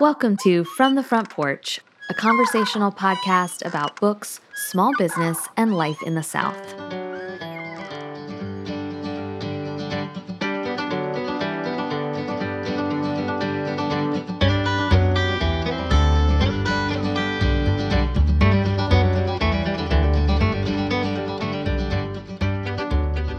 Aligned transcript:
Welcome 0.00 0.36
to 0.38 0.64
From 0.64 0.96
the 0.96 1.04
Front 1.04 1.30
Porch, 1.30 1.78
a 2.10 2.14
conversational 2.14 2.90
podcast 2.90 3.64
about 3.64 3.94
books, 4.00 4.40
small 4.56 4.90
business, 4.98 5.38
and 5.56 5.76
life 5.76 6.02
in 6.02 6.16
the 6.16 6.22
South. 6.24 6.74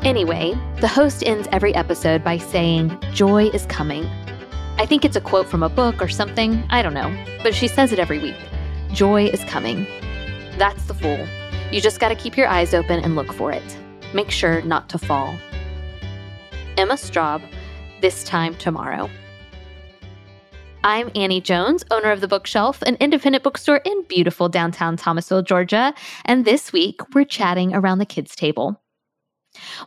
Anyway, 0.06 0.58
the 0.80 0.88
host 0.88 1.22
ends 1.26 1.50
every 1.52 1.76
episode 1.76 2.24
by 2.24 2.38
saying, 2.38 2.98
Joy 3.12 3.48
is 3.48 3.66
coming. 3.66 4.10
I 4.78 4.86
think 4.86 5.06
it's 5.06 5.16
a 5.16 5.22
quote 5.22 5.48
from 5.48 5.64
a 5.64 5.70
book 5.70 6.02
or 6.02 6.10
something, 6.10 6.62
I 6.70 6.82
don't 6.82 6.94
know, 6.94 7.10
but 7.44 7.56
she 7.56 7.70
says 7.70 7.94
it 7.94 8.00
every 8.00 8.20
week. 8.20 8.36
Joy 8.92 9.28
is 9.28 9.42
coming. 9.46 9.86
That's 10.58 10.84
the 10.86 10.94
fool. 10.94 11.26
You 11.72 11.80
just 11.80 12.02
got 12.02 12.10
to 12.10 12.16
keep 12.16 12.36
your 12.36 12.48
eyes 12.48 12.74
open 12.74 13.00
and 13.00 13.16
look 13.16 13.32
for 13.32 13.54
it. 13.54 13.78
Make 14.14 14.32
sure 14.32 14.62
not 14.64 14.90
to 14.90 14.98
fall. 14.98 15.34
Emma 16.76 16.96
Straub, 16.96 17.42
This 18.02 18.26
Time 18.26 18.54
Tomorrow. 18.56 19.10
I'm 20.84 21.10
Annie 21.16 21.42
Jones, 21.42 21.86
owner 21.90 22.12
of 22.12 22.20
The 22.20 22.28
Bookshelf, 22.28 22.82
an 22.82 22.98
independent 23.00 23.46
bookstore 23.46 23.78
in 23.78 24.04
beautiful 24.04 24.50
downtown 24.50 24.98
Thomasville, 24.98 25.42
Georgia. 25.42 25.94
And 26.26 26.44
this 26.44 26.74
week, 26.74 27.00
we're 27.16 27.24
chatting 27.24 27.74
around 27.74 28.00
the 28.00 28.06
kids' 28.06 28.36
table. 28.36 28.82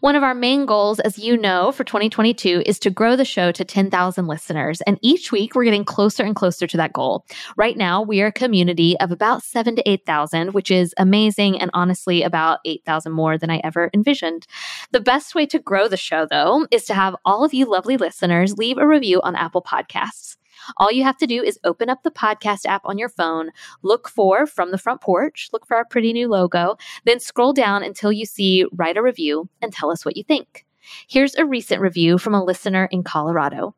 One 0.00 0.16
of 0.16 0.22
our 0.22 0.34
main 0.34 0.66
goals, 0.66 1.00
as 1.00 1.18
you 1.18 1.36
know, 1.36 1.72
for 1.72 1.84
2022 1.84 2.62
is 2.66 2.78
to 2.80 2.90
grow 2.90 3.16
the 3.16 3.24
show 3.24 3.52
to 3.52 3.64
10,000 3.64 4.26
listeners. 4.26 4.80
And 4.82 4.98
each 5.02 5.32
week 5.32 5.54
we're 5.54 5.64
getting 5.64 5.84
closer 5.84 6.22
and 6.22 6.36
closer 6.36 6.66
to 6.66 6.76
that 6.76 6.92
goal. 6.92 7.24
Right 7.56 7.76
now, 7.76 8.02
we 8.02 8.20
are 8.22 8.26
a 8.26 8.32
community 8.32 8.98
of 9.00 9.10
about 9.10 9.42
seven 9.42 9.76
to 9.76 9.88
8,000, 9.88 10.54
which 10.54 10.70
is 10.70 10.94
amazing 10.98 11.60
and 11.60 11.70
honestly 11.74 12.22
about 12.22 12.60
8,000 12.64 13.12
more 13.12 13.38
than 13.38 13.50
I 13.50 13.60
ever 13.64 13.90
envisioned. 13.94 14.46
The 14.92 15.00
best 15.00 15.34
way 15.34 15.46
to 15.46 15.58
grow 15.58 15.88
the 15.88 15.96
show, 15.96 16.26
though, 16.26 16.66
is 16.70 16.84
to 16.86 16.94
have 16.94 17.16
all 17.24 17.44
of 17.44 17.54
you 17.54 17.66
lovely 17.70 17.96
listeners 17.96 18.56
leave 18.56 18.78
a 18.78 18.86
review 18.86 19.20
on 19.22 19.36
Apple 19.36 19.62
Podcasts. 19.62 20.36
All 20.76 20.92
you 20.92 21.02
have 21.04 21.16
to 21.18 21.26
do 21.26 21.42
is 21.42 21.58
open 21.64 21.88
up 21.88 22.02
the 22.02 22.10
podcast 22.10 22.66
app 22.66 22.82
on 22.84 22.98
your 22.98 23.08
phone, 23.08 23.50
look 23.82 24.08
for 24.08 24.46
From 24.46 24.70
the 24.70 24.78
Front 24.78 25.00
Porch, 25.00 25.48
look 25.52 25.66
for 25.66 25.76
our 25.76 25.84
pretty 25.84 26.12
new 26.12 26.28
logo, 26.28 26.76
then 27.04 27.20
scroll 27.20 27.52
down 27.52 27.82
until 27.82 28.12
you 28.12 28.26
see 28.26 28.66
Write 28.72 28.96
a 28.96 29.02
Review 29.02 29.48
and 29.62 29.72
tell 29.72 29.90
us 29.90 30.04
what 30.04 30.16
you 30.16 30.22
think. 30.22 30.66
Here's 31.08 31.34
a 31.34 31.44
recent 31.44 31.80
review 31.80 32.18
from 32.18 32.34
a 32.34 32.44
listener 32.44 32.88
in 32.90 33.02
Colorado. 33.02 33.74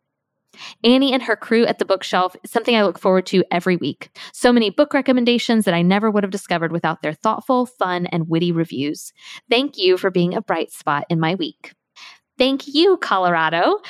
Annie 0.82 1.12
and 1.12 1.22
her 1.22 1.36
crew 1.36 1.64
at 1.64 1.78
the 1.78 1.84
bookshelf 1.84 2.34
is 2.42 2.50
something 2.50 2.74
I 2.74 2.82
look 2.82 2.98
forward 2.98 3.27
to 3.27 3.44
every 3.50 3.77
week. 3.77 4.10
So 4.32 4.52
many 4.52 4.70
book 4.70 4.92
recommendations 4.92 5.64
that 5.64 5.75
I 5.75 5.82
never 5.82 6.10
would 6.10 6.25
have 6.25 6.32
discovered 6.32 6.72
without 6.72 7.02
their 7.02 7.12
thoughtful, 7.12 7.66
fun, 7.66 8.06
and 8.06 8.28
witty 8.28 8.52
reviews. 8.52 9.12
Thank 9.48 9.78
you 9.78 9.97
for 9.97 10.10
being 10.10 10.34
a 10.34 10.42
bright 10.42 10.72
spot 10.72 11.04
in 11.08 11.20
my 11.20 11.34
week. 11.34 11.72
Thank 12.41 12.69
you, 12.69 12.96
Colorado. 12.96 13.80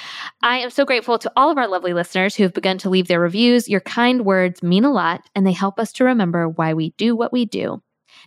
I 0.42 0.58
am 0.58 0.70
so 0.70 0.84
grateful 0.84 1.20
to 1.20 1.30
all 1.36 1.52
of 1.52 1.56
our 1.56 1.68
lovely 1.68 1.92
listeners 1.92 2.34
who 2.34 2.42
have 2.42 2.52
begun 2.52 2.78
to 2.78 2.90
leave 2.90 3.06
their 3.06 3.20
reviews. 3.20 3.68
Your 3.68 3.78
kind 3.78 4.24
words 4.24 4.60
mean 4.60 4.82
a 4.82 4.90
lot, 4.90 5.22
and 5.36 5.46
they 5.46 5.52
help 5.52 5.78
us 5.78 5.92
to 5.92 6.04
remember 6.04 6.48
why 6.48 6.74
we 6.74 6.90
do 6.98 7.14
what 7.14 7.32
we 7.32 7.44
do. 7.44 7.80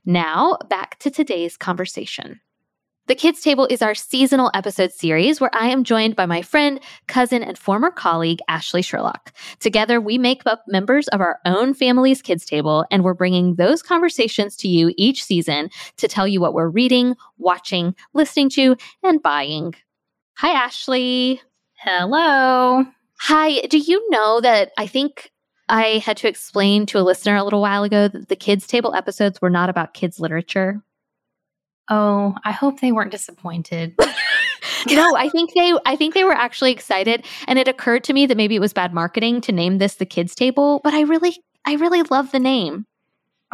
Now, 0.06 0.60
back 0.70 0.98
to 1.00 1.12
today's 1.12 1.58
conversation. 1.58 2.40
The 3.08 3.16
Kids 3.16 3.42
Table 3.42 3.68
is 3.70 3.82
our 3.82 3.94
seasonal 3.94 4.50
episode 4.54 4.94
series 4.94 5.42
where 5.42 5.54
I 5.54 5.68
am 5.68 5.84
joined 5.84 6.16
by 6.16 6.26
my 6.26 6.42
friend, 6.42 6.80
cousin, 7.08 7.44
and 7.44 7.58
former 7.58 7.92
colleague, 7.92 8.40
Ashley 8.48 8.82
Sherlock. 8.82 9.34
Together, 9.60 10.00
we 10.00 10.18
make 10.18 10.44
up 10.46 10.64
members 10.70 11.10
of 11.10 11.20
our 11.20 11.40
own 11.46 11.74
family's 11.74 12.22
Kids 12.22 12.46
Table, 12.46 12.86
and 12.92 13.04
we're 13.04 13.14
bringing 13.14 13.56
those 13.56 13.84
conversations 13.84 14.56
to 14.56 14.70
you 14.70 14.94
each 14.96 15.22
season 15.22 15.70
to 15.98 16.08
tell 16.08 16.30
you 16.30 16.40
what 16.40 16.54
we're 16.54 16.70
reading, 16.70 17.18
watching, 17.38 17.94
listening 18.14 18.50
to, 18.52 18.78
and 19.04 19.22
buying. 19.22 19.76
Hi, 20.38 20.52
Ashley. 20.52 21.42
Hello. 21.76 22.86
Hi. 23.22 23.62
Do 23.68 23.78
you 23.78 24.10
know 24.10 24.42
that 24.42 24.72
I 24.78 24.88
think 24.88 25.32
I 25.70 26.00
had 26.00 26.18
to 26.18 26.28
explain 26.28 26.86
to 26.88 27.00
a 27.00 27.02
listener 27.02 27.36
a 27.36 27.44
little 27.44 27.62
while 27.62 27.84
ago 27.84 28.08
that 28.08 28.30
the 28.30 28.36
kids' 28.36 28.68
table 28.68 28.96
episodes 28.96 29.42
were 29.42 29.50
not 29.50 29.70
about 29.70 29.94
kids' 29.94 30.20
literature? 30.20 30.82
Oh, 31.90 32.36
I 32.44 32.52
hope 32.52 32.80
they 32.80 32.92
weren't 32.92 33.12
disappointed. 33.12 33.96
no, 34.90 35.16
I 35.16 35.30
think 35.30 35.54
they 35.54 35.74
I 35.86 35.96
think 35.96 36.14
they 36.14 36.24
were 36.24 36.34
actually 36.34 36.72
excited 36.72 37.26
and 37.48 37.58
it 37.60 37.68
occurred 37.68 38.04
to 38.06 38.14
me 38.14 38.26
that 38.26 38.38
maybe 38.38 38.56
it 38.56 38.62
was 38.62 38.74
bad 38.74 38.94
marketing 38.94 39.42
to 39.42 39.52
name 39.52 39.78
this 39.78 39.96
the 39.96 40.06
kids 40.06 40.36
table, 40.36 40.82
but 40.84 40.94
I 40.94 41.02
really 41.02 41.38
I 41.66 41.76
really 41.76 42.04
love 42.04 42.32
the 42.32 42.40
name. 42.40 42.86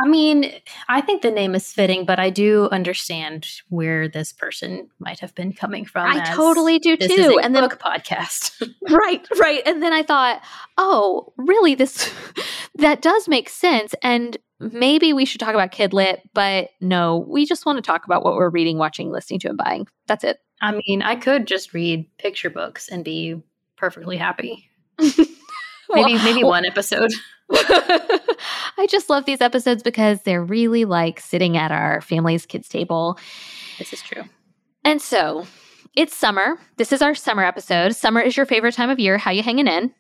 I 0.02 0.08
mean, 0.08 0.52
I 0.88 1.02
think 1.02 1.22
the 1.22 1.32
name 1.32 1.56
is 1.56 1.72
fitting, 1.72 2.06
but 2.06 2.20
I 2.20 2.30
do 2.30 2.70
understand 2.72 3.48
where 3.70 4.08
this 4.08 4.32
person 4.32 4.90
might 5.00 5.20
have 5.20 5.36
been 5.36 5.52
coming 5.52 5.86
from. 5.86 6.10
I 6.10 6.24
totally 6.34 6.80
do 6.80 6.96
too. 6.96 7.40
and 7.42 7.56
then 7.56 7.68
book 7.68 7.80
podcast, 7.80 8.62
right, 8.90 9.28
right. 9.40 9.62
And 9.66 9.84
then 9.84 9.92
I 9.92 10.04
thought, 10.04 10.42
oh, 10.78 11.34
really? 11.38 11.76
This 11.76 12.12
that 12.76 13.02
does 13.02 13.28
make 13.28 13.50
sense. 13.50 13.94
And 14.02 14.38
maybe 14.60 15.12
we 15.12 15.26
should 15.26 15.40
talk 15.40 15.54
about 15.54 15.72
kid 15.72 15.94
lit, 15.94 16.22
but 16.34 16.70
no, 16.80 17.26
we 17.28 17.46
just 17.46 17.66
want 17.66 17.78
to 17.78 17.82
talk 17.82 18.06
about 18.06 18.24
what 18.24 18.36
we're 18.36 18.50
reading, 18.50 18.78
watching, 18.78 19.12
listening 19.12 19.40
to, 19.42 19.50
and 19.50 19.58
buying. 19.58 19.88
That's 20.08 20.24
it. 20.24 20.38
I 20.62 20.80
mean, 20.86 21.02
I 21.02 21.16
could 21.16 21.48
just 21.48 21.74
read 21.74 22.06
picture 22.18 22.50
books 22.50 22.90
and 22.90 23.04
be 23.04 23.42
perfectly 23.78 24.18
happy. 24.18 24.70
maybe 25.90 26.16
maybe 26.24 26.44
one 26.44 26.66
episode. 26.66 27.12
I 27.52 28.86
just 28.90 29.10
love 29.10 29.26
these 29.26 29.42
episodes 29.42 29.82
because 29.82 30.22
they're 30.22 30.44
really 30.44 30.86
like 30.86 31.20
sitting 31.20 31.58
at 31.58 31.72
our 31.72 32.02
family's 32.02 32.46
kids 32.46 32.70
table. 32.70 33.18
This 33.80 33.92
is 33.92 34.02
true. 34.02 34.24
And 34.84 35.02
so, 35.02 35.48
it's 35.96 36.16
summer. 36.16 36.58
This 36.78 36.94
is 36.94 37.02
our 37.02 37.16
summer 37.16 37.44
episode. 37.44 37.96
Summer 37.96 38.22
is 38.22 38.38
your 38.38 38.46
favorite 38.46 38.76
time 38.76 38.90
of 38.90 39.00
year. 39.00 39.18
How 39.18 39.32
you 39.32 39.42
hanging 39.42 39.68
in? 39.68 39.94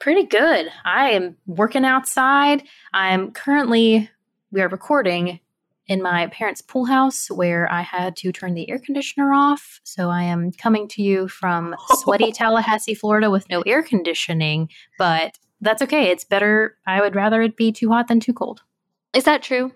Pretty 0.00 0.24
good. 0.24 0.68
I 0.84 1.10
am 1.10 1.36
working 1.46 1.84
outside. 1.84 2.64
I'm 2.92 3.30
currently 3.30 4.10
we 4.50 4.60
are 4.60 4.68
recording 4.68 5.40
in 5.88 6.02
my 6.02 6.26
parents' 6.28 6.60
pool 6.60 6.84
house 6.84 7.30
where 7.30 7.70
I 7.72 7.80
had 7.80 8.14
to 8.18 8.30
turn 8.30 8.54
the 8.54 8.70
air 8.70 8.78
conditioner 8.78 9.32
off. 9.32 9.80
So 9.84 10.10
I 10.10 10.22
am 10.22 10.52
coming 10.52 10.86
to 10.88 11.02
you 11.02 11.28
from 11.28 11.74
sweaty 12.02 12.30
Tallahassee, 12.32 12.94
Florida 12.94 13.30
with 13.30 13.48
no 13.48 13.62
air 13.62 13.82
conditioning, 13.82 14.68
but 14.98 15.38
that's 15.60 15.82
okay. 15.82 16.10
It's 16.10 16.24
better. 16.24 16.76
I 16.86 17.00
would 17.00 17.16
rather 17.16 17.42
it 17.42 17.56
be 17.56 17.72
too 17.72 17.88
hot 17.88 18.06
than 18.08 18.20
too 18.20 18.34
cold. 18.34 18.62
Is 19.14 19.24
that 19.24 19.42
true? 19.42 19.72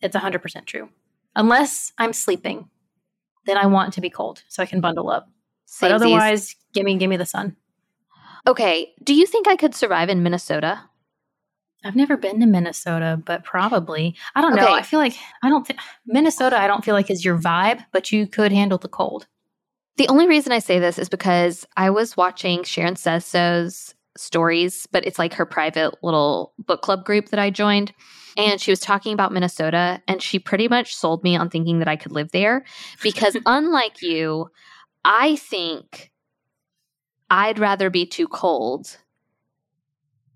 It's 0.00 0.16
100% 0.16 0.64
true. 0.64 0.88
Unless 1.36 1.92
I'm 1.98 2.14
sleeping, 2.14 2.70
then 3.44 3.58
I 3.58 3.66
want 3.66 3.92
to 3.94 4.00
be 4.00 4.10
cold 4.10 4.42
so 4.48 4.62
I 4.62 4.66
can 4.66 4.80
bundle 4.80 5.10
up. 5.10 5.28
Samesies. 5.68 5.80
But 5.80 5.92
otherwise, 5.92 6.56
give 6.72 6.84
me 6.84 6.96
give 6.96 7.08
me 7.10 7.16
the 7.16 7.26
sun. 7.26 7.56
Okay. 8.46 8.92
Do 9.04 9.14
you 9.14 9.26
think 9.26 9.46
I 9.46 9.56
could 9.56 9.74
survive 9.74 10.08
in 10.08 10.22
Minnesota? 10.22 10.89
I've 11.84 11.96
never 11.96 12.16
been 12.16 12.40
to 12.40 12.46
Minnesota, 12.46 13.20
but 13.24 13.44
probably. 13.44 14.14
I 14.34 14.42
don't 14.42 14.54
know. 14.54 14.72
I 14.72 14.82
feel 14.82 14.98
like 14.98 15.16
I 15.42 15.48
don't 15.48 15.66
think 15.66 15.78
Minnesota 16.06 16.60
I 16.60 16.66
don't 16.66 16.84
feel 16.84 16.94
like 16.94 17.10
is 17.10 17.24
your 17.24 17.38
vibe, 17.38 17.84
but 17.92 18.12
you 18.12 18.26
could 18.26 18.52
handle 18.52 18.78
the 18.78 18.88
cold. 18.88 19.26
The 19.96 20.08
only 20.08 20.26
reason 20.26 20.52
I 20.52 20.58
say 20.58 20.78
this 20.78 20.98
is 20.98 21.08
because 21.08 21.66
I 21.76 21.90
was 21.90 22.16
watching 22.16 22.64
Sharon 22.64 22.96
Says 22.96 23.24
So's 23.24 23.94
stories, 24.16 24.86
but 24.92 25.06
it's 25.06 25.18
like 25.18 25.34
her 25.34 25.46
private 25.46 25.94
little 26.02 26.52
book 26.58 26.82
club 26.82 27.04
group 27.04 27.30
that 27.30 27.40
I 27.40 27.50
joined. 27.50 27.92
And 28.36 28.60
she 28.60 28.70
was 28.70 28.80
talking 28.80 29.12
about 29.12 29.32
Minnesota, 29.32 30.00
and 30.06 30.22
she 30.22 30.38
pretty 30.38 30.68
much 30.68 30.94
sold 30.94 31.24
me 31.24 31.36
on 31.36 31.50
thinking 31.50 31.80
that 31.80 31.88
I 31.88 31.96
could 31.96 32.12
live 32.12 32.30
there 32.30 32.64
because, 33.02 33.36
unlike 33.46 34.02
you, 34.02 34.48
I 35.04 35.36
think 35.36 36.12
I'd 37.28 37.58
rather 37.58 37.90
be 37.90 38.06
too 38.06 38.28
cold 38.28 38.96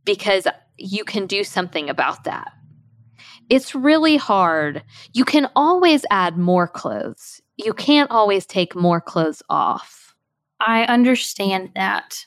because 0.05 0.47
you 0.77 1.05
can 1.05 1.27
do 1.27 1.45
something 1.45 1.89
about 1.89 2.25
that. 2.25 2.53
It's 3.51 3.75
really 3.75 4.17
hard. 4.17 4.83
You 5.13 5.25
can 5.25 5.49
always 5.55 6.05
add 6.11 6.39
more 6.39 6.69
clothes, 6.69 7.41
you 7.57 7.73
can't 7.73 8.11
always 8.11 8.47
take 8.47 8.75
more 8.75 9.01
clothes 9.01 9.43
off. 9.49 10.15
I 10.61 10.85
understand 10.85 11.71
that 11.75 12.25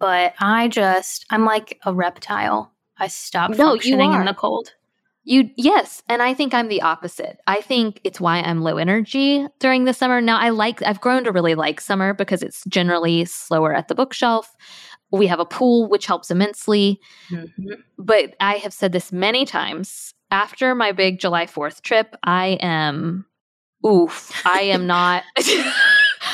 but 0.00 0.34
I 0.40 0.66
just 0.66 1.26
I'm 1.30 1.44
like 1.44 1.78
a 1.84 1.94
reptile. 1.94 2.72
I 2.98 3.06
stop 3.06 3.50
no, 3.50 3.56
functioning 3.56 4.12
in 4.12 4.24
the 4.24 4.34
cold. 4.34 4.74
You 5.22 5.50
yes, 5.56 6.02
and 6.08 6.22
I 6.22 6.32
think 6.32 6.54
I'm 6.54 6.68
the 6.68 6.82
opposite. 6.82 7.38
I 7.46 7.60
think 7.60 8.00
it's 8.04 8.20
why 8.20 8.38
I'm 8.38 8.62
low 8.62 8.78
energy 8.78 9.46
during 9.58 9.84
the 9.84 9.92
summer. 9.92 10.20
Now 10.20 10.38
I 10.38 10.48
like 10.48 10.82
I've 10.82 11.00
grown 11.00 11.24
to 11.24 11.32
really 11.32 11.54
like 11.54 11.80
summer 11.80 12.14
because 12.14 12.42
it's 12.42 12.64
generally 12.66 13.26
slower 13.26 13.74
at 13.74 13.88
the 13.88 13.94
bookshelf. 13.94 14.54
We 15.12 15.26
have 15.26 15.40
a 15.40 15.44
pool 15.44 15.88
which 15.88 16.06
helps 16.06 16.30
immensely. 16.30 17.00
Mm-hmm. 17.30 17.72
But 17.98 18.34
I 18.40 18.54
have 18.54 18.72
said 18.72 18.92
this 18.92 19.12
many 19.12 19.44
times. 19.44 20.14
After 20.32 20.76
my 20.76 20.92
big 20.92 21.18
July 21.18 21.46
4th 21.46 21.82
trip, 21.82 22.14
I 22.22 22.58
am 22.60 23.26
oof, 23.84 24.30
I 24.46 24.60
am 24.62 24.86
not 24.86 25.24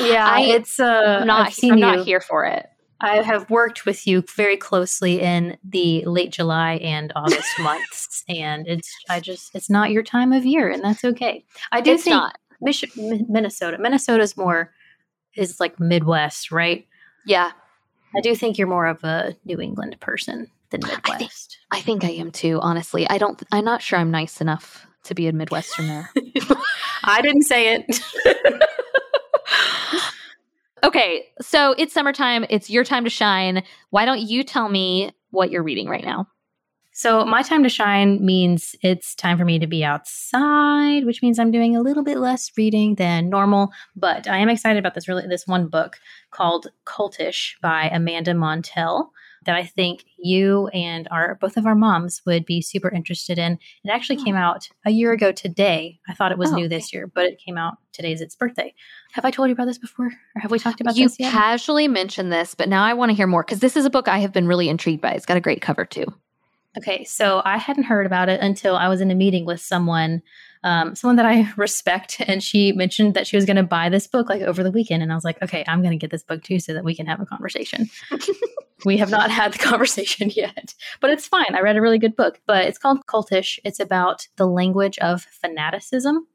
Yeah, 0.01 0.29
I, 0.31 0.43
it's 0.43 0.79
uh 0.79 1.19
I'm 1.21 1.27
not, 1.27 1.53
I'm 1.63 1.81
not 1.81 2.05
here 2.05 2.21
for 2.21 2.45
it. 2.45 2.67
I 3.01 3.23
have 3.23 3.51
worked 3.51 3.85
with 3.85 4.07
you 4.07 4.23
very 4.35 4.57
closely 4.57 5.21
in 5.21 5.59
the 5.63 6.05
late 6.07 6.33
July 6.33 6.75
and 6.77 7.13
August 7.15 7.49
months, 7.61 8.25
and 8.29 8.67
it's 8.67 8.91
I 9.11 9.21
just 9.21 9.55
it's 9.55 9.69
not 9.71 9.91
your 9.91 10.03
time 10.03 10.33
of 10.33 10.45
year, 10.47 10.71
and 10.71 10.83
that's 10.83 11.05
okay. 11.05 11.45
I 11.73 11.81
do 11.81 11.93
It's 11.93 12.05
think 12.05 12.15
not. 12.15 12.39
Mich- 12.61 12.97
Minnesota, 12.97 13.77
Minnesota's 13.79 14.37
more 14.37 14.73
is 15.35 15.61
like 15.61 15.79
Midwest, 15.79 16.51
right? 16.51 16.87
Yeah, 17.27 17.53
I 18.17 18.21
do 18.23 18.35
think 18.35 18.57
you're 18.57 18.67
more 18.67 18.87
of 18.87 19.05
a 19.05 19.37
New 19.45 19.61
England 19.61 19.97
person 20.01 20.51
than 20.71 20.83
I 20.85 20.89
think- 20.89 21.09
Midwest. 21.09 21.59
I 21.71 21.81
think 21.81 22.03
I 22.05 22.11
am 22.13 22.31
too. 22.31 22.61
Honestly, 22.63 23.07
I 23.11 23.19
don't. 23.19 23.43
I'm 23.53 23.65
not 23.65 23.83
sure 23.83 23.99
I'm 23.99 24.11
nice 24.11 24.41
enough 24.41 24.87
to 25.05 25.15
be 25.15 25.27
a 25.29 25.33
Midwesterner. 25.33 26.09
I 27.05 27.21
didn't 27.23 27.43
say 27.43 27.75
it. 27.77 28.01
okay, 30.83 31.27
so 31.41 31.75
it's 31.79 31.93
summertime. 31.93 32.45
It's 32.51 32.71
your 32.71 32.85
time 32.85 33.05
to 33.05 33.11
shine. 33.11 33.63
Why 33.91 34.05
don't 34.05 34.21
you 34.21 34.45
tell 34.45 34.69
me 34.69 35.11
what 35.31 35.51
you're 35.51 35.63
reading 35.63 35.89
right 35.89 36.05
now? 36.05 36.27
So 36.93 37.27
my 37.27 37.43
time 37.43 37.63
to 37.63 37.69
shine 37.69 38.25
means 38.25 38.75
it's 38.81 39.15
time 39.15 39.37
for 39.37 39.45
me 39.45 39.59
to 39.59 39.67
be 39.67 39.85
outside, 39.85 41.05
which 41.05 41.21
means 41.21 41.39
I'm 41.39 41.51
doing 41.51 41.77
a 41.77 41.83
little 41.83 42.03
bit 42.03 42.17
less 42.17 42.51
reading 42.57 42.95
than 42.95 43.29
normal. 43.29 43.71
But 43.95 44.27
I 44.27 44.39
am 44.39 44.49
excited 44.49 44.79
about 44.79 44.95
this 44.95 45.07
really 45.07 45.27
this 45.27 45.47
one 45.47 45.69
book 45.69 45.99
called 46.31 46.69
Cultish 46.87 47.61
by 47.61 47.91
Amanda 47.93 48.33
Montell 48.33 49.11
that 49.47 49.57
I 49.57 49.65
think 49.65 50.05
you 50.19 50.69
and 50.69 51.09
our 51.11 51.37
both 51.37 51.57
of 51.57 51.67
our 51.67 51.75
moms 51.75 52.23
would 52.27 52.45
be 52.45 52.61
super 52.61 52.91
interested 52.91 53.39
in. 53.39 53.59
It 53.85 53.91
actually 53.91 54.23
came 54.23 54.37
oh. 54.37 54.41
out 54.41 54.69
a 54.85 54.91
year 54.91 55.13
ago 55.13 55.33
today. 55.33 55.99
I 56.09 56.15
thought 56.15 56.33
it 56.33 56.39
was 56.39 56.53
Oh, 56.53 56.57
new 56.57 56.69
this 56.69 56.93
year, 56.93 57.07
but 57.07 57.25
it 57.25 57.41
came 57.45 57.57
out 57.57 57.79
today's 57.93 58.21
its 58.21 58.37
birthday. 58.37 58.75
Have 59.13 59.25
I 59.25 59.31
told 59.31 59.49
you 59.49 59.55
about 59.55 59.67
this 59.67 59.79
before? 59.79 60.07
Or 60.35 60.41
have 60.41 60.51
we 60.51 60.59
talked 60.59 60.81
about 60.81 60.97
You 60.97 61.09
this 61.09 61.19
yet? 61.19 61.33
casually 61.33 61.89
mentioned 61.89 62.33
this, 62.33 62.55
but 62.55 62.69
now 62.69 62.85
I 62.85 62.93
want 62.93 63.11
to 63.11 63.15
hear 63.15 63.27
more 63.27 63.43
because 63.43 63.61
this 63.61 63.77
is 63.77 63.85
a 63.85 63.91
book 63.91 64.09
I 64.09 64.19
have 64.19 64.33
been 64.33 64.47
really 64.47 64.69
intrigued 64.69 65.01
by. 65.01 65.13
It's 65.13 65.27
got 65.27 65.37
a 65.37 65.41
great 65.41 65.63
cover 65.63 65.85
too. 65.85 66.07
Okay, 66.77 67.05
so 67.05 67.41
I 67.45 67.57
hadn't 67.57 67.85
heard 67.85 68.05
about 68.05 68.29
it 68.29 68.41
until 68.41 68.77
I 68.77 68.89
was 68.89 69.01
in 69.01 69.11
a 69.11 69.15
meeting 69.15 69.47
with 69.47 69.61
someone, 69.61 70.23
um, 70.65 70.95
someone 70.95 71.17
that 71.17 71.27
I 71.27 71.53
respect, 71.57 72.17
and 72.27 72.43
she 72.43 72.73
mentioned 72.73 73.15
that 73.15 73.27
she 73.27 73.37
was 73.37 73.45
going 73.45 73.57
to 73.57 73.63
buy 73.63 73.89
this 73.89 74.07
book 74.07 74.29
like 74.29 74.43
over 74.43 74.63
the 74.63 74.71
weekend, 74.71 75.03
and 75.03 75.13
I 75.13 75.15
was 75.15 75.25
like, 75.25 75.43
okay, 75.43 75.65
I'm 75.67 75.81
going 75.81 75.93
to 75.93 75.97
get 75.97 76.11
this 76.11 76.23
book 76.23 76.43
too, 76.43 76.59
so 76.59 76.75
that 76.75 76.85
we 76.85 76.95
can 76.95 77.07
have 77.07 77.21
a 77.21 77.27
conversation. 77.27 77.89
we 78.85 78.97
have 78.99 79.11
not 79.11 79.31
had 79.31 79.53
the 79.53 79.59
conversation 79.59 80.31
yet, 80.35 80.75
but 81.01 81.11
it's 81.11 81.27
fine. 81.27 81.55
I 81.55 81.61
read 81.61 81.77
a 81.77 81.83
really 81.83 81.99
good 81.99 82.17
book, 82.17 82.41
but 82.47 82.65
it's 82.65 82.79
called 82.79 83.07
Cultish. 83.07 83.59
It's 83.65 83.81
about 83.81 84.29
the 84.37 84.47
language 84.47 84.99
of 84.99 85.23
fanaticism. 85.23 86.27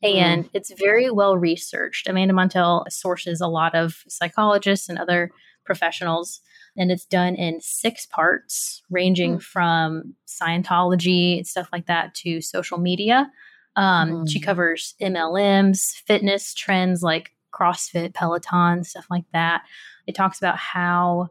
And 0.00 0.48
it's 0.54 0.72
very 0.78 1.10
well 1.10 1.36
researched. 1.36 2.06
Amanda 2.08 2.32
Montell 2.32 2.84
sources 2.88 3.40
a 3.40 3.48
lot 3.48 3.74
of 3.74 4.04
psychologists 4.06 4.88
and 4.88 4.96
other 4.96 5.32
professionals 5.64 6.40
and 6.78 6.92
it's 6.92 7.04
done 7.04 7.34
in 7.34 7.60
six 7.60 8.06
parts, 8.06 8.82
ranging 8.88 9.38
Mm. 9.38 9.42
from 9.42 10.14
Scientology 10.26 11.38
and 11.38 11.46
stuff 11.46 11.68
like 11.72 11.86
that 11.86 12.14
to 12.14 12.40
social 12.40 12.78
media. 12.78 13.30
Um, 13.78 14.26
She 14.26 14.40
Mm. 14.40 14.44
covers 14.44 14.94
MLMs, 15.00 15.94
fitness 16.06 16.52
trends 16.52 17.02
like 17.02 17.32
CrossFit, 17.52 18.12
Peloton, 18.12 18.84
stuff 18.84 19.06
like 19.10 19.24
that. 19.32 19.62
It 20.06 20.14
talks 20.14 20.38
about 20.38 20.56
how 20.58 21.28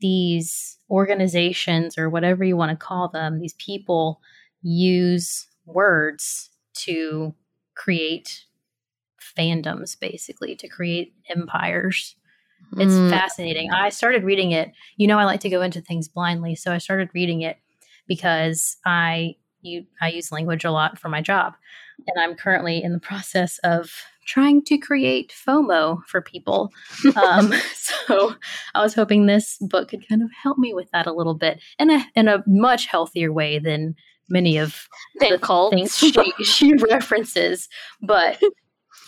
these 0.00 0.78
organizations 0.90 1.96
or 1.96 2.10
whatever 2.10 2.42
you 2.44 2.56
want 2.56 2.70
to 2.70 2.76
call 2.86 3.08
them, 3.08 3.38
these 3.38 3.54
people 3.54 4.20
use 4.62 5.46
words 5.66 6.50
to 6.74 7.34
create 7.74 8.44
fandoms, 9.38 9.98
basically, 9.98 10.54
to 10.56 10.68
create 10.68 11.14
empires. 11.34 12.16
It's 12.78 12.94
Mm, 12.94 13.10
fascinating. 13.10 13.70
I 13.70 13.88
started 13.90 14.24
reading 14.24 14.52
it. 14.52 14.72
You 14.96 15.06
know, 15.06 15.18
I 15.18 15.24
like 15.24 15.40
to 15.40 15.50
go 15.50 15.62
into 15.62 15.80
things 15.80 16.08
blindly, 16.08 16.54
so 16.54 16.72
I 16.72 16.78
started 16.78 17.10
reading 17.14 17.42
it 17.42 17.58
because 18.06 18.76
I 18.84 19.36
you 19.64 19.86
I 20.00 20.10
use 20.10 20.30
language 20.32 20.64
a 20.64 20.70
lot 20.70 20.98
for 20.98 21.08
my 21.08 21.20
job, 21.20 21.54
and 22.06 22.22
I'm 22.22 22.34
currently 22.36 22.82
in 22.82 22.92
the 22.92 23.00
process 23.00 23.58
of 23.64 23.90
trying 24.26 24.62
to 24.64 24.78
create 24.78 25.34
FOMO 25.46 25.98
for 26.06 26.20
people. 26.22 26.70
Um, 27.16 27.52
so 27.74 28.34
I 28.74 28.82
was 28.82 28.94
hoping 28.94 29.26
this 29.26 29.56
book 29.60 29.88
could 29.88 30.08
kind 30.08 30.22
of 30.22 30.30
help 30.42 30.56
me 30.58 30.72
with 30.74 30.90
that 30.92 31.06
a 31.06 31.12
little 31.12 31.34
bit 31.34 31.60
in 31.78 31.90
a 31.90 32.04
in 32.14 32.28
a 32.28 32.42
much 32.46 32.86
healthier 32.86 33.32
way 33.32 33.58
than 33.58 33.94
many 34.28 34.56
of 34.56 34.88
the 35.20 35.38
cults. 35.40 35.74
things 35.74 35.96
she, 35.96 36.44
she 36.44 36.72
references. 36.90 37.68
But 38.00 38.40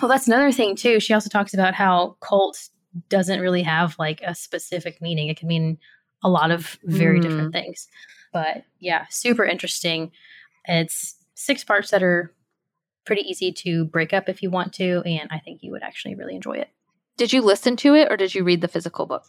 well, 0.00 0.08
that's 0.10 0.26
another 0.26 0.52
thing 0.52 0.76
too. 0.76 1.00
She 1.00 1.14
also 1.14 1.30
talks 1.30 1.54
about 1.54 1.72
how 1.74 2.16
cult 2.20 2.68
doesn't 3.08 3.40
really 3.40 3.62
have 3.62 3.96
like 3.98 4.20
a 4.26 4.34
specific 4.34 5.00
meaning. 5.00 5.28
It 5.28 5.38
can 5.38 5.48
mean 5.48 5.78
a 6.22 6.28
lot 6.28 6.50
of 6.50 6.78
very 6.84 7.18
Mm. 7.18 7.22
different 7.22 7.52
things. 7.52 7.88
But 8.32 8.64
yeah, 8.78 9.06
super 9.10 9.44
interesting. 9.44 10.10
It's 10.66 11.16
six 11.34 11.64
parts 11.64 11.90
that 11.90 12.02
are 12.02 12.32
pretty 13.04 13.22
easy 13.22 13.52
to 13.52 13.84
break 13.84 14.12
up 14.12 14.28
if 14.28 14.42
you 14.42 14.50
want 14.50 14.72
to, 14.74 15.02
and 15.06 15.28
I 15.30 15.38
think 15.38 15.62
you 15.62 15.70
would 15.72 15.82
actually 15.82 16.14
really 16.16 16.34
enjoy 16.34 16.54
it. 16.54 16.68
Did 17.16 17.32
you 17.32 17.40
listen 17.40 17.76
to 17.78 17.94
it 17.94 18.10
or 18.10 18.16
did 18.16 18.34
you 18.34 18.44
read 18.44 18.60
the 18.60 18.68
physical 18.68 19.06
book? 19.06 19.24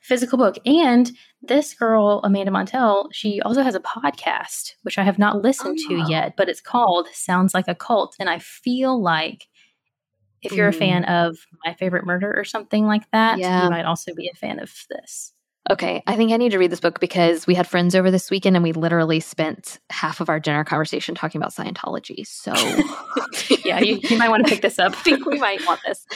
Physical 0.00 0.38
book. 0.38 0.56
And 0.64 1.10
this 1.42 1.74
girl, 1.74 2.20
Amanda 2.24 2.50
Montell, 2.52 3.08
she 3.12 3.40
also 3.42 3.62
has 3.62 3.74
a 3.74 3.80
podcast, 3.80 4.74
which 4.82 4.96
I 4.98 5.02
have 5.04 5.18
not 5.18 5.42
listened 5.42 5.78
Oh. 5.84 5.88
to 5.88 6.10
yet, 6.10 6.34
but 6.36 6.48
it's 6.48 6.60
called 6.60 7.08
Sounds 7.12 7.52
Like 7.54 7.68
a 7.68 7.74
Cult. 7.74 8.16
And 8.18 8.30
I 8.30 8.38
feel 8.38 9.00
like 9.00 9.48
if 10.40 10.52
you're 10.52 10.70
Mm. 10.70 10.74
a 10.74 10.78
fan 10.78 11.04
of 11.04 11.36
My 11.66 11.74
Favorite 11.74 12.06
Murder 12.06 12.32
or 12.36 12.44
something 12.44 12.86
like 12.86 13.10
that, 13.10 13.38
Yeah. 13.38 13.64
you 13.64 13.70
might 13.70 13.84
also 13.84 14.14
be 14.14 14.30
a 14.32 14.36
fan 14.36 14.60
of 14.60 14.72
this. 14.88 15.32
Okay, 15.70 16.02
I 16.06 16.16
think 16.16 16.32
I 16.32 16.36
need 16.38 16.52
to 16.52 16.58
read 16.58 16.70
this 16.72 16.80
book 16.80 16.98
because 16.98 17.46
we 17.46 17.54
had 17.54 17.66
friends 17.66 17.94
over 17.94 18.10
this 18.10 18.30
weekend 18.30 18.56
and 18.56 18.62
we 18.62 18.72
literally 18.72 19.20
spent 19.20 19.78
half 19.90 20.20
of 20.20 20.28
our 20.28 20.40
dinner 20.40 20.64
conversation 20.64 21.14
talking 21.14 21.40
about 21.40 21.52
Scientology. 21.52 22.26
So 22.26 22.52
Yeah, 23.64 23.80
you, 23.80 24.00
you 24.02 24.16
might 24.16 24.30
want 24.30 24.46
to 24.46 24.50
pick 24.50 24.62
this 24.62 24.78
up. 24.78 24.92
I 24.96 25.00
think 25.02 25.26
we 25.26 25.38
might 25.38 25.64
want 25.66 25.80
this. 25.86 26.06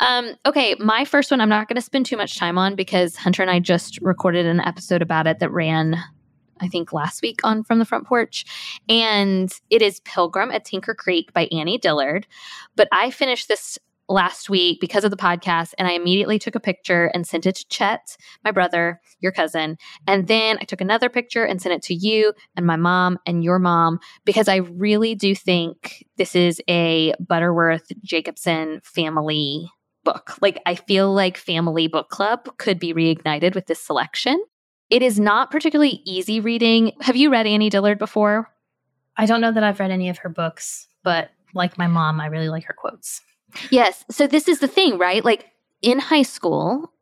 Um, 0.00 0.34
okay, 0.46 0.74
my 0.78 1.04
first 1.04 1.30
one 1.30 1.40
I'm 1.40 1.48
not 1.48 1.68
going 1.68 1.76
to 1.76 1.82
spend 1.82 2.06
too 2.06 2.16
much 2.16 2.38
time 2.38 2.56
on 2.56 2.74
because 2.74 3.16
Hunter 3.16 3.42
and 3.42 3.50
I 3.50 3.60
just 3.60 4.00
recorded 4.00 4.46
an 4.46 4.60
episode 4.60 5.02
about 5.02 5.26
it 5.26 5.38
that 5.40 5.52
ran, 5.52 5.96
I 6.60 6.68
think, 6.68 6.92
last 6.92 7.20
week 7.22 7.40
on 7.44 7.64
From 7.64 7.78
the 7.78 7.84
Front 7.84 8.06
Porch. 8.06 8.46
And 8.88 9.52
it 9.68 9.82
is 9.82 10.00
Pilgrim 10.00 10.50
at 10.50 10.64
Tinker 10.64 10.94
Creek 10.94 11.32
by 11.34 11.48
Annie 11.52 11.78
Dillard. 11.78 12.26
But 12.76 12.88
I 12.92 13.10
finished 13.10 13.48
this 13.48 13.78
last 14.08 14.48
week 14.48 14.80
because 14.80 15.04
of 15.04 15.10
the 15.10 15.16
podcast 15.16 15.74
and 15.78 15.88
I 15.88 15.92
immediately 15.92 16.38
took 16.38 16.54
a 16.54 16.60
picture 16.60 17.06
and 17.06 17.26
sent 17.26 17.46
it 17.46 17.56
to 17.56 17.68
Chet, 17.68 18.16
my 18.44 18.50
brother, 18.50 19.00
your 19.20 19.32
cousin. 19.32 19.76
And 20.06 20.28
then 20.28 20.58
I 20.60 20.64
took 20.64 20.80
another 20.80 21.08
picture 21.08 21.44
and 21.44 21.60
sent 21.60 21.74
it 21.74 21.82
to 21.82 21.94
you 21.94 22.32
and 22.56 22.66
my 22.66 22.76
mom 22.76 23.18
and 23.26 23.42
your 23.42 23.58
mom 23.58 23.98
because 24.24 24.48
I 24.48 24.56
really 24.56 25.14
do 25.14 25.34
think 25.34 26.06
this 26.16 26.34
is 26.34 26.60
a 26.68 27.14
Butterworth 27.20 27.86
Jacobson 28.02 28.80
family 28.84 29.70
book. 30.04 30.38
Like, 30.40 30.62
I 30.64 30.76
feel 30.76 31.12
like 31.12 31.36
Family 31.36 31.88
Book 31.88 32.08
Club 32.08 32.56
could 32.58 32.78
be 32.78 32.94
reignited 32.94 33.54
with 33.54 33.66
this 33.66 33.80
selection. 33.80 34.42
It 34.88 35.02
is 35.02 35.18
not 35.18 35.50
particularly 35.50 36.00
easy 36.04 36.38
reading. 36.38 36.92
Have 37.00 37.16
you 37.16 37.30
read 37.30 37.46
Annie 37.46 37.70
Dillard 37.70 37.98
before? 37.98 38.48
I 39.16 39.26
don't 39.26 39.40
know 39.40 39.50
that 39.50 39.64
I've 39.64 39.80
read 39.80 39.90
any 39.90 40.08
of 40.08 40.18
her 40.18 40.28
books, 40.28 40.86
but 41.02 41.30
like 41.54 41.76
my 41.76 41.88
mom, 41.88 42.20
I 42.20 42.26
really 42.26 42.48
like 42.48 42.64
her 42.64 42.74
quotes. 42.76 43.20
Yes. 43.70 44.04
So, 44.10 44.26
this 44.26 44.48
is 44.48 44.60
the 44.60 44.68
thing, 44.68 44.98
right? 44.98 45.24
Like, 45.24 45.46
in 45.82 45.98
high 45.98 46.22
school, 46.22 46.92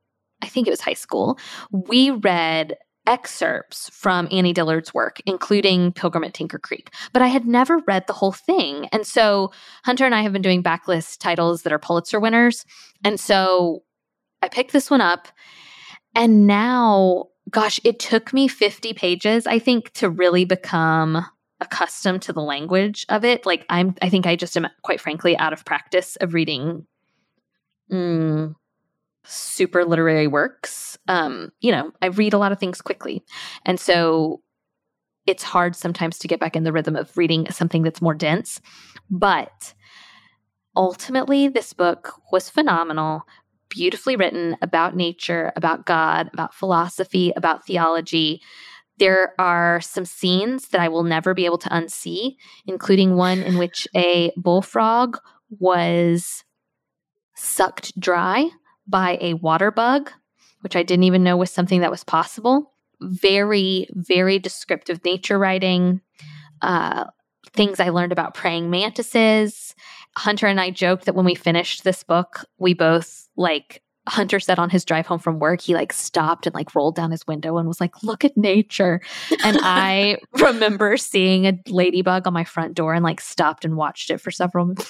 I 0.42 0.46
think 0.46 0.66
it 0.66 0.70
was 0.70 0.80
high 0.80 0.94
school, 0.94 1.38
we 1.70 2.10
read 2.10 2.76
excerpts 3.06 3.90
from 3.90 4.28
Annie 4.30 4.52
Dillard's 4.52 4.94
work, 4.94 5.20
including 5.26 5.92
Pilgrim 5.92 6.24
at 6.24 6.34
Tinker 6.34 6.58
Creek, 6.58 6.90
but 7.12 7.22
I 7.22 7.26
had 7.26 7.46
never 7.46 7.78
read 7.86 8.06
the 8.06 8.12
whole 8.12 8.32
thing. 8.32 8.86
And 8.92 9.06
so 9.06 9.52
Hunter 9.84 10.06
and 10.06 10.14
I 10.14 10.22
have 10.22 10.32
been 10.32 10.42
doing 10.42 10.62
backlist 10.62 11.18
titles 11.18 11.62
that 11.62 11.72
are 11.72 11.78
Pulitzer 11.78 12.18
winners. 12.18 12.64
And 13.04 13.20
so 13.20 13.82
I 14.42 14.48
picked 14.48 14.72
this 14.72 14.90
one 14.90 15.00
up. 15.00 15.28
And 16.14 16.46
now, 16.46 17.26
gosh, 17.50 17.80
it 17.84 17.98
took 17.98 18.32
me 18.32 18.48
50 18.48 18.92
pages, 18.94 19.46
I 19.46 19.58
think, 19.58 19.92
to 19.94 20.08
really 20.08 20.44
become 20.44 21.26
accustomed 21.64 22.22
to 22.22 22.32
the 22.32 22.42
language 22.42 23.04
of 23.08 23.24
it. 23.24 23.46
Like 23.46 23.64
I'm 23.68 23.94
I 24.02 24.08
think 24.08 24.26
I 24.26 24.36
just 24.36 24.56
am 24.56 24.66
quite 24.82 25.00
frankly 25.00 25.36
out 25.36 25.52
of 25.52 25.64
practice 25.64 26.16
of 26.16 26.34
reading 26.34 26.86
mm, 27.90 28.54
super 29.24 29.84
literary 29.84 30.26
works. 30.26 30.98
Um, 31.08 31.52
you 31.60 31.72
know, 31.72 31.92
I 32.02 32.06
read 32.06 32.34
a 32.34 32.38
lot 32.38 32.52
of 32.52 32.58
things 32.58 32.80
quickly. 32.80 33.22
And 33.64 33.80
so 33.80 34.42
it's 35.26 35.42
hard 35.42 35.74
sometimes 35.74 36.18
to 36.18 36.28
get 36.28 36.40
back 36.40 36.56
in 36.56 36.64
the 36.64 36.72
rhythm 36.72 36.96
of 36.96 37.16
reading 37.16 37.50
something 37.50 37.82
that's 37.82 38.02
more 38.02 38.14
dense. 38.14 38.60
But 39.10 39.74
ultimately, 40.76 41.48
this 41.48 41.72
book 41.72 42.14
was 42.30 42.50
phenomenal, 42.50 43.22
beautifully 43.70 44.16
written 44.16 44.56
about 44.60 44.96
nature, 44.96 45.52
about 45.56 45.86
God, 45.86 46.30
about 46.32 46.54
philosophy, 46.54 47.32
about 47.36 47.66
theology. 47.66 48.42
There 48.98 49.34
are 49.38 49.80
some 49.80 50.04
scenes 50.04 50.68
that 50.68 50.80
I 50.80 50.88
will 50.88 51.02
never 51.02 51.34
be 51.34 51.46
able 51.46 51.58
to 51.58 51.68
unsee, 51.68 52.36
including 52.66 53.16
one 53.16 53.42
in 53.42 53.58
which 53.58 53.88
a 53.94 54.32
bullfrog 54.36 55.18
was 55.58 56.44
sucked 57.34 57.98
dry 57.98 58.50
by 58.86 59.18
a 59.20 59.34
water 59.34 59.70
bug 59.70 60.10
which 60.64 60.76
I 60.76 60.82
didn't 60.82 61.04
even 61.04 61.22
know 61.22 61.36
was 61.36 61.50
something 61.50 61.82
that 61.82 61.90
was 61.90 62.04
possible. 62.04 62.72
Very, 63.02 63.86
very 63.90 64.38
descriptive 64.38 65.04
nature 65.04 65.38
writing. 65.38 66.00
Uh, 66.62 67.04
things 67.52 67.78
I 67.78 67.90
learned 67.90 68.12
about 68.12 68.32
praying 68.32 68.70
mantises. 68.70 69.74
Hunter 70.16 70.46
and 70.46 70.58
I 70.58 70.70
joked 70.70 71.04
that 71.04 71.14
when 71.14 71.26
we 71.26 71.34
finished 71.34 71.84
this 71.84 72.02
book, 72.02 72.46
we 72.56 72.72
both 72.72 73.28
like 73.36 73.82
Hunter 74.06 74.38
said 74.38 74.58
on 74.58 74.70
his 74.70 74.84
drive 74.84 75.06
home 75.06 75.18
from 75.18 75.38
work, 75.38 75.60
he 75.60 75.74
like 75.74 75.92
stopped 75.92 76.46
and 76.46 76.54
like 76.54 76.74
rolled 76.74 76.96
down 76.96 77.10
his 77.10 77.26
window 77.26 77.56
and 77.56 77.66
was 77.66 77.80
like, 77.80 78.02
look 78.02 78.24
at 78.24 78.36
nature. 78.36 79.00
And 79.44 79.58
I 79.62 80.18
remember 80.34 80.96
seeing 80.96 81.46
a 81.46 81.58
ladybug 81.68 82.26
on 82.26 82.32
my 82.32 82.44
front 82.44 82.74
door 82.74 82.94
and 82.94 83.02
like 83.02 83.20
stopped 83.20 83.64
and 83.64 83.76
watched 83.76 84.10
it 84.10 84.20
for 84.20 84.30
several 84.30 84.66
minutes. 84.66 84.86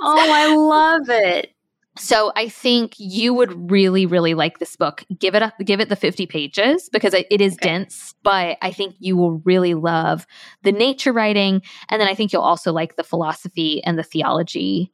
Oh, 0.00 0.32
I 0.32 0.54
love 0.54 1.08
it. 1.08 1.52
So 1.98 2.30
I 2.36 2.48
think 2.48 2.94
you 2.98 3.32
would 3.32 3.70
really, 3.70 4.04
really 4.04 4.34
like 4.34 4.58
this 4.58 4.76
book. 4.76 5.02
Give 5.18 5.34
it 5.34 5.42
up, 5.42 5.54
give 5.64 5.80
it 5.80 5.88
the 5.88 5.96
50 5.96 6.26
pages 6.26 6.90
because 6.90 7.14
it 7.14 7.40
is 7.40 7.54
okay. 7.54 7.68
dense, 7.68 8.14
but 8.22 8.58
I 8.60 8.70
think 8.70 8.96
you 8.98 9.16
will 9.16 9.38
really 9.44 9.74
love 9.74 10.26
the 10.62 10.72
nature 10.72 11.12
writing. 11.12 11.62
And 11.88 12.00
then 12.00 12.08
I 12.08 12.14
think 12.14 12.32
you'll 12.32 12.42
also 12.42 12.72
like 12.72 12.96
the 12.96 13.02
philosophy 13.02 13.82
and 13.82 13.98
the 13.98 14.02
theology 14.02 14.92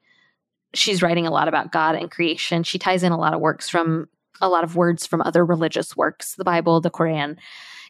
she's 0.74 1.02
writing 1.02 1.26
a 1.26 1.30
lot 1.30 1.48
about 1.48 1.72
God 1.72 1.94
and 1.94 2.10
creation. 2.10 2.62
She 2.62 2.78
ties 2.78 3.02
in 3.02 3.12
a 3.12 3.18
lot 3.18 3.34
of 3.34 3.40
works 3.40 3.68
from 3.68 4.08
a 4.40 4.48
lot 4.48 4.64
of 4.64 4.76
words 4.76 5.06
from 5.06 5.22
other 5.22 5.44
religious 5.44 5.96
works, 5.96 6.34
the 6.34 6.44
Bible, 6.44 6.80
the 6.80 6.90
Quran. 6.90 7.36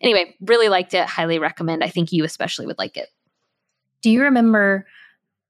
Anyway, 0.01 0.35
really 0.41 0.69
liked 0.69 0.95
it. 0.95 1.07
Highly 1.07 1.39
recommend. 1.39 1.85
I 1.85 1.89
think 1.89 2.13
you 2.13 2.25
especially 2.25 2.67
would 2.67 2.79
like 2.79 2.97
it. 2.97 3.09
Do 4.03 4.11
you 4.11 4.23
remember 4.23 4.87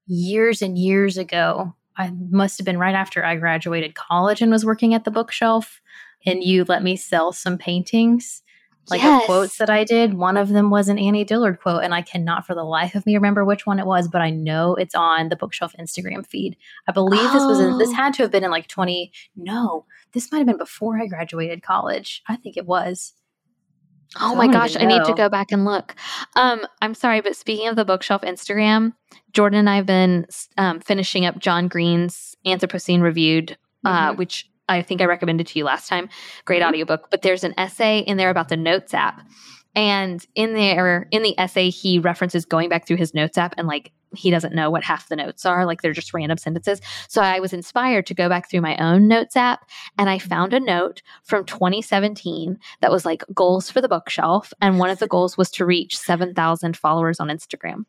years 0.05 0.61
and 0.61 0.77
years 0.77 1.17
ago? 1.17 1.75
I 1.97 2.11
must 2.29 2.57
have 2.59 2.65
been 2.65 2.77
right 2.77 2.95
after 2.95 3.25
I 3.25 3.35
graduated 3.35 3.95
college 3.95 4.41
and 4.41 4.51
was 4.51 4.65
working 4.65 4.93
at 4.93 5.03
the 5.03 5.11
bookshelf, 5.11 5.81
and 6.25 6.43
you 6.43 6.65
let 6.65 6.83
me 6.83 6.95
sell 6.95 7.31
some 7.31 7.57
paintings 7.57 8.42
like 8.89 9.01
yes. 9.01 9.25
quotes 9.25 9.57
that 9.57 9.69
I 9.69 9.83
did. 9.83 10.13
One 10.13 10.35
of 10.35 10.49
them 10.49 10.69
was 10.69 10.89
an 10.89 10.99
Annie 10.99 11.23
Dillard 11.23 11.59
quote, 11.61 11.83
and 11.83 11.93
I 11.93 12.01
cannot 12.01 12.45
for 12.45 12.53
the 12.53 12.63
life 12.63 12.95
of 12.95 13.05
me 13.05 13.15
remember 13.15 13.45
which 13.45 13.65
one 13.65 13.79
it 13.79 13.85
was, 13.85 14.07
but 14.07 14.21
I 14.21 14.29
know 14.29 14.75
it's 14.75 14.95
on 14.95 15.29
the 15.29 15.35
bookshelf 15.35 15.73
Instagram 15.79 16.25
feed. 16.25 16.57
I 16.87 16.91
believe 16.91 17.21
oh. 17.23 17.33
this 17.33 17.43
was 17.43 17.59
in, 17.59 17.77
this 17.77 17.89
oh. 17.91 17.95
had 17.95 18.13
to 18.15 18.23
have 18.23 18.31
been 18.31 18.43
in 18.43 18.51
like 18.51 18.67
20. 18.67 19.11
No, 19.35 19.85
this 20.11 20.31
might 20.31 20.39
have 20.39 20.47
been 20.47 20.57
before 20.57 20.99
I 21.01 21.07
graduated 21.07 21.63
college. 21.63 22.21
I 22.27 22.35
think 22.35 22.57
it 22.57 22.65
was. 22.65 23.13
Oh 24.19 24.31
so 24.31 24.35
my 24.35 24.47
gosh, 24.47 24.75
I 24.75 24.85
need 24.85 25.03
to 25.05 25.13
go 25.13 25.29
back 25.29 25.51
and 25.51 25.65
look. 25.65 25.95
Um, 26.35 26.61
I'm 26.81 26.93
sorry, 26.93 27.21
but 27.21 27.35
speaking 27.35 27.67
of 27.67 27.75
the 27.75 27.85
bookshelf 27.85 28.21
Instagram, 28.21 28.93
Jordan 29.31 29.59
and 29.59 29.69
I 29.69 29.77
have 29.77 29.85
been 29.85 30.27
um, 30.57 30.79
finishing 30.81 31.25
up 31.25 31.39
John 31.39 31.67
Green's 31.67 32.35
Anthropocene 32.45 33.01
Reviewed, 33.01 33.57
uh, 33.85 34.09
mm-hmm. 34.09 34.17
which 34.17 34.49
I 34.69 34.81
think 34.81 35.01
I 35.01 35.05
recommended 35.05 35.47
to 35.47 35.59
you 35.59 35.65
last 35.65 35.87
time. 35.87 36.09
Great 36.45 36.61
mm-hmm. 36.61 36.69
audiobook. 36.69 37.09
But 37.09 37.21
there's 37.21 37.43
an 37.43 37.53
essay 37.57 37.99
in 37.99 38.17
there 38.17 38.29
about 38.29 38.49
the 38.49 38.57
Notes 38.57 38.93
app. 38.93 39.21
And 39.75 40.23
in 40.35 40.53
there, 40.53 41.07
in 41.11 41.23
the 41.23 41.37
essay, 41.39 41.69
he 41.69 41.97
references 41.99 42.45
going 42.45 42.69
back 42.69 42.85
through 42.85 42.97
his 42.97 43.13
Notes 43.13 43.37
app 43.37 43.55
and 43.57 43.67
like 43.67 43.91
he 44.15 44.29
doesn't 44.29 44.53
know 44.53 44.69
what 44.69 44.83
half 44.83 45.09
the 45.09 45.15
notes 45.15 45.45
are. 45.45 45.65
Like 45.65 45.81
they're 45.81 45.93
just 45.93 46.13
random 46.13 46.37
sentences. 46.37 46.81
So 47.07 47.21
I 47.21 47.39
was 47.39 47.53
inspired 47.53 48.05
to 48.07 48.13
go 48.13 48.29
back 48.29 48.49
through 48.49 48.61
my 48.61 48.77
own 48.77 49.07
Notes 49.07 49.35
app 49.35 49.67
and 49.97 50.09
I 50.09 50.19
found 50.19 50.53
a 50.53 50.59
note 50.59 51.01
from 51.23 51.45
2017 51.45 52.59
that 52.81 52.91
was 52.91 53.05
like 53.05 53.23
goals 53.33 53.69
for 53.69 53.81
the 53.81 53.89
bookshelf. 53.89 54.53
And 54.61 54.79
one 54.79 54.89
of 54.89 54.99
the 54.99 55.07
goals 55.07 55.37
was 55.37 55.49
to 55.51 55.65
reach 55.65 55.97
7,000 55.97 56.77
followers 56.77 57.19
on 57.19 57.29
Instagram. 57.29 57.85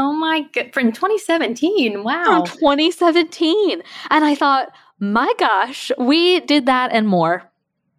Oh 0.00 0.12
my 0.12 0.42
god, 0.52 0.70
from 0.72 0.92
2017. 0.92 2.04
Wow. 2.04 2.24
From 2.24 2.46
2017. 2.46 3.82
And 4.10 4.24
I 4.24 4.36
thought, 4.36 4.70
my 5.00 5.32
gosh, 5.38 5.90
we 5.98 6.40
did 6.40 6.66
that 6.66 6.90
and 6.92 7.06
more. 7.06 7.42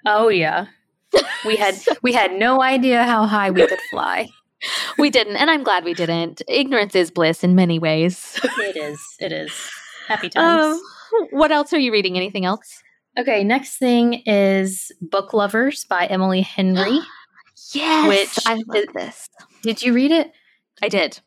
Oh 0.06 0.29
yeah. 0.29 0.68
We 1.46 1.56
had 1.56 1.75
we 2.01 2.13
had 2.13 2.34
no 2.34 2.62
idea 2.62 3.03
how 3.03 3.25
high 3.25 3.51
we 3.51 3.65
could 3.68 3.79
fly. 3.89 4.29
we 4.98 5.10
didn't, 5.10 5.38
and 5.38 5.50
I'm 5.50 5.63
glad 5.63 5.86
we 5.86 5.94
didn't. 5.94 6.41
Ignorance 6.48 6.96
is 6.96 7.12
bliss 7.12 7.44
in 7.44 7.56
many 7.56 7.79
ways. 7.79 8.39
it 8.44 8.75
is. 8.75 9.00
It 9.20 9.32
is. 9.32 9.51
Happy 10.08 10.29
times. 10.29 10.79
Um, 11.12 11.27
what 11.32 11.51
else 11.51 11.74
are 11.74 11.79
you 11.79 11.91
reading? 11.91 12.18
Anything 12.18 12.46
else? 12.46 12.84
Okay, 13.18 13.44
next 13.44 13.77
thing 13.77 14.22
is 14.25 14.91
Book 15.01 15.34
Lovers 15.34 15.86
by 15.86 16.06
Emily 16.06 16.41
Henry. 16.41 17.00
yes, 17.74 18.08
which 18.08 18.46
I 18.46 18.56
love 18.68 18.86
this. 18.94 19.29
Did 19.62 19.82
you 19.82 19.94
read 19.94 20.12
it? 20.12 20.32
I 20.82 20.89
did. 20.89 21.20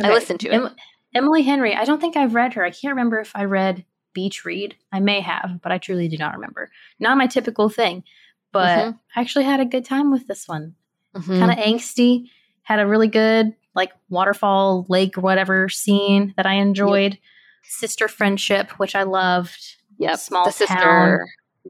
Okay. 0.00 0.10
I 0.10 0.12
listened 0.12 0.40
to 0.40 0.48
it. 0.48 0.54
Em- 0.54 0.76
Emily 1.14 1.42
Henry. 1.42 1.74
I 1.74 1.84
don't 1.84 2.00
think 2.00 2.16
I've 2.16 2.34
read 2.34 2.54
her. 2.54 2.64
I 2.64 2.70
can't 2.70 2.92
remember 2.94 3.18
if 3.20 3.32
I 3.34 3.44
read 3.44 3.84
beach 4.12 4.44
read. 4.44 4.76
I 4.92 5.00
may 5.00 5.20
have, 5.20 5.60
but 5.62 5.72
I 5.72 5.78
truly 5.78 6.08
do 6.08 6.16
not 6.16 6.34
remember. 6.34 6.70
Not 6.98 7.18
my 7.18 7.26
typical 7.26 7.68
thing, 7.68 8.04
but 8.52 8.78
mm-hmm. 8.78 8.96
I 9.16 9.20
actually 9.20 9.44
had 9.44 9.60
a 9.60 9.64
good 9.64 9.84
time 9.84 10.10
with 10.10 10.26
this 10.26 10.46
one. 10.48 10.74
Mm-hmm. 11.14 11.38
Kind 11.38 11.52
of 11.52 11.58
angsty. 11.58 12.30
Had 12.62 12.80
a 12.80 12.86
really 12.86 13.08
good 13.08 13.54
like 13.74 13.92
waterfall, 14.08 14.86
lake, 14.88 15.16
or 15.16 15.22
whatever 15.22 15.68
scene 15.68 16.34
that 16.36 16.46
I 16.46 16.54
enjoyed. 16.54 17.12
Yep. 17.12 17.20
Sister 17.62 18.08
friendship, 18.08 18.72
which 18.78 18.94
I 18.94 19.04
loved. 19.04 19.76
Yep. 19.98 20.18
Small 20.18 20.50
the 20.50 20.66
town, 20.66 21.20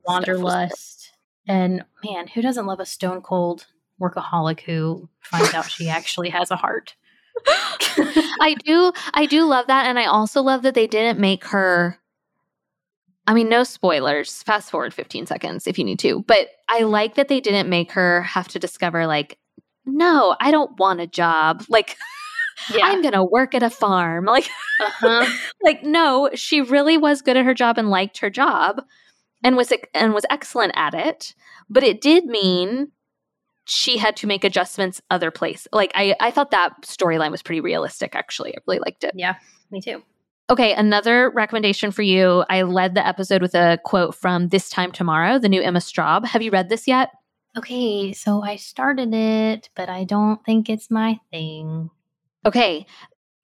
wanderlust, 0.07 1.13
and 1.49 1.85
man, 2.05 2.29
who 2.29 2.43
doesn't 2.43 2.67
love 2.67 2.81
a 2.81 2.87
stone 2.87 3.23
cold 3.23 3.67
workaholic 4.01 4.61
who 4.61 5.09
finds 5.21 5.53
out 5.53 5.71
she 5.71 5.89
actually 5.91 6.31
has 6.31 6.51
a 6.51 6.57
heart? 6.57 6.95
I 7.47 8.57
do 8.65 8.93
I 9.15 9.27
do 9.27 9.45
love 9.45 9.67
that 9.69 9.87
and 9.87 9.99
I 9.99 10.05
also 10.05 10.43
love 10.43 10.63
that 10.63 10.75
they 10.75 10.87
didn't 10.87 11.19
make 11.19 11.45
her 11.47 11.99
I 13.27 13.35
mean, 13.35 13.49
no 13.49 13.65
spoilers. 13.65 14.43
Fast 14.43 14.71
forward 14.71 14.95
15 14.95 15.27
seconds 15.27 15.67
if 15.67 15.79
you 15.79 15.85
need 15.85 15.99
to. 16.01 16.23
But 16.27 16.49
I 16.69 16.81
like 16.83 17.15
that 17.15 17.29
they 17.29 17.41
didn't 17.41 17.69
make 17.69 17.93
her 17.93 18.23
have 18.23 18.49
to 18.49 18.59
discover, 18.59 19.07
like, 19.07 19.39
no, 19.85 20.37
I 20.41 20.51
don't 20.51 20.79
want 20.79 21.01
a 21.01 21.07
job. 21.07 21.65
Like, 21.69 21.97
yeah. 22.75 22.87
I'm 22.87 23.03
going 23.03 23.15
to 23.15 23.25
work 23.25 23.55
at 23.55 23.63
a 23.63 23.71
farm. 23.71 24.25
Like, 24.31 24.49
uh-huh. 24.81 25.27
like, 25.63 25.83
no, 25.83 26.31
she 26.35 26.61
really 26.61 26.97
was 26.97 27.23
good 27.23 27.37
at 27.37 27.45
her 27.45 27.55
job 27.55 27.79
and 27.79 27.91
liked 27.91 28.19
her 28.19 28.31
job 28.31 28.83
and 29.43 29.57
was, 29.57 29.73
and 29.95 30.15
was 30.15 30.25
excellent 30.31 30.73
at 30.75 30.95
it. 30.95 31.35
But 31.69 31.83
it 31.83 32.01
did 32.01 32.25
mean 32.27 32.91
she 33.67 33.99
had 33.99 34.17
to 34.17 34.27
make 34.27 34.43
adjustments 34.43 35.01
other 35.11 35.31
place. 35.31 35.69
Like, 35.73 35.93
I, 35.95 36.17
I 36.19 36.31
thought 36.31 36.51
that 36.51 36.83
storyline 36.83 37.31
was 37.31 37.43
pretty 37.43 37.61
realistic, 37.61 38.15
actually. 38.15 38.55
I 38.55 38.59
really 38.67 38.81
liked 38.81 39.05
it. 39.05 39.13
Yeah, 39.15 39.37
me 39.71 39.81
too. 39.81 40.03
Okay, 40.51 40.75
another 40.75 41.31
recommendation 41.31 41.93
for 41.93 42.03
you. 42.03 42.45
I 42.51 42.63
led 42.63 42.97
the 42.97 43.07
episode 43.07 43.41
with 43.41 43.55
a 43.55 43.79
quote 43.85 44.17
from 44.17 44.49
This 44.49 44.69
Time 44.69 44.91
Tomorrow, 44.91 45.39
the 45.39 45.49
new 45.49 45.63
Emma 45.63 45.79
Straub. 45.79 46.27
Have 46.27 46.43
you 46.43 46.51
read 46.51 46.69
this 46.69 46.89
yet? 46.89 47.11
Okay, 47.57 48.13
so 48.13 48.43
I 48.43 48.57
started 48.57 49.15
it, 49.15 49.71
but 49.77 49.89
I 49.89 50.03
don't 50.03 50.45
think 50.45 50.69
it's 50.69 50.91
my 50.91 51.21
thing. 51.31 51.89
Okay, 52.45 52.85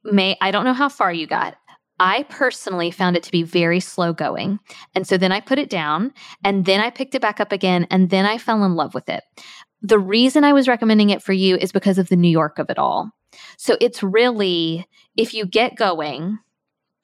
May 0.02 0.36
I 0.40 0.50
don't 0.50 0.64
know 0.64 0.72
how 0.72 0.88
far 0.88 1.12
you 1.12 1.28
got. 1.28 1.56
I 1.98 2.24
personally 2.24 2.90
found 2.90 3.16
it 3.16 3.22
to 3.22 3.32
be 3.32 3.42
very 3.42 3.80
slow 3.80 4.12
going. 4.12 4.58
And 4.94 5.06
so 5.06 5.16
then 5.16 5.32
I 5.32 5.40
put 5.40 5.58
it 5.58 5.70
down 5.70 6.12
and 6.44 6.64
then 6.64 6.80
I 6.80 6.90
picked 6.90 7.14
it 7.14 7.22
back 7.22 7.40
up 7.40 7.52
again 7.52 7.86
and 7.90 8.10
then 8.10 8.26
I 8.26 8.36
fell 8.36 8.64
in 8.64 8.74
love 8.74 8.94
with 8.94 9.08
it. 9.08 9.22
The 9.80 9.98
reason 9.98 10.44
I 10.44 10.52
was 10.52 10.68
recommending 10.68 11.10
it 11.10 11.22
for 11.22 11.32
you 11.32 11.56
is 11.56 11.72
because 11.72 11.98
of 11.98 12.08
the 12.08 12.16
New 12.16 12.28
York 12.28 12.58
of 12.58 12.68
it 12.68 12.78
all. 12.78 13.10
So 13.56 13.76
it's 13.80 14.02
really, 14.02 14.86
if 15.16 15.32
you 15.32 15.46
get 15.46 15.76
going, 15.76 16.38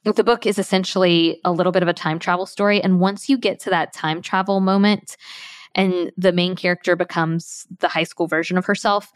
the 0.05 0.25
book 0.25 0.47
is 0.47 0.59
essentially 0.59 1.41
a 1.45 1.53
little 1.53 1.73
bit 1.73 1.83
of 1.83 1.89
a 1.89 1.93
time 1.93 2.19
travel 2.19 2.47
story. 2.47 2.83
And 2.83 3.01
once 3.01 3.29
you 3.29 3.39
get 3.39 3.61
to 3.61 3.71
that 3.71 3.93
time 3.93 4.21
travel 4.21 4.61
moment 4.61 5.17
and 5.75 6.11
the 6.17 6.33
main 6.33 6.57
character 6.57 6.97
becomes 6.97 7.67
the 7.79 7.89
high 7.89 8.03
school 8.05 8.27
version 8.27 8.59
of 8.59 8.65
herself, 8.65 9.13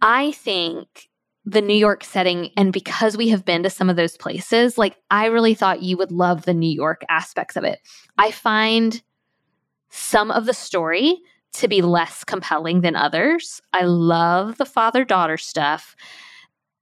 I 0.00 0.32
think 0.32 1.08
the 1.44 1.62
New 1.62 1.74
York 1.74 2.04
setting, 2.04 2.50
and 2.56 2.72
because 2.72 3.16
we 3.16 3.28
have 3.28 3.44
been 3.44 3.62
to 3.62 3.70
some 3.70 3.88
of 3.88 3.96
those 3.96 4.16
places, 4.16 4.78
like 4.78 4.96
I 5.10 5.26
really 5.26 5.54
thought 5.54 5.82
you 5.82 5.96
would 5.96 6.12
love 6.12 6.44
the 6.44 6.54
New 6.54 6.70
York 6.70 7.02
aspects 7.08 7.56
of 7.56 7.64
it. 7.64 7.80
I 8.18 8.30
find 8.30 9.02
some 9.90 10.30
of 10.30 10.44
the 10.46 10.54
story 10.54 11.16
to 11.54 11.68
be 11.68 11.80
less 11.80 12.22
compelling 12.22 12.82
than 12.82 12.94
others. 12.94 13.62
I 13.72 13.84
love 13.84 14.58
the 14.58 14.66
father 14.66 15.04
daughter 15.04 15.38
stuff. 15.38 15.96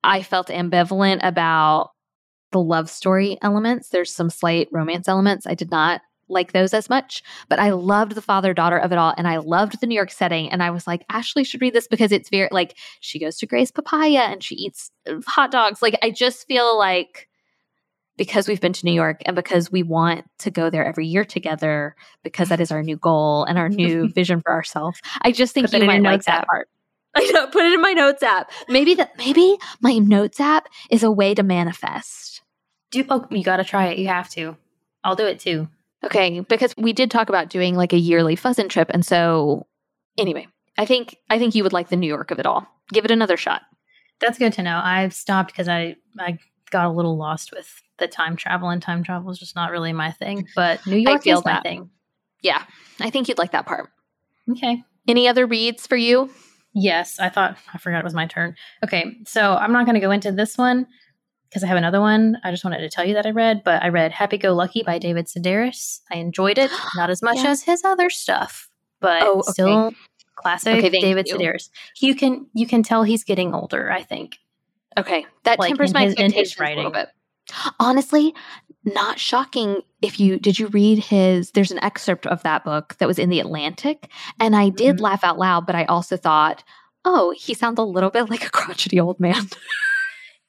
I 0.03 0.23
felt 0.23 0.49
ambivalent 0.49 1.21
about 1.23 1.93
the 2.53 2.61
love 2.61 2.89
story 2.89 3.39
elements. 3.43 3.89
There's 3.89 4.13
some 4.13 4.31
slight 4.31 4.69
romance 4.73 5.09
elements. 5.09 5.47
I 5.47 5.55
did 5.55 5.71
not 5.71 6.01
like 6.29 6.53
those 6.53 6.75
as 6.75 6.91
much, 6.91 7.23
but 7.49 7.59
I 7.59 7.71
loved 7.71 8.15
the 8.15 8.23
father 8.23 8.53
daughter 8.53 8.79
of 8.79 8.93
it 8.93 8.99
all. 8.99 9.15
And 9.17 9.29
I 9.29 9.39
loved 9.39 9.81
the 9.81 9.87
New 9.87 9.95
York 9.95 10.11
setting. 10.11 10.51
And 10.51 10.63
I 10.63 10.71
was 10.71 10.87
like, 10.87 11.05
Ashley 11.09 11.45
should 11.45 11.61
read 11.61 11.75
this 11.75 11.87
because 11.87 12.13
it's 12.13 12.31
very 12.31 12.49
like 12.51 12.77
she 13.01 13.19
goes 13.19 13.37
to 13.39 13.47
Gray's 13.47 13.71
Papaya 13.71 14.23
and 14.23 14.43
she 14.43 14.57
eats 14.57 14.91
uh, 15.09 15.21
hot 15.27 15.51
dogs. 15.51 15.83
Like, 15.83 15.99
I 16.03 16.11
just 16.11 16.47
feel 16.47 16.77
like 16.77 17.29
because 18.17 18.49
we've 18.49 18.61
been 18.61 18.73
to 18.73 18.87
New 18.87 18.93
York 18.93 19.21
and 19.27 19.37
because 19.37 19.71
we 19.71 19.83
want 19.83 20.25
to 20.39 20.51
go 20.51 20.71
there 20.71 20.85
every 20.85 21.07
year 21.07 21.25
together, 21.25 21.95
because 22.23 22.49
that 22.49 22.61
is 22.61 22.73
our 22.73 22.83
new 22.83 22.97
goal 22.97 23.45
and 23.45 23.59
our 23.59 23.69
new 23.69 24.09
vision 24.15 24.41
for 24.41 24.53
ourselves. 24.53 25.01
I 25.21 25.33
just 25.33 25.53
think 25.53 25.71
Put 25.71 25.81
you 25.81 25.87
might 25.87 26.03
like 26.03 26.25
that 26.25 26.47
part. 26.47 26.69
I 27.19 27.31
know, 27.33 27.47
put 27.47 27.65
it 27.65 27.73
in 27.73 27.81
my 27.81 27.93
notes 27.93 28.23
app. 28.23 28.51
Maybe 28.69 28.95
that 28.95 29.17
maybe 29.17 29.57
my 29.81 29.97
notes 29.97 30.39
app 30.39 30.69
is 30.91 31.03
a 31.03 31.11
way 31.11 31.35
to 31.35 31.43
manifest. 31.43 32.43
Do 32.91 33.05
oh, 33.09 33.27
you 33.31 33.43
got 33.43 33.57
to 33.57 33.65
try 33.65 33.87
it. 33.87 33.99
You 33.99 34.09
have 34.09 34.29
to. 34.31 34.57
I'll 35.03 35.17
do 35.17 35.27
it 35.27 35.41
too. 35.41 35.69
Okay, 36.05 36.41
because 36.41 36.75
we 36.77 36.93
did 36.93 37.11
talk 37.11 37.31
about 37.31 37.49
doing 37.49 37.75
like 37.75 37.95
a 37.95 37.99
yearly 37.99 38.37
Fuzzin 38.37 38.69
trip, 38.69 38.91
and 38.91 39.05
so 39.05 39.67
anyway, 40.19 40.47
I 40.77 40.85
think 40.85 41.17
I 41.31 41.39
think 41.39 41.55
you 41.55 41.63
would 41.63 41.73
like 41.73 41.89
the 41.89 41.97
New 41.97 42.07
York 42.07 42.31
of 42.31 42.39
it 42.39 42.45
all. 42.45 42.67
Give 42.93 43.05
it 43.07 43.11
another 43.11 43.39
shot. 43.39 43.63
That's 44.21 44.39
good 44.39 44.53
to 44.55 44.63
know. 44.63 44.79
I've 44.83 45.15
stopped 45.15 45.53
because 45.53 45.69
I 45.69 45.97
I 46.19 46.39
got 46.71 46.85
a 46.85 46.91
little 46.91 47.17
lost 47.17 47.51
with 47.51 47.83
the 47.99 48.09
time 48.09 48.37
travel, 48.37 48.69
and 48.69 48.83
time 48.83 49.03
travel 49.03 49.31
is 49.31 49.39
just 49.39 49.57
not 49.57 49.71
really 49.71 49.95
my 49.95 50.13
thing. 50.13 50.49
But 50.55 50.87
New 50.87 50.99
York 50.99 51.27
is 51.27 51.43
my 51.47 51.63
thing. 51.63 51.89
Yeah, 52.43 52.63
I 53.01 53.09
think 53.09 53.29
you'd 53.29 53.39
like 53.39 53.53
that 53.53 53.65
part. 53.65 53.89
Okay. 54.51 54.85
Any 55.09 55.29
other 55.29 55.47
reads 55.47 55.87
for 55.87 55.97
you? 55.97 56.31
Yes, 56.79 57.19
I 57.19 57.31
thought 57.31 57.57
I 57.73 57.79
forgot 57.79 58.01
it 58.01 58.05
was 58.05 58.13
my 58.13 58.27
turn. 58.27 58.55
Okay, 58.85 59.17
so 59.27 59.55
I'm 59.55 59.73
not 59.73 59.87
going 59.87 59.95
to 59.95 60.01
go 60.01 60.11
into 60.11 60.31
this 60.31 60.59
one 60.59 60.87
because 61.49 61.65
I 61.65 61.69
have 61.69 61.79
another 61.79 62.01
one. 62.03 62.37
I 62.45 62.51
just 62.51 62.65
wanted 62.65 62.81
to 62.81 62.91
tell 62.91 63.05
you 63.07 63.15
that 63.15 63.25
I 63.25 63.31
read, 63.31 63.63
but 63.65 63.83
I 63.83 63.89
read 63.89 64.13
Happy 64.13 64.37
Go 64.37 64.53
Lucky 64.53 64.83
by 64.83 64.99
David 64.99 65.25
Sedaris. 65.27 66.01
I 66.13 66.17
enjoyed 66.17 66.59
it, 66.59 66.71
not 66.97 67.09
as 67.09 67.23
much 67.23 67.37
Yes. 67.37 67.47
as 67.47 67.63
his 67.63 67.83
other 67.85 68.11
stuff, 68.11 68.69
but 69.01 69.23
Oh, 69.23 69.39
okay. 69.39 69.53
still 69.53 69.93
classic 70.35 70.77
Okay, 70.85 70.91
David 71.01 71.27
you. 71.29 71.37
Sedaris. 71.39 71.71
You 71.99 72.15
can 72.15 72.47
you 72.53 72.67
can 72.67 72.83
tell 72.83 73.05
he's 73.05 73.25
getting 73.25 73.55
older. 73.55 73.91
I 73.91 74.03
think. 74.03 74.37
Okay, 74.99 75.25
that 75.45 75.59
Like, 75.59 75.69
tempers 75.69 75.95
my 75.95 76.03
his 76.05 76.13
expectations 76.15 76.61
a 76.61 76.77
little 76.77 76.91
bit. 76.91 77.09
Honestly, 77.81 78.35
not 78.85 79.19
shocking. 79.19 79.81
If 80.03 80.21
you 80.21 80.39
did 80.39 80.59
you 80.59 80.69
read 80.69 80.99
his? 80.99 81.51
There's 81.53 81.71
an 81.73 81.83
excerpt 81.83 82.27
of 82.27 82.43
that 82.43 82.65
book 82.65 82.97
that 82.99 83.09
was 83.09 83.19
in 83.19 83.31
the 83.31 83.41
Atlantic, 83.41 84.11
and 84.41 84.55
I 84.57 84.69
did 84.69 84.97
Mhm. 84.97 85.01
laugh 85.01 85.25
out 85.25 85.39
loud, 85.39 85.67
but 85.67 85.75
I 85.75 85.85
also 85.85 86.17
thought, 86.17 86.63
oh, 87.05 87.33
he 87.37 87.55
sounds 87.55 87.79
a 87.79 87.83
little 87.85 88.11
bit 88.11 88.29
like 88.31 88.45
a 88.45 88.51
crotchety 88.51 88.99
old 89.01 89.21
man. 89.21 89.49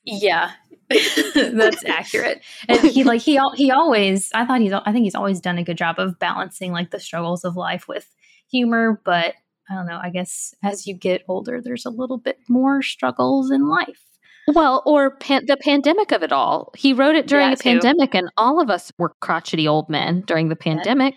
Yeah, 0.09 0.51
that's 0.89 1.83
accurate. 1.85 2.41
And 2.69 2.79
he 2.79 3.03
like 3.03 3.21
he 3.21 3.39
he 3.55 3.71
always 3.71 4.31
I 4.33 4.45
thought 4.45 4.61
he's 4.61 4.71
I 4.71 4.91
think 4.93 5.03
he's 5.03 5.15
always 5.15 5.41
done 5.41 5.57
a 5.57 5.63
good 5.63 5.77
job 5.77 5.99
of 5.99 6.17
balancing 6.17 6.71
like 6.71 6.91
the 6.91 6.99
struggles 6.99 7.43
of 7.43 7.57
life 7.57 7.87
with 7.89 8.07
humor, 8.49 9.01
but 9.03 9.35
I 9.69 9.75
don't 9.75 9.85
know. 9.87 9.99
I 10.01 10.09
guess 10.09 10.53
as 10.63 10.87
you 10.87 10.93
get 10.93 11.23
older, 11.27 11.59
there's 11.61 11.85
a 11.85 11.89
little 11.89 12.17
bit 12.17 12.37
more 12.47 12.81
struggles 12.81 13.51
in 13.51 13.67
life. 13.67 14.01
Well, 14.47 14.81
or 14.85 15.11
pan- 15.17 15.45
the 15.45 15.57
pandemic 15.57 16.11
of 16.11 16.23
it 16.23 16.31
all. 16.31 16.71
He 16.75 16.93
wrote 16.93 17.15
it 17.15 17.27
during 17.27 17.47
Yeah, 17.47 17.53
a 17.53 17.57
too. 17.57 17.63
pandemic, 17.63 18.15
and 18.15 18.29
all 18.37 18.61
of 18.61 18.69
us 18.69 18.91
were 18.97 19.13
crotchety 19.19 19.67
old 19.67 19.89
men 19.89 20.21
during 20.21 20.47
the 20.49 20.55
pandemic. 20.55 21.15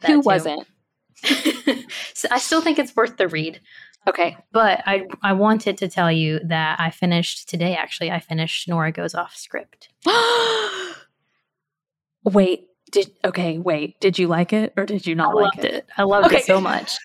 that 0.00 0.08
Who 0.10 0.22
too. 0.22 0.26
wasn't? 0.26 0.66
so 2.14 2.28
I 2.30 2.38
still 2.38 2.62
think 2.62 2.78
it's 2.78 2.96
worth 2.96 3.18
the 3.18 3.28
read. 3.28 3.60
Okay. 4.08 4.34
But 4.52 4.82
I 4.86 5.06
I 5.22 5.34
wanted 5.34 5.76
to 5.78 5.88
tell 5.88 6.10
you 6.10 6.40
that 6.44 6.80
I 6.80 6.88
finished 6.90 7.50
today. 7.50 7.76
Actually, 7.76 8.10
I 8.10 8.18
finished 8.20 8.66
Nora 8.66 8.90
goes 8.92 9.14
off 9.14 9.36
script. 9.36 9.90
wait. 12.24 12.66
Did 12.90 13.10
okay? 13.24 13.58
Wait. 13.58 14.00
Did 14.00 14.18
you 14.18 14.26
like 14.26 14.52
it 14.52 14.72
or 14.76 14.84
did 14.86 15.06
you 15.06 15.14
not 15.14 15.30
I 15.30 15.32
like 15.34 15.58
it? 15.58 15.64
it. 15.74 15.86
I 15.96 16.02
loved 16.04 16.26
Okay. 16.26 16.38
it 16.38 16.44
so 16.44 16.60
much. 16.60 16.96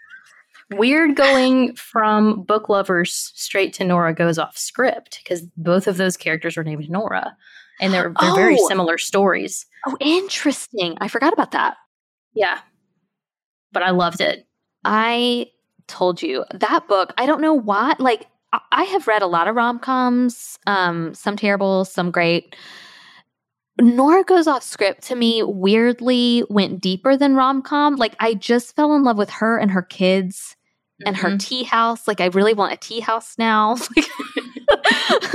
Weird 0.71 1.15
going 1.15 1.75
from 1.75 2.41
book 2.43 2.69
lovers 2.69 3.31
straight 3.35 3.71
to 3.73 3.83
Nora 3.83 4.13
goes 4.15 4.39
off 4.39 4.57
script 4.57 5.19
because 5.23 5.43
both 5.57 5.87
of 5.87 5.97
those 5.97 6.17
characters 6.17 6.57
were 6.57 6.63
named 6.63 6.89
Nora, 6.89 7.37
and 7.79 7.93
they're 7.93 8.13
they're 8.19 8.33
very 8.35 8.57
Oh. 8.59 8.67
similar 8.67 8.97
stories. 8.97 9.65
Oh, 9.85 9.95
interesting. 9.99 10.97
I 10.99 11.07
forgot 11.07 11.33
about 11.33 11.51
that. 11.51 11.77
Yeah, 12.33 12.59
but 13.71 13.83
I 13.83 13.91
loved 13.91 14.21
it. 14.21 14.47
I 14.83 15.47
told 15.87 16.21
you 16.23 16.43
that 16.51 16.87
book. 16.87 17.13
I 17.17 17.27
don't 17.27 17.41
know 17.41 17.53
why. 17.53 17.93
Like 17.99 18.25
I- 18.51 18.59
I 18.71 18.83
have 18.85 19.07
read 19.07 19.21
a 19.21 19.27
lot 19.27 19.47
of 19.47 19.55
rom 19.55 19.77
coms. 19.77 20.57
Um, 20.65 21.13
some 21.13 21.35
terrible, 21.37 21.85
some 21.85 22.09
great. 22.09 22.55
Nora 23.79 24.23
goes 24.23 24.47
off 24.47 24.63
script 24.63 25.03
to 25.03 25.15
me 25.15 25.43
weirdly 25.43 26.43
went 26.49 26.79
deeper 26.81 27.17
than 27.17 27.35
rom 27.35 27.61
com. 27.61 27.97
Like 27.97 28.15
I 28.19 28.33
just 28.33 28.75
fell 28.75 28.95
in 28.95 29.03
love 29.03 29.17
with 29.17 29.29
her 29.29 29.57
and 29.59 29.69
her 29.71 29.81
kids 29.83 30.54
and 31.05 31.17
her 31.17 31.31
Mhm. 31.31 31.39
tea 31.39 31.63
house. 31.63 32.07
Like 32.07 32.21
I 32.21 32.27
really 32.27 32.53
want 32.53 32.73
a 32.73 32.77
tea 32.77 32.99
house 32.99 33.35
now. 33.37 33.75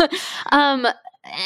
um 0.53 0.87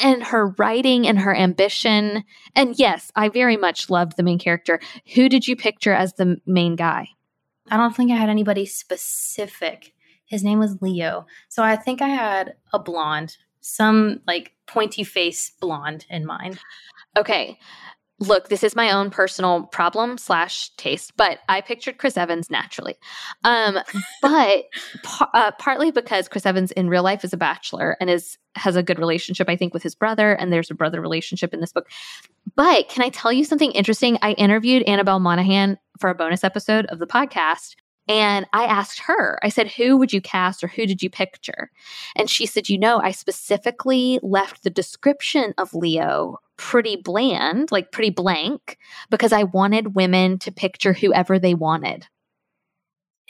and 0.03 0.23
her 0.23 0.47
writing 0.57 1.07
and 1.07 1.19
her 1.19 1.35
ambition. 1.35 2.23
And 2.55 2.77
yes, 2.79 3.11
I 3.15 3.29
very 3.29 3.57
much 3.57 3.89
loved 3.89 4.17
the 4.17 4.23
main 4.23 4.39
character. 4.39 4.79
Who 5.15 5.29
did 5.29 5.47
you 5.47 5.55
picture 5.55 5.93
as 5.93 6.13
the 6.13 6.37
main 6.45 6.75
guy? 6.75 7.09
I 7.69 7.77
don't 7.77 7.95
think 7.95 8.11
I 8.11 8.15
had 8.15 8.29
anybody 8.29 8.65
specific. 8.65 9.93
His 10.27 10.43
name 10.43 10.59
was 10.59 10.81
Leo, 10.81 11.25
so 11.49 11.61
I 11.63 11.75
think 11.75 12.01
I 12.01 12.07
had 12.07 12.55
a 12.73 12.79
blonde, 12.79 13.37
some 13.61 14.21
like 14.25 14.53
pointy 14.65 15.03
face 15.03 15.51
blonde 15.59 16.05
in 16.09 16.25
mind. 16.25 16.59
Okay. 17.17 17.59
Look, 18.19 18.47
this 18.47 18.63
is 18.63 18.75
my 18.75 18.91
own 18.91 19.09
personal 19.09 19.63
problem 19.63 20.17
slash 20.17 20.69
taste, 20.77 21.13
but 21.17 21.39
I 21.49 21.59
pictured 21.59 21.97
Chris 21.97 22.15
Evans 22.15 22.49
naturally. 22.49 22.95
Um, 23.43 23.77
but 24.21 24.63
par- 25.03 25.29
uh, 25.33 25.51
partly 25.59 25.91
because 25.91 26.29
Chris 26.29 26.45
Evans 26.45 26.71
in 26.71 26.89
real 26.89 27.03
life 27.03 27.25
is 27.25 27.33
a 27.33 27.37
bachelor 27.37 27.97
and 27.99 28.09
is 28.09 28.37
has 28.55 28.77
a 28.77 28.83
good 28.83 28.99
relationship, 28.99 29.49
I 29.49 29.57
think, 29.57 29.73
with 29.73 29.83
his 29.83 29.95
brother, 29.95 30.31
and 30.31 30.51
there's 30.51 30.71
a 30.71 30.75
brother 30.75 31.01
relationship 31.01 31.53
in 31.53 31.59
this 31.59 31.73
book. 31.73 31.89
But 32.55 32.87
can 32.87 33.03
I 33.03 33.09
tell 33.09 33.33
you 33.33 33.43
something 33.43 33.71
interesting? 33.71 34.17
I 34.21 34.31
interviewed 34.31 34.83
Annabel 34.83 35.19
Monaghan 35.19 35.77
for 35.99 36.09
a 36.09 36.15
bonus 36.15 36.43
episode 36.43 36.85
of 36.85 36.99
the 36.99 37.07
podcast. 37.07 37.75
And 38.07 38.45
I 38.53 38.65
asked 38.65 38.99
her, 38.99 39.39
I 39.41 39.49
said, 39.49 39.71
who 39.71 39.97
would 39.97 40.13
you 40.13 40.21
cast 40.21 40.63
or 40.63 40.67
who 40.67 40.85
did 40.85 41.01
you 41.01 41.09
picture? 41.09 41.71
And 42.15 42.29
she 42.29 42.45
said, 42.45 42.69
you 42.69 42.77
know, 42.77 42.99
I 42.99 43.11
specifically 43.11 44.19
left 44.21 44.63
the 44.63 44.69
description 44.69 45.53
of 45.57 45.73
Leo 45.73 46.39
pretty 46.57 46.97
bland, 46.97 47.71
like 47.71 47.91
pretty 47.91 48.11
blank, 48.11 48.77
because 49.09 49.33
I 49.33 49.43
wanted 49.43 49.95
women 49.95 50.37
to 50.39 50.51
picture 50.51 50.93
whoever 50.93 51.39
they 51.39 51.55
wanted. 51.55 52.07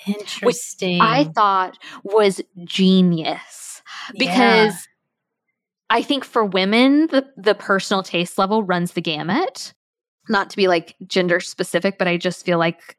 Interesting. 0.05 0.99
I 1.01 1.23
thought 1.23 1.77
was 2.03 2.41
genius 2.65 3.81
because 4.17 4.27
Yeah. 4.27 4.71
I 5.89 6.01
think 6.01 6.25
for 6.25 6.43
women, 6.43 7.07
the, 7.07 7.25
the 7.37 7.55
personal 7.55 8.03
taste 8.03 8.37
level 8.37 8.63
runs 8.63 8.91
the 8.91 9.01
gamut. 9.01 9.73
Not 10.27 10.49
to 10.49 10.57
be 10.57 10.67
like 10.67 10.95
gender 11.07 11.39
specific, 11.39 11.97
but 11.97 12.07
I 12.07 12.17
just 12.17 12.45
feel 12.45 12.57
like 12.57 12.97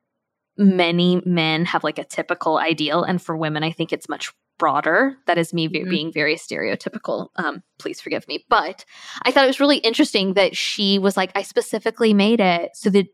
many 0.58 1.20
men 1.24 1.64
have 1.66 1.84
like 1.84 1.98
a 1.98 2.04
typical 2.04 2.58
ideal. 2.58 3.02
And 3.02 3.20
for 3.20 3.36
women, 3.36 3.62
I 3.62 3.70
think 3.72 3.92
it's 3.92 4.08
much 4.08 4.32
broader. 4.58 5.16
That 5.26 5.36
is 5.36 5.52
me 5.52 5.68
Mhm. 5.68 5.90
being 5.90 6.12
very 6.12 6.36
stereotypical. 6.36 7.28
Um, 7.36 7.62
please 7.78 8.00
forgive 8.00 8.26
me. 8.26 8.44
But 8.48 8.84
I 9.22 9.30
thought 9.30 9.44
it 9.44 9.48
was 9.48 9.60
really 9.60 9.76
interesting 9.78 10.32
that 10.34 10.56
she 10.56 10.98
was 10.98 11.16
like, 11.16 11.30
I 11.34 11.42
specifically 11.42 12.14
made 12.14 12.40
it 12.40 12.70
so 12.74 12.88
that 12.90 13.06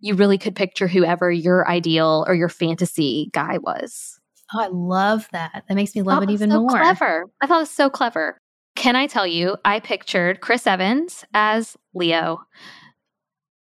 you 0.00 0.14
really 0.14 0.36
could 0.36 0.54
picture 0.54 0.86
whoever 0.86 1.30
your 1.30 1.66
ideal 1.66 2.24
or 2.28 2.34
your 2.34 2.50
fantasy 2.50 3.30
guy 3.32 3.56
was. 3.58 4.20
Oh, 4.52 4.60
I 4.60 4.66
love 4.66 5.26
that. 5.32 5.64
That 5.66 5.74
makes 5.74 5.94
me 5.96 6.02
love 6.02 6.18
Oh, 6.18 6.22
it 6.24 6.30
even 6.30 6.50
so 6.50 6.60
more. 6.60 6.68
Clever. 6.78 7.24
I 7.40 7.46
thought 7.46 7.56
it 7.56 7.60
was 7.60 7.70
so 7.70 7.88
clever. 7.88 8.36
Can 8.76 8.94
I 8.94 9.06
tell 9.06 9.26
you? 9.26 9.56
I 9.64 9.80
pictured 9.80 10.42
Chris 10.42 10.66
Evans 10.66 11.24
as 11.32 11.78
Leo, 11.94 12.40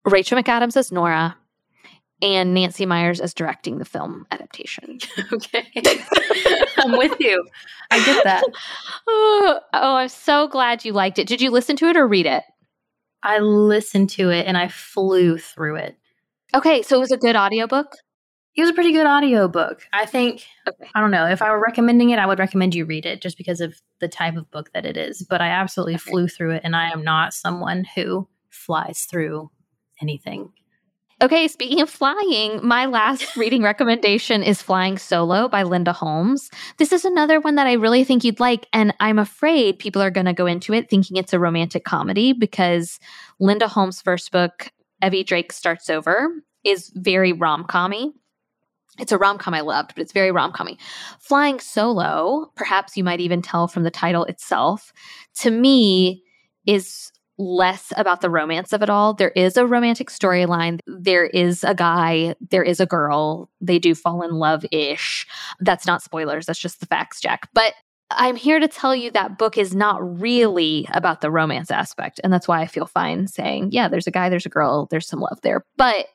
Rachel 0.05 0.41
McAdams 0.41 0.77
as 0.77 0.91
Nora, 0.91 1.35
and 2.21 2.53
Nancy 2.53 2.85
Meyers 2.85 3.19
as 3.19 3.33
directing 3.33 3.77
the 3.77 3.85
film 3.85 4.25
adaptation. 4.31 4.99
okay. 5.33 5.65
I'm 6.77 6.97
with 6.97 7.19
you. 7.19 7.45
I 7.91 8.05
get 8.05 8.23
that. 8.23 8.43
oh, 9.07 9.59
oh, 9.73 9.95
I'm 9.95 10.09
so 10.09 10.47
glad 10.47 10.85
you 10.85 10.93
liked 10.93 11.19
it. 11.19 11.27
Did 11.27 11.41
you 11.41 11.49
listen 11.51 11.75
to 11.77 11.87
it 11.87 11.97
or 11.97 12.07
read 12.07 12.25
it? 12.25 12.43
I 13.23 13.39
listened 13.39 14.09
to 14.11 14.29
it 14.29 14.45
and 14.47 14.57
I 14.57 14.67
flew 14.69 15.37
through 15.37 15.75
it. 15.77 15.97
Okay, 16.55 16.81
so 16.81 16.95
it 16.97 16.99
was 16.99 17.11
a 17.11 17.17
good 17.17 17.35
audiobook. 17.35 17.95
It 18.55 18.61
was 18.61 18.69
a 18.71 18.73
pretty 18.73 18.91
good 18.91 19.05
audiobook. 19.05 19.83
I 19.93 20.05
think 20.05 20.45
Okay. 20.67 20.89
I 20.95 20.99
don't 20.99 21.11
know. 21.11 21.27
If 21.27 21.41
I 21.41 21.51
were 21.51 21.61
recommending 21.61 22.09
it, 22.09 22.19
I 22.19 22.25
would 22.25 22.39
recommend 22.39 22.75
you 22.75 22.85
read 22.85 23.05
it 23.05 23.21
just 23.21 23.37
because 23.37 23.61
of 23.61 23.75
the 23.99 24.07
type 24.07 24.35
of 24.35 24.49
book 24.51 24.71
that 24.73 24.85
it 24.85 24.97
is. 24.97 25.25
But 25.29 25.39
I 25.41 25.47
absolutely 25.49 25.95
Okay. 25.95 26.11
flew 26.11 26.27
through 26.27 26.51
it 26.51 26.61
and 26.65 26.75
I 26.75 26.89
am 26.91 27.03
not 27.03 27.33
someone 27.33 27.85
who 27.95 28.27
flies 28.49 29.03
through 29.09 29.51
anything. 30.01 30.51
Okay, 31.21 31.49
speaking 31.49 31.81
of 31.81 31.89
flying, 31.89 32.65
my 32.65 32.85
last 32.85 33.35
reading 33.35 33.61
recommendation 33.61 34.41
is 34.41 34.61
Flying 34.61 34.97
Solo 34.97 35.49
by 35.49 35.63
Linda 35.63 35.91
Holmes. 35.91 36.49
This 36.77 36.93
is 36.93 37.03
another 37.03 37.41
one 37.41 37.55
that 37.55 37.67
I 37.67 37.73
really 37.73 38.05
think 38.05 38.23
you'd 38.23 38.39
like, 38.39 38.67
and 38.71 38.93
I'm 39.01 39.19
afraid 39.19 39.79
people 39.79 40.01
are 40.01 40.11
going 40.11 40.27
to 40.27 40.33
go 40.33 40.45
into 40.45 40.73
it 40.73 40.89
thinking 40.89 41.17
it's 41.17 41.33
a 41.33 41.39
romantic 41.39 41.83
comedy 41.83 42.31
because 42.31 42.99
Linda 43.37 43.67
Holmes' 43.67 44.01
first 44.01 44.31
book, 44.31 44.71
Evie 45.03 45.25
Drake 45.25 45.51
Starts 45.51 45.89
Over, 45.89 46.29
is 46.63 46.89
very 46.95 47.33
rom 47.33 47.65
commy. 47.65 48.13
It's 48.97 49.11
a 49.11 49.17
rom 49.17 49.39
com 49.39 49.53
I 49.53 49.59
loved, 49.59 49.95
but 49.95 50.01
it's 50.01 50.13
very 50.13 50.31
rom 50.31 50.53
commy. 50.53 50.77
Flying 51.19 51.59
Solo, 51.59 52.49
perhaps 52.55 52.95
you 52.95 53.03
might 53.03 53.19
even 53.19 53.41
tell 53.41 53.67
from 53.67 53.83
the 53.83 53.91
title 53.91 54.23
itself, 54.23 54.93
to 55.39 55.51
me 55.51 56.23
is 56.65 57.11
less 57.39 57.91
about 57.95 58.21
the 58.21 58.29
romance 58.29 58.73
of 58.73 58.83
it 58.83 58.89
all. 58.89 59.13
There 59.13 59.29
is 59.29 59.57
a 59.57 59.65
romantic 59.65 60.09
storyline. 60.09 60.79
There 60.85 61.25
is 61.25 61.63
a 61.63 61.73
guy, 61.73 62.35
there 62.51 62.63
is 62.63 62.79
a 62.79 62.85
girl. 62.85 63.49
They 63.61 63.79
do 63.79 63.95
fall 63.95 64.21
in 64.21 64.31
love 64.31 64.65
ish. 64.71 65.25
That's 65.59 65.87
not 65.87 66.03
spoilers, 66.03 66.45
that's 66.45 66.59
just 66.59 66.81
the 66.81 66.85
facts, 66.85 67.21
Jack. 67.21 67.49
But 67.53 67.73
I'm 68.11 68.35
here 68.35 68.59
to 68.59 68.67
tell 68.67 68.95
you 68.95 69.11
that 69.11 69.37
book 69.37 69.57
is 69.57 69.75
not 69.75 70.19
really 70.19 70.87
about 70.91 71.21
the 71.21 71.31
romance 71.31 71.71
aspect. 71.71 72.19
And 72.23 72.33
that's 72.33 72.47
why 72.47 72.61
I 72.61 72.67
feel 72.67 72.87
fine 72.87 73.27
saying, 73.27 73.69
yeah, 73.71 73.87
there's 73.87 74.07
a 74.07 74.11
guy, 74.11 74.29
there's 74.29 74.47
a 74.47 74.49
girl, 74.49 74.87
there's 74.89 75.07
some 75.07 75.19
love 75.19 75.39
there. 75.41 75.63
But 75.77 76.07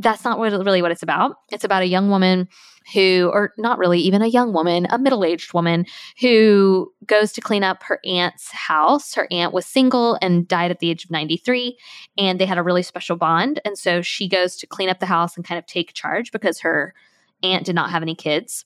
that's 0.00 0.24
not 0.24 0.38
what, 0.38 0.52
really 0.52 0.82
what 0.82 0.90
it's 0.90 1.02
about. 1.02 1.36
It's 1.50 1.64
about 1.64 1.82
a 1.82 1.86
young 1.86 2.08
woman 2.08 2.48
who, 2.94 3.30
or 3.32 3.52
not 3.58 3.78
really 3.78 4.00
even 4.00 4.22
a 4.22 4.26
young 4.26 4.52
woman, 4.52 4.86
a 4.90 4.98
middle 4.98 5.24
aged 5.24 5.52
woman 5.52 5.86
who 6.20 6.92
goes 7.06 7.32
to 7.32 7.40
clean 7.40 7.62
up 7.62 7.82
her 7.84 8.00
aunt's 8.04 8.50
house. 8.50 9.14
Her 9.14 9.28
aunt 9.30 9.52
was 9.52 9.66
single 9.66 10.18
and 10.22 10.48
died 10.48 10.70
at 10.70 10.80
the 10.80 10.90
age 10.90 11.04
of 11.04 11.10
93, 11.10 11.78
and 12.18 12.40
they 12.40 12.46
had 12.46 12.58
a 12.58 12.62
really 12.62 12.82
special 12.82 13.16
bond. 13.16 13.60
And 13.64 13.78
so 13.78 14.02
she 14.02 14.28
goes 14.28 14.56
to 14.56 14.66
clean 14.66 14.88
up 14.88 14.98
the 14.98 15.06
house 15.06 15.36
and 15.36 15.44
kind 15.44 15.58
of 15.58 15.66
take 15.66 15.92
charge 15.92 16.32
because 16.32 16.60
her 16.60 16.94
aunt 17.42 17.66
did 17.66 17.74
not 17.74 17.90
have 17.90 18.02
any 18.02 18.14
kids 18.14 18.64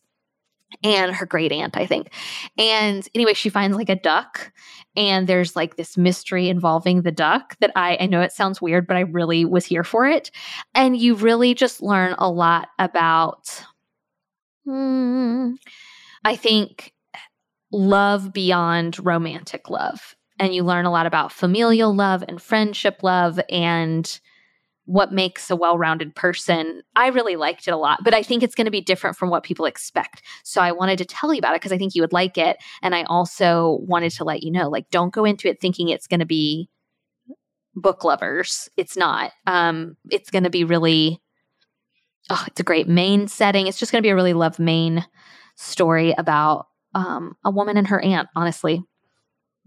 and 0.83 1.14
her 1.14 1.27
great 1.27 1.53
aunt, 1.53 1.77
I 1.77 1.87
think. 1.87 2.12
And 2.59 3.07
anyway, 3.14 3.35
she 3.35 3.48
finds 3.48 3.77
like 3.77 3.88
a 3.88 3.94
duck, 3.94 4.53
and 4.96 5.27
there's 5.27 5.57
like 5.57 5.77
this 5.77 5.96
mystery 5.96 6.48
involving 6.48 7.03
the 7.03 7.12
duck 7.12 7.57
that 7.61 7.72
I, 7.77 7.96
I 8.00 8.07
know 8.07 8.20
it 8.20 8.33
sounds 8.33 8.62
weird, 8.62 8.87
but 8.87 8.96
I 8.96 9.00
really 9.00 9.44
was 9.44 9.64
here 9.66 9.85
for 9.85 10.07
it. 10.07 10.31
And 10.74 10.96
you 10.96 11.14
really 11.14 11.55
just 11.55 11.83
learn 11.83 12.14
a 12.18 12.31
lot 12.31 12.68
about, 12.79 13.64
hmm, 14.64 15.53
I 16.24 16.37
think, 16.37 16.92
love 17.72 18.33
beyond 18.33 19.05
romantic 19.05 19.68
love. 19.68 20.14
And 20.38 20.55
you 20.55 20.64
learn 20.64 20.85
a 20.85 20.90
lot 20.90 21.07
about 21.07 21.33
familial 21.33 21.94
love 21.94 22.24
and 22.27 22.42
friendship 22.42 23.03
love 23.03 23.38
and 23.48 24.20
what 24.87 25.12
makes 25.12 25.51
a 25.51 25.57
well-rounded 25.57 26.14
person. 26.14 26.83
I 26.94 27.09
really 27.09 27.37
liked 27.37 27.66
it 27.66 27.70
a 27.73 27.77
lot, 27.77 28.01
but 28.05 28.12
I 28.12 28.23
think 28.23 28.42
it's 28.42 28.55
going 28.55 28.66
to 28.66 28.70
be 28.70 28.83
different 28.83 29.16
from 29.16 29.31
what 29.31 29.42
people 29.42 29.64
expect. 29.64 30.23
So 30.42 30.61
I 30.61 30.73
wanted 30.73 30.99
to 30.99 31.07
tell 31.07 31.33
you 31.33 31.38
about 31.38 31.55
it 31.55 31.62
because 31.62 31.73
I 31.73 31.79
think 31.79 31.94
you 31.94 32.03
would 32.03 32.12
like 32.12 32.37
it 32.37 32.59
and 32.83 32.94
I 32.94 33.05
also 33.05 33.79
wanted 33.83 34.11
to 34.12 34.25
let 34.25 34.42
you 34.42 34.51
know 34.51 34.68
like 34.68 34.90
don't 34.90 35.12
go 35.12 35.25
into 35.25 35.49
it 35.49 35.61
thinking 35.61 35.88
it's 35.88 36.07
going 36.07 36.20
to 36.20 36.27
be 36.27 36.68
book 37.75 38.05
lovers. 38.05 38.68
It's 38.77 38.97
not. 38.97 39.33
Um 39.47 39.97
it's 40.11 40.31
going 40.31 40.44
to 40.44 40.51
be 40.51 40.64
really 40.64 41.20
oh, 42.31 42.44
it's 42.47 42.61
a 42.61 42.64
great 42.64 42.88
main 42.88 43.27
setting. 43.27 43.66
It's 43.66 43.79
just 43.79 43.90
going 43.90 44.03
to 44.03 44.07
be 44.07 44.11
a 44.11 44.14
really 44.14 44.35
love 44.35 44.59
main 44.59 45.05
story 45.57 46.14
about 46.18 46.66
um 46.94 47.37
a 47.42 47.51
woman 47.51 47.79
and 47.79 47.88
her 47.88 48.01
aunt, 48.01 48.29
honestly. 48.37 48.85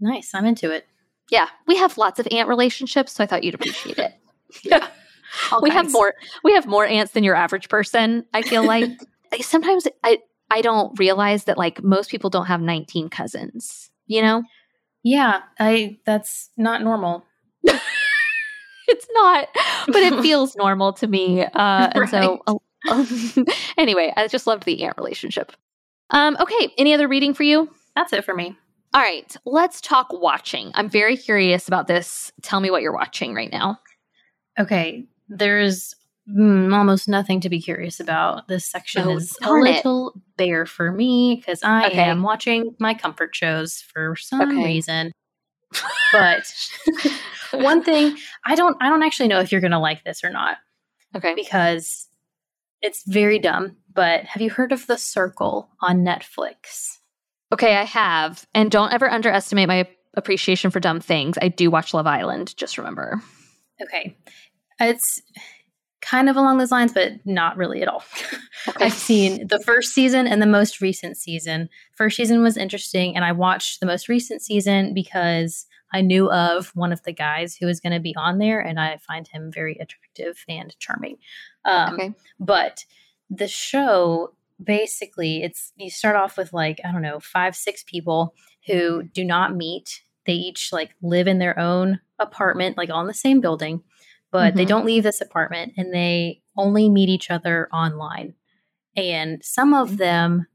Nice. 0.00 0.30
I'm 0.32 0.46
into 0.46 0.70
it. 0.70 0.86
Yeah, 1.30 1.48
we 1.66 1.76
have 1.76 1.98
lots 1.98 2.20
of 2.20 2.28
aunt 2.30 2.48
relationships, 2.48 3.12
so 3.12 3.24
I 3.24 3.26
thought 3.26 3.42
you'd 3.42 3.54
appreciate 3.54 3.98
it. 3.98 4.14
Yeah. 4.62 4.88
All 5.52 5.60
we 5.62 5.70
have 5.70 5.90
more 5.92 6.14
we 6.44 6.52
have 6.54 6.66
more 6.66 6.86
ants 6.86 7.12
than 7.12 7.24
your 7.24 7.34
average 7.34 7.68
person 7.68 8.24
i 8.34 8.42
feel 8.42 8.64
like. 8.74 8.90
Sometimes 9.40 9.86
i 10.04 10.18
i 10.50 10.62
don't 10.62 10.98
realize 10.98 11.44
that 11.44 11.58
like 11.58 11.82
most 11.82 12.10
people 12.10 12.30
don't 12.30 12.46
have 12.46 12.60
19 12.60 13.08
cousins 13.10 13.90
you 14.08 14.22
know? 14.22 14.42
Yeah, 15.04 15.42
I 15.60 15.98
that's 16.04 16.50
not 16.56 16.82
normal. 16.82 17.24
it's 17.62 19.06
not 19.12 19.48
but 19.86 19.96
it 19.96 20.20
feels 20.22 20.56
normal 20.56 20.92
to 20.94 21.06
me 21.06 21.42
uh 21.44 21.90
and 21.94 22.08
so 22.08 22.40
anyway 23.76 24.12
i 24.16 24.26
just 24.28 24.46
loved 24.46 24.64
the 24.64 24.82
ant 24.82 24.96
relationship. 24.96 25.52
Um 26.10 26.36
okay 26.40 26.72
any 26.78 26.94
other 26.94 27.06
reading 27.06 27.34
for 27.34 27.42
you? 27.42 27.70
That's 27.94 28.12
it 28.12 28.24
for 28.24 28.34
me. 28.34 28.56
all 28.94 29.02
right 29.02 29.36
let's 29.44 29.80
talk 29.80 30.08
watching. 30.10 30.70
I'm 30.74 30.88
very 30.88 31.16
curious 31.16 31.68
about 31.68 31.86
this. 31.86 32.32
Tell 32.42 32.60
me 32.60 32.70
what 32.70 32.80
you're 32.82 32.94
watching 32.94 33.34
right 33.34 33.52
now. 33.52 33.78
Okay, 34.58 35.04
there's 35.28 35.94
mm, 36.28 36.74
almost 36.74 37.08
nothing 37.08 37.40
to 37.40 37.48
be 37.48 37.60
curious 37.60 38.00
about. 38.00 38.48
This 38.48 38.66
section 38.66 39.02
Oh, 39.06 39.16
is 39.16 39.36
a 39.42 39.44
darn 39.44 39.66
it. 39.66 39.76
little 39.76 40.14
bare 40.36 40.66
for 40.66 40.92
me 40.92 41.36
because 41.36 41.62
I 41.62 41.86
Okay. 41.86 41.98
am 42.02 42.22
watching 42.22 42.74
my 42.78 42.94
comfort 42.94 43.34
shows 43.34 43.80
for 43.92 44.16
some 44.16 44.40
Okay. 44.42 44.64
reason. 44.64 45.12
But 46.12 46.44
one 47.52 47.82
thing 47.84 48.16
I 48.46 48.54
don't 48.54 48.76
I 48.80 48.88
don't 48.88 49.02
actually 49.02 49.28
know 49.28 49.40
if 49.40 49.52
you're 49.52 49.60
gonna 49.60 49.78
like 49.80 50.04
this 50.04 50.24
or 50.24 50.30
not 50.30 50.56
okay 51.14 51.34
because 51.34 52.08
it's 52.80 53.02
very 53.06 53.38
dumb. 53.38 53.76
But 53.92 54.24
have 54.24 54.40
you 54.40 54.48
heard 54.50 54.72
of 54.72 54.86
The 54.86 54.96
Circle 54.96 55.68
on 55.82 55.98
Netflix? 56.04 56.96
Okay, 57.52 57.76
I 57.76 57.84
have. 57.84 58.46
And 58.54 58.70
don't 58.70 58.92
ever 58.92 59.10
underestimate 59.10 59.68
my 59.68 59.86
appreciation 60.14 60.70
for 60.70 60.80
dumb 60.80 61.00
things. 61.00 61.36
I 61.42 61.48
do 61.48 61.70
watch 61.70 61.92
Love 61.92 62.06
Island, 62.06 62.56
just 62.56 62.78
remember. 62.78 63.20
Okay. 63.82 64.16
It's 64.80 65.20
kind 66.00 66.28
of 66.28 66.36
along 66.36 66.58
those 66.58 66.70
lines, 66.70 66.92
but 66.92 67.12
not 67.24 67.56
really 67.56 67.82
at 67.82 67.88
all. 67.88 68.04
Okay. 68.66 68.86
I've 68.86 68.92
seen 68.92 69.46
the 69.46 69.60
first 69.60 69.94
season 69.94 70.26
and 70.26 70.42
the 70.42 70.46
most 70.46 70.80
recent 70.82 71.16
season. 71.16 71.70
First 71.94 72.16
season 72.16 72.42
was 72.42 72.56
interesting, 72.56 73.14
and 73.14 73.24
I 73.24 73.32
watched 73.32 73.78
the 73.78 73.86
most 73.86 74.08
recent 74.08 74.42
season 74.42 74.92
because 74.92 75.64
I 75.92 76.00
knew 76.02 76.30
of 76.30 76.70
one 76.74 76.92
of 76.92 77.02
the 77.04 77.12
guys 77.12 77.54
who 77.56 77.66
was 77.66 77.80
going 77.80 77.94
to 77.94 78.00
be 78.00 78.14
on 78.16 78.38
there, 78.38 78.60
and 78.60 78.78
I 78.78 78.98
find 78.98 79.26
him 79.28 79.50
very 79.54 79.78
attractive 79.78 80.44
and 80.48 80.76
charming. 80.80 81.16
Um, 81.64 81.94
Okay. 81.94 82.14
But 82.40 82.84
the 83.30 83.48
show 83.48 84.34
basically, 84.62 85.42
it's 85.44 85.72
you 85.76 85.88
start 85.88 86.16
off 86.16 86.36
with 86.36 86.52
like 86.52 86.80
I 86.84 86.92
don't 86.92 87.00
know 87.00 87.20
five, 87.20 87.54
six 87.56 87.82
people 87.84 88.34
who 88.66 89.04
do 89.04 89.24
not 89.24 89.54
meet. 89.56 90.02
They 90.26 90.34
each 90.34 90.72
like 90.72 90.90
live 91.00 91.26
in 91.28 91.38
their 91.38 91.58
own 91.58 92.00
apartment, 92.18 92.76
like 92.76 92.90
on 92.90 93.06
the 93.06 93.14
same 93.14 93.40
building, 93.40 93.82
but 94.30 94.54
they 94.54 94.64
Mhm. 94.64 94.68
don't 94.68 94.86
leave 94.86 95.02
this 95.02 95.20
apartment, 95.20 95.74
and 95.76 95.92
they 95.92 96.42
only 96.56 96.88
meet 96.88 97.08
each 97.08 97.30
other 97.30 97.68
online. 97.72 98.34
And 98.96 99.42
some 99.44 99.74
of 99.74 99.96
them 99.96 100.46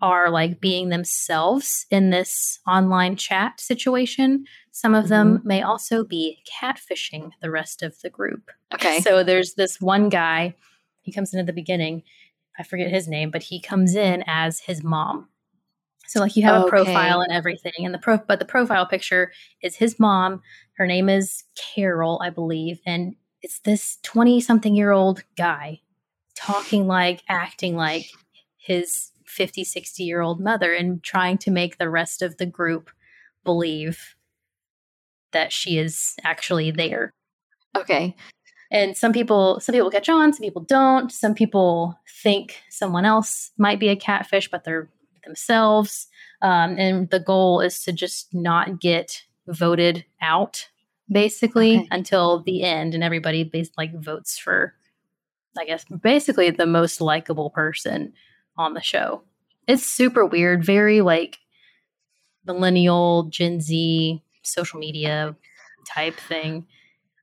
are 0.00 0.30
like 0.30 0.60
being 0.60 0.88
themselves 0.88 1.86
in 1.90 2.10
this 2.10 2.58
online 2.66 3.14
chat 3.14 3.60
situation. 3.60 4.44
Some 4.72 4.94
of 4.94 5.08
them 5.08 5.40
may 5.44 5.62
also 5.62 6.02
be 6.02 6.42
catfishing 6.60 7.30
the 7.40 7.50
rest 7.50 7.82
of 7.84 8.00
the 8.00 8.10
group. 8.10 8.50
Okay. 8.74 9.00
So 9.00 9.22
there's 9.22 9.54
this 9.54 9.80
one 9.80 10.08
guy, 10.08 10.56
he 11.02 11.12
comes 11.12 11.32
in 11.32 11.38
at 11.38 11.46
the 11.46 11.52
beginning. 11.52 12.02
I 12.58 12.64
forget 12.64 12.90
his 12.90 13.06
name, 13.06 13.30
but 13.30 13.44
he 13.44 13.60
comes 13.60 13.94
in 13.94 14.24
as 14.26 14.60
his 14.60 14.82
mom. 14.82 15.28
So 16.08 16.18
like 16.20 16.36
you 16.36 16.42
have 16.42 16.64
a 16.64 16.68
profile 16.68 17.20
and 17.20 17.32
everything, 17.32 17.72
and 17.78 17.94
the 17.94 17.98
pro 17.98 18.18
but 18.18 18.38
the 18.40 18.44
profile 18.44 18.84
picture 18.86 19.32
is 19.62 19.76
his 19.76 20.00
mom. 20.00 20.42
Her 20.82 20.88
name 20.88 21.08
is 21.08 21.44
Carol, 21.54 22.20
I 22.20 22.30
believe, 22.30 22.80
and 22.84 23.14
it's 23.40 23.60
this 23.60 23.98
20 24.02 24.40
something 24.40 24.74
year 24.74 24.90
old 24.90 25.22
guy 25.38 25.80
talking 26.34 26.88
like, 26.88 27.22
acting 27.28 27.76
like 27.76 28.06
his 28.56 29.12
50, 29.24 29.62
60 29.62 30.02
year 30.02 30.20
old 30.20 30.40
mother 30.40 30.72
and 30.72 31.00
trying 31.00 31.38
to 31.38 31.52
make 31.52 31.78
the 31.78 31.88
rest 31.88 32.20
of 32.20 32.36
the 32.36 32.46
group 32.46 32.90
believe 33.44 34.16
that 35.30 35.52
she 35.52 35.78
is 35.78 36.16
actually 36.24 36.72
there. 36.72 37.12
Okay. 37.76 38.16
and 38.72 38.96
some 38.96 39.12
people 39.12 39.60
some 39.60 39.74
people 39.74 39.88
catch 39.88 40.08
on 40.08 40.32
some 40.32 40.42
people 40.42 40.62
don't. 40.62 41.12
Some 41.12 41.32
people 41.32 41.96
think 42.24 42.60
someone 42.70 43.04
else 43.04 43.52
might 43.56 43.78
be 43.78 43.88
a 43.88 43.94
catfish 43.94 44.50
but 44.50 44.64
they're 44.64 44.90
themselves. 45.24 46.08
Um, 46.42 46.76
and 46.76 47.08
the 47.08 47.20
goal 47.20 47.60
is 47.60 47.84
to 47.84 47.92
just 47.92 48.34
not 48.34 48.80
get 48.80 49.22
voted 49.46 50.04
out 50.20 50.70
basically 51.12 51.78
Okay. 51.78 51.88
until 51.90 52.42
the 52.42 52.62
end 52.62 52.94
and 52.94 53.04
everybody 53.04 53.44
like 53.76 53.92
votes 54.00 54.38
for 54.38 54.74
i 55.58 55.64
guess 55.64 55.84
basically 56.02 56.50
the 56.50 56.66
most 56.66 57.00
likable 57.00 57.50
person 57.50 58.12
on 58.56 58.74
the 58.74 58.80
show 58.80 59.22
it's 59.68 59.84
super 59.86 60.24
weird 60.26 60.64
very 60.64 61.00
like 61.02 61.38
millennial 62.46 63.24
gen 63.24 63.60
z 63.60 64.22
social 64.42 64.78
media 64.80 65.36
type 65.94 66.14
thing 66.28 66.66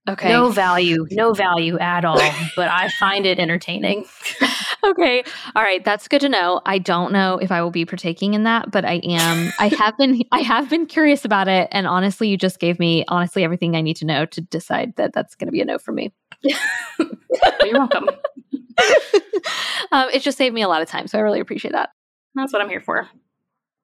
Okay. 0.08 0.30
no 0.30 0.50
value, 0.50 1.06
no 1.12 1.34
value 1.34 1.78
at 1.78 2.04
all, 2.04 2.34
but 2.56 2.68
I 2.68 2.90
find 3.00 3.28
it 3.28 3.38
entertaining. 3.38 4.06
okay. 4.90 5.24
All 5.56 5.64
right. 5.64 5.84
That's 5.84 6.08
good 6.08 6.22
to 6.22 6.30
know. 6.30 6.62
I 6.66 6.78
don't 6.78 7.12
know 7.12 7.38
if 7.38 7.52
I 7.52 7.62
will 7.62 7.72
be 7.72 7.86
partaking 7.86 8.34
in 8.34 8.44
that, 8.44 8.72
but 8.72 8.86
I 8.86 8.96
am. 9.04 9.54
I 9.60 9.68
have 9.80 9.98
been. 9.98 10.22
I 10.32 10.40
have 10.40 10.70
been 10.70 10.86
curious 10.86 11.26
about 11.26 11.48
it, 11.48 11.68
and 11.72 11.88
honestly, 11.88 12.28
you 12.28 12.38
just 12.38 12.60
gave 12.60 12.80
me 12.80 13.06
honestly 13.08 13.44
everything 13.44 13.76
I 13.76 13.82
need 13.82 13.98
to 13.98 14.06
know 14.06 14.26
to 14.26 14.42
decide 14.42 14.96
that 14.98 15.14
that's 15.14 15.36
going 15.36 15.48
to 15.48 15.52
be 15.52 15.62
a 15.62 15.66
no 15.66 15.78
for 15.78 15.92
me. 15.92 16.14
You're 16.44 17.74
welcome. 17.74 18.10
um, 19.92 20.10
it 20.14 20.22
just 20.22 20.38
saved 20.38 20.54
me 20.54 20.62
a 20.62 20.68
lot 20.68 20.82
of 20.82 20.88
time, 20.88 21.08
so 21.08 21.18
I 21.18 21.22
really 21.22 21.40
appreciate 21.40 21.72
that. 21.72 21.90
That's 22.36 22.54
what 22.54 22.62
I'm 22.62 22.70
here 22.70 22.82
for. 22.82 23.08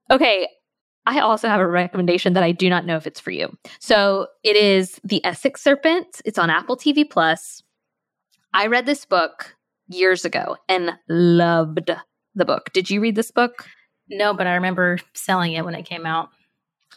Okay. 0.09 0.47
I 1.07 1.19
also 1.19 1.47
have 1.47 1.61
a 1.61 1.67
recommendation 1.67 2.33
that 2.33 2.43
I 2.43 2.51
do 2.51 2.67
not 2.67 2.85
know 2.85 2.97
if 2.97 3.05
it's 3.05 3.19
for 3.19 3.29
you. 3.29 3.55
So 3.79 4.27
it 4.43 4.55
is 4.55 4.99
The 5.03 5.23
Essex 5.23 5.61
Serpent. 5.61 6.19
It's 6.25 6.39
on 6.39 6.49
Apple 6.49 6.75
TV 6.77 7.07
Plus. 7.07 7.61
I 8.53 8.67
read 8.67 8.87
this 8.87 9.05
book 9.05 9.54
years 9.87 10.25
ago 10.25 10.57
and 10.67 10.91
loved 11.09 11.91
the 12.35 12.45
book. 12.45 12.71
Did 12.73 12.89
you 12.89 13.01
read 13.01 13.15
this 13.15 13.31
book? 13.31 13.67
No, 14.09 14.33
but 14.33 14.47
I 14.47 14.55
remember 14.55 14.99
selling 15.13 15.53
it 15.53 15.65
when 15.65 15.75
it 15.75 15.83
came 15.85 16.05
out. 16.05 16.29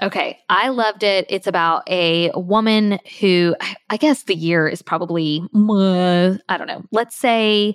Okay, 0.00 0.38
I 0.48 0.68
loved 0.68 1.02
it. 1.02 1.26
It's 1.28 1.46
about 1.48 1.82
a 1.88 2.30
woman 2.34 3.00
who, 3.20 3.56
I- 3.90 3.96
guess 3.96 4.22
the 4.24 4.34
year 4.34 4.68
is 4.68 4.80
probably, 4.82 5.42
uh, 5.54 6.34
I 6.48 6.56
don't 6.56 6.68
know, 6.68 6.84
let's 6.92 7.16
say 7.16 7.74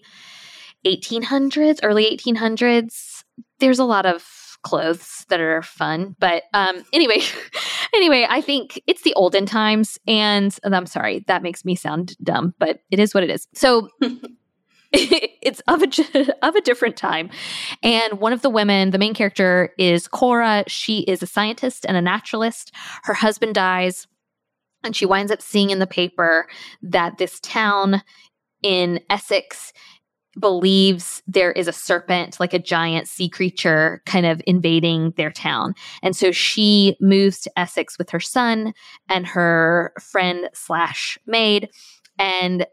1800s, 0.86 1.80
early 1.84 2.06
1800s. 2.18 3.24
There's 3.60 3.80
a 3.80 3.86
lot 3.86 4.06
of 4.06 4.24
clothes 4.64 5.26
that 5.30 5.42
are 5.42 5.62
fun. 5.62 6.16
But 6.20 6.44
um, 6.54 6.84
anyway, 6.94 7.20
anyway, 7.94 8.26
I 8.30 8.42
think 8.42 8.82
it's 8.88 9.02
the 9.02 9.14
olden 9.16 9.46
times, 9.46 9.98
and, 10.08 10.58
and 10.64 10.76
I'm 10.76 10.86
sorry, 10.86 11.24
that 11.28 11.44
makes 11.44 11.66
me 11.66 11.76
sound 11.76 12.16
dumb, 12.24 12.54
but 12.60 12.80
it 12.90 13.00
is 13.00 13.14
what 13.14 13.24
it 13.24 13.30
is. 13.30 13.48
So 13.54 13.90
it's 15.42 15.60
of 15.68 15.82
a 15.82 16.36
of 16.46 16.56
a 16.56 16.62
different 16.62 16.96
time, 16.96 17.32
and 17.82 18.20
one 18.20 18.32
of 18.32 18.44
the 18.44 18.50
women, 18.50 18.92
the 18.92 19.00
main 19.00 19.16
character, 19.16 19.74
is 19.80 20.08
Cora. 20.08 20.64
She 20.68 21.00
is 21.00 21.24
a 21.24 21.28
scientist 21.28 21.86
and 21.88 21.98
a 21.98 22.02
naturalist. 22.02 22.72
Her 23.04 23.16
husband 23.16 23.56
dies, 23.56 24.08
and 24.84 24.96
she 24.96 25.08
winds 25.08 25.32
up 25.32 25.42
seeing 25.42 25.72
in 25.72 25.80
the 25.80 25.88
paper 25.88 26.48
that 26.84 27.18
this 27.18 27.40
town 27.40 28.04
in 28.62 29.00
Essex 29.10 29.74
believes 30.40 31.24
there 31.28 31.52
is 31.52 31.68
a 31.68 31.74
serpent, 31.74 32.40
like 32.40 32.54
a 32.54 32.60
giant 32.60 33.08
sea 33.08 33.30
creature, 33.30 34.02
kind 34.06 34.28
of 34.28 34.42
invading 34.46 35.14
their 35.18 35.32
town. 35.32 35.74
And 36.02 36.16
so 36.16 36.32
she 36.32 36.98
moves 37.00 37.40
to 37.42 37.60
Essex 37.60 37.98
with 37.98 38.10
her 38.12 38.20
son 38.20 38.74
and 39.10 39.26
her 39.26 39.94
friend 40.00 40.50
slash 40.54 41.18
maid. 41.26 41.70
And 42.18 42.66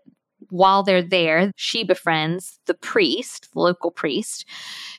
while 0.51 0.83
they're 0.83 1.03
there, 1.03 1.53
she 1.57 1.85
befriends 1.85 2.59
the 2.67 2.75
priest, 2.75 3.49
the 3.53 3.61
local 3.61 3.91
priest, 3.91 4.45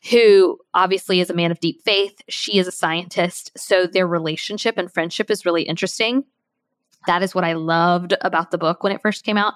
who 0.09 0.57
obviously 0.73 1.19
is 1.19 1.29
a 1.29 1.35
man 1.35 1.51
of 1.51 1.59
deep 1.59 1.81
faith. 1.83 2.21
She 2.29 2.57
is 2.57 2.67
a 2.67 2.71
scientist. 2.71 3.51
So 3.57 3.85
their 3.85 4.07
relationship 4.07 4.77
and 4.77 4.91
friendship 4.91 5.29
is 5.29 5.45
really 5.45 5.63
interesting. 5.63 6.23
That 7.07 7.23
is 7.23 7.33
what 7.33 7.43
I 7.43 7.53
loved 7.53 8.13
about 8.21 8.51
the 8.51 8.57
book 8.57 8.83
when 8.83 8.91
it 8.91 9.01
first 9.01 9.25
came 9.25 9.37
out. 9.37 9.55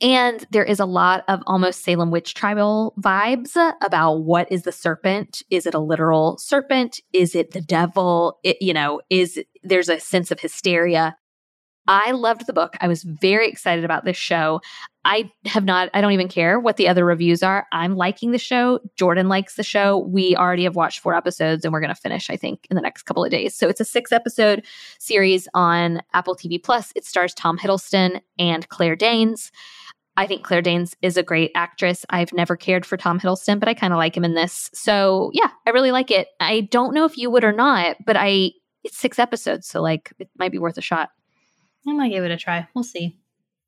And 0.00 0.44
there 0.50 0.64
is 0.64 0.80
a 0.80 0.86
lot 0.86 1.24
of 1.28 1.40
almost 1.46 1.84
Salem 1.84 2.10
witch 2.10 2.34
tribal 2.34 2.94
vibes 3.00 3.56
about 3.80 4.24
what 4.24 4.50
is 4.50 4.62
the 4.62 4.72
serpent? 4.72 5.42
Is 5.50 5.66
it 5.66 5.74
a 5.74 5.78
literal 5.78 6.36
serpent? 6.38 7.00
Is 7.12 7.34
it 7.34 7.52
the 7.52 7.60
devil? 7.60 8.38
It, 8.42 8.56
you 8.60 8.74
know, 8.74 9.00
is 9.08 9.40
there's 9.62 9.88
a 9.88 10.00
sense 10.00 10.30
of 10.30 10.40
hysteria. 10.40 11.16
I 11.90 12.12
loved 12.12 12.46
the 12.46 12.52
book. 12.52 12.76
I 12.80 12.86
was 12.86 13.02
very 13.02 13.48
excited 13.48 13.84
about 13.84 14.04
this 14.04 14.16
show. 14.16 14.60
I 15.04 15.28
have 15.44 15.64
not, 15.64 15.90
I 15.92 16.00
don't 16.00 16.12
even 16.12 16.28
care 16.28 16.60
what 16.60 16.76
the 16.76 16.86
other 16.86 17.04
reviews 17.04 17.42
are. 17.42 17.66
I'm 17.72 17.96
liking 17.96 18.30
the 18.30 18.38
show. 18.38 18.78
Jordan 18.94 19.28
likes 19.28 19.56
the 19.56 19.64
show. 19.64 19.98
We 19.98 20.36
already 20.36 20.62
have 20.62 20.76
watched 20.76 21.00
four 21.00 21.16
episodes 21.16 21.64
and 21.64 21.72
we're 21.72 21.80
going 21.80 21.92
to 21.92 22.00
finish, 22.00 22.30
I 22.30 22.36
think, 22.36 22.68
in 22.70 22.76
the 22.76 22.80
next 22.80 23.02
couple 23.02 23.24
of 23.24 23.32
days. 23.32 23.56
So 23.56 23.68
it's 23.68 23.80
a 23.80 23.84
six 23.84 24.12
episode 24.12 24.64
series 25.00 25.48
on 25.52 26.00
Apple 26.14 26.36
TV 26.36 26.62
Plus. 26.62 26.92
It 26.94 27.04
stars 27.04 27.34
Tom 27.34 27.58
Hiddleston 27.58 28.20
and 28.38 28.68
Claire 28.68 28.94
Danes. 28.94 29.50
I 30.16 30.28
think 30.28 30.44
Claire 30.44 30.62
Danes 30.62 30.94
is 31.02 31.16
a 31.16 31.24
great 31.24 31.50
actress. 31.56 32.06
I've 32.08 32.32
never 32.32 32.54
cared 32.54 32.86
for 32.86 32.96
Tom 32.96 33.18
Hiddleston, 33.18 33.58
but 33.58 33.68
I 33.68 33.74
kind 33.74 33.92
of 33.92 33.96
like 33.96 34.16
him 34.16 34.24
in 34.24 34.34
this. 34.34 34.70
So 34.72 35.32
yeah, 35.32 35.50
I 35.66 35.70
really 35.70 35.90
like 35.90 36.12
it. 36.12 36.28
I 36.38 36.68
don't 36.70 36.94
know 36.94 37.04
if 37.04 37.18
you 37.18 37.32
would 37.32 37.42
or 37.42 37.52
not, 37.52 37.96
but 38.06 38.16
I, 38.16 38.52
it's 38.84 38.96
six 38.96 39.18
episodes. 39.18 39.66
So 39.66 39.82
like, 39.82 40.12
it 40.20 40.28
might 40.38 40.52
be 40.52 40.58
worth 40.58 40.78
a 40.78 40.82
shot. 40.82 41.08
I 41.86 41.92
might 41.92 42.10
give 42.10 42.24
it 42.24 42.30
a 42.30 42.36
try. 42.36 42.68
We'll 42.74 42.84
see. 42.84 43.18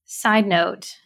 Side 0.05 0.47
note 0.47 0.97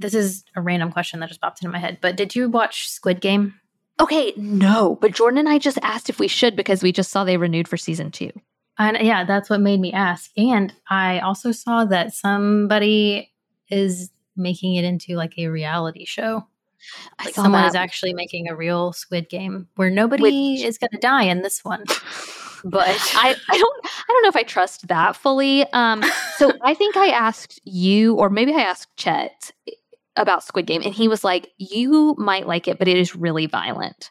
this 0.00 0.14
is 0.14 0.44
a 0.56 0.60
random 0.60 0.90
question 0.90 1.20
that 1.20 1.28
just 1.28 1.40
popped 1.40 1.62
into 1.62 1.72
my 1.72 1.78
head, 1.78 1.98
but 2.00 2.16
did 2.16 2.34
you 2.34 2.48
watch 2.48 2.88
Squid 2.88 3.20
Game? 3.20 3.54
Okay, 4.00 4.32
no, 4.36 4.96
but 5.00 5.12
Jordan 5.12 5.38
and 5.38 5.48
I 5.48 5.58
just 5.58 5.78
asked 5.82 6.08
if 6.08 6.18
we 6.18 6.26
should 6.26 6.56
because 6.56 6.82
we 6.82 6.90
just 6.90 7.10
saw 7.10 7.22
they 7.22 7.36
renewed 7.36 7.68
for 7.68 7.76
season 7.76 8.10
two. 8.10 8.32
And 8.78 8.96
yeah, 9.02 9.24
that's 9.24 9.50
what 9.50 9.60
made 9.60 9.78
me 9.78 9.92
ask. 9.92 10.30
And 10.38 10.72
I 10.88 11.18
also 11.18 11.52
saw 11.52 11.84
that 11.84 12.14
somebody 12.14 13.30
is 13.68 14.10
making 14.36 14.76
it 14.76 14.84
into 14.84 15.16
like 15.16 15.38
a 15.38 15.48
reality 15.48 16.06
show. 16.06 16.46
Like 17.22 17.34
someone 17.34 17.60
that. 17.60 17.68
is 17.68 17.74
actually 17.74 18.14
making 18.14 18.48
a 18.48 18.56
real 18.56 18.94
Squid 18.94 19.28
Game 19.28 19.68
where 19.76 19.90
nobody 19.90 20.54
Which, 20.54 20.62
is 20.62 20.78
going 20.78 20.92
to 20.92 20.98
die 20.98 21.24
in 21.24 21.42
this 21.42 21.62
one. 21.62 21.84
but 22.64 22.88
I, 23.14 23.34
I 23.48 23.58
don't 23.58 23.80
I 23.84 24.04
don't 24.08 24.22
know 24.22 24.28
if 24.28 24.36
I 24.36 24.42
trust 24.42 24.88
that 24.88 25.16
fully. 25.16 25.64
Um, 25.72 26.04
so 26.36 26.52
I 26.62 26.74
think 26.74 26.96
I 26.96 27.08
asked 27.08 27.60
you, 27.64 28.14
or 28.14 28.30
maybe 28.30 28.52
I 28.52 28.62
asked 28.62 28.96
Chet 28.96 29.52
about 30.16 30.44
Squid 30.44 30.66
Game, 30.66 30.82
and 30.84 30.94
he 30.94 31.08
was 31.08 31.24
like, 31.24 31.50
"You 31.58 32.14
might 32.18 32.46
like 32.46 32.68
it, 32.68 32.78
but 32.78 32.88
it 32.88 32.96
is 32.96 33.16
really 33.16 33.46
violent." 33.46 34.10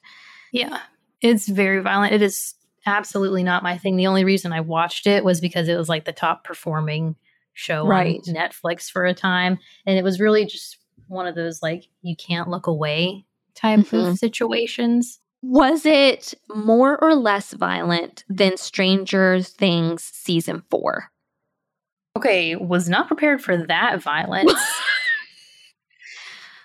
Yeah, 0.51 0.79
it's 1.21 1.47
very 1.47 1.81
violent. 1.81 2.13
It 2.13 2.21
is 2.21 2.55
absolutely 2.85 3.43
not 3.43 3.63
my 3.63 3.77
thing. 3.77 3.97
The 3.97 4.07
only 4.07 4.23
reason 4.23 4.53
I 4.53 4.61
watched 4.61 5.05
it 5.07 5.23
was 5.23 5.41
because 5.41 5.67
it 5.67 5.77
was 5.77 5.89
like 5.89 6.05
the 6.05 6.13
top 6.13 6.43
performing 6.43 7.15
show 7.53 7.85
right. 7.85 8.21
on 8.27 8.33
Netflix 8.33 8.89
for 8.89 9.05
a 9.05 9.13
time, 9.13 9.59
and 9.85 9.97
it 9.97 10.03
was 10.03 10.19
really 10.19 10.45
just 10.45 10.77
one 11.07 11.27
of 11.27 11.35
those 11.35 11.61
like 11.61 11.87
you 12.01 12.15
can't 12.15 12.49
look 12.49 12.67
away 12.67 13.25
type 13.55 13.79
mm-hmm. 13.79 14.11
of 14.11 14.17
situations. 14.17 15.19
Was 15.41 15.85
it 15.85 16.33
more 16.53 17.01
or 17.01 17.15
less 17.15 17.53
violent 17.53 18.25
than 18.27 18.57
Stranger 18.57 19.41
Things 19.41 20.03
season 20.03 20.63
four? 20.69 21.11
Okay, 22.17 22.55
was 22.55 22.89
not 22.89 23.07
prepared 23.07 23.41
for 23.41 23.65
that 23.67 24.01
violence. 24.01 24.53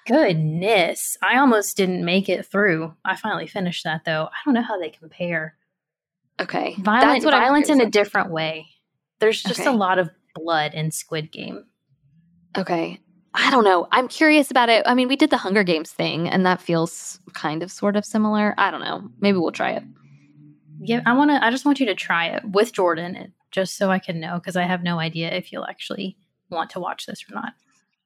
Goodness. 0.06 1.16
I 1.22 1.38
almost 1.38 1.76
didn't 1.76 2.04
make 2.04 2.28
it 2.28 2.46
through. 2.46 2.94
I 3.04 3.16
finally 3.16 3.46
finished 3.46 3.84
that 3.84 4.04
though. 4.04 4.24
I 4.24 4.36
don't 4.44 4.54
know 4.54 4.62
how 4.62 4.78
they 4.78 4.90
compare. 4.90 5.56
Okay. 6.40 6.74
Violent, 6.78 7.02
That's 7.02 7.24
what 7.24 7.32
violence 7.32 7.68
in 7.68 7.80
a 7.80 7.88
different 7.88 8.30
way. 8.30 8.66
There's 9.20 9.42
just 9.42 9.60
okay. 9.60 9.70
a 9.70 9.72
lot 9.72 9.98
of 9.98 10.10
blood 10.34 10.74
in 10.74 10.90
Squid 10.90 11.30
Game. 11.30 11.64
Okay. 12.56 13.00
I 13.34 13.50
don't 13.50 13.64
know. 13.64 13.88
I'm 13.90 14.08
curious 14.08 14.50
about 14.50 14.68
it. 14.68 14.84
I 14.86 14.94
mean, 14.94 15.08
we 15.08 15.16
did 15.16 15.30
the 15.30 15.36
Hunger 15.36 15.64
Games 15.64 15.90
thing, 15.90 16.28
and 16.28 16.46
that 16.46 16.60
feels 16.60 17.18
kind 17.32 17.62
of 17.62 17.72
sort 17.72 17.96
of 17.96 18.04
similar. 18.04 18.54
I 18.56 18.70
don't 18.70 18.80
know. 18.80 19.08
Maybe 19.20 19.38
we'll 19.38 19.52
try 19.52 19.72
it. 19.72 19.82
Yeah, 20.80 21.00
I 21.04 21.14
want 21.14 21.30
to. 21.30 21.44
I 21.44 21.50
just 21.50 21.64
want 21.64 21.80
you 21.80 21.86
to 21.86 21.94
try 21.94 22.26
it 22.26 22.44
with 22.44 22.72
Jordan, 22.72 23.32
just 23.50 23.76
so 23.76 23.90
I 23.90 23.98
can 23.98 24.20
know, 24.20 24.38
because 24.38 24.56
I 24.56 24.62
have 24.62 24.82
no 24.82 24.98
idea 24.98 25.32
if 25.32 25.52
you'll 25.52 25.66
actually 25.66 26.16
want 26.50 26.70
to 26.70 26.80
watch 26.80 27.06
this 27.06 27.24
or 27.28 27.34
not. 27.34 27.54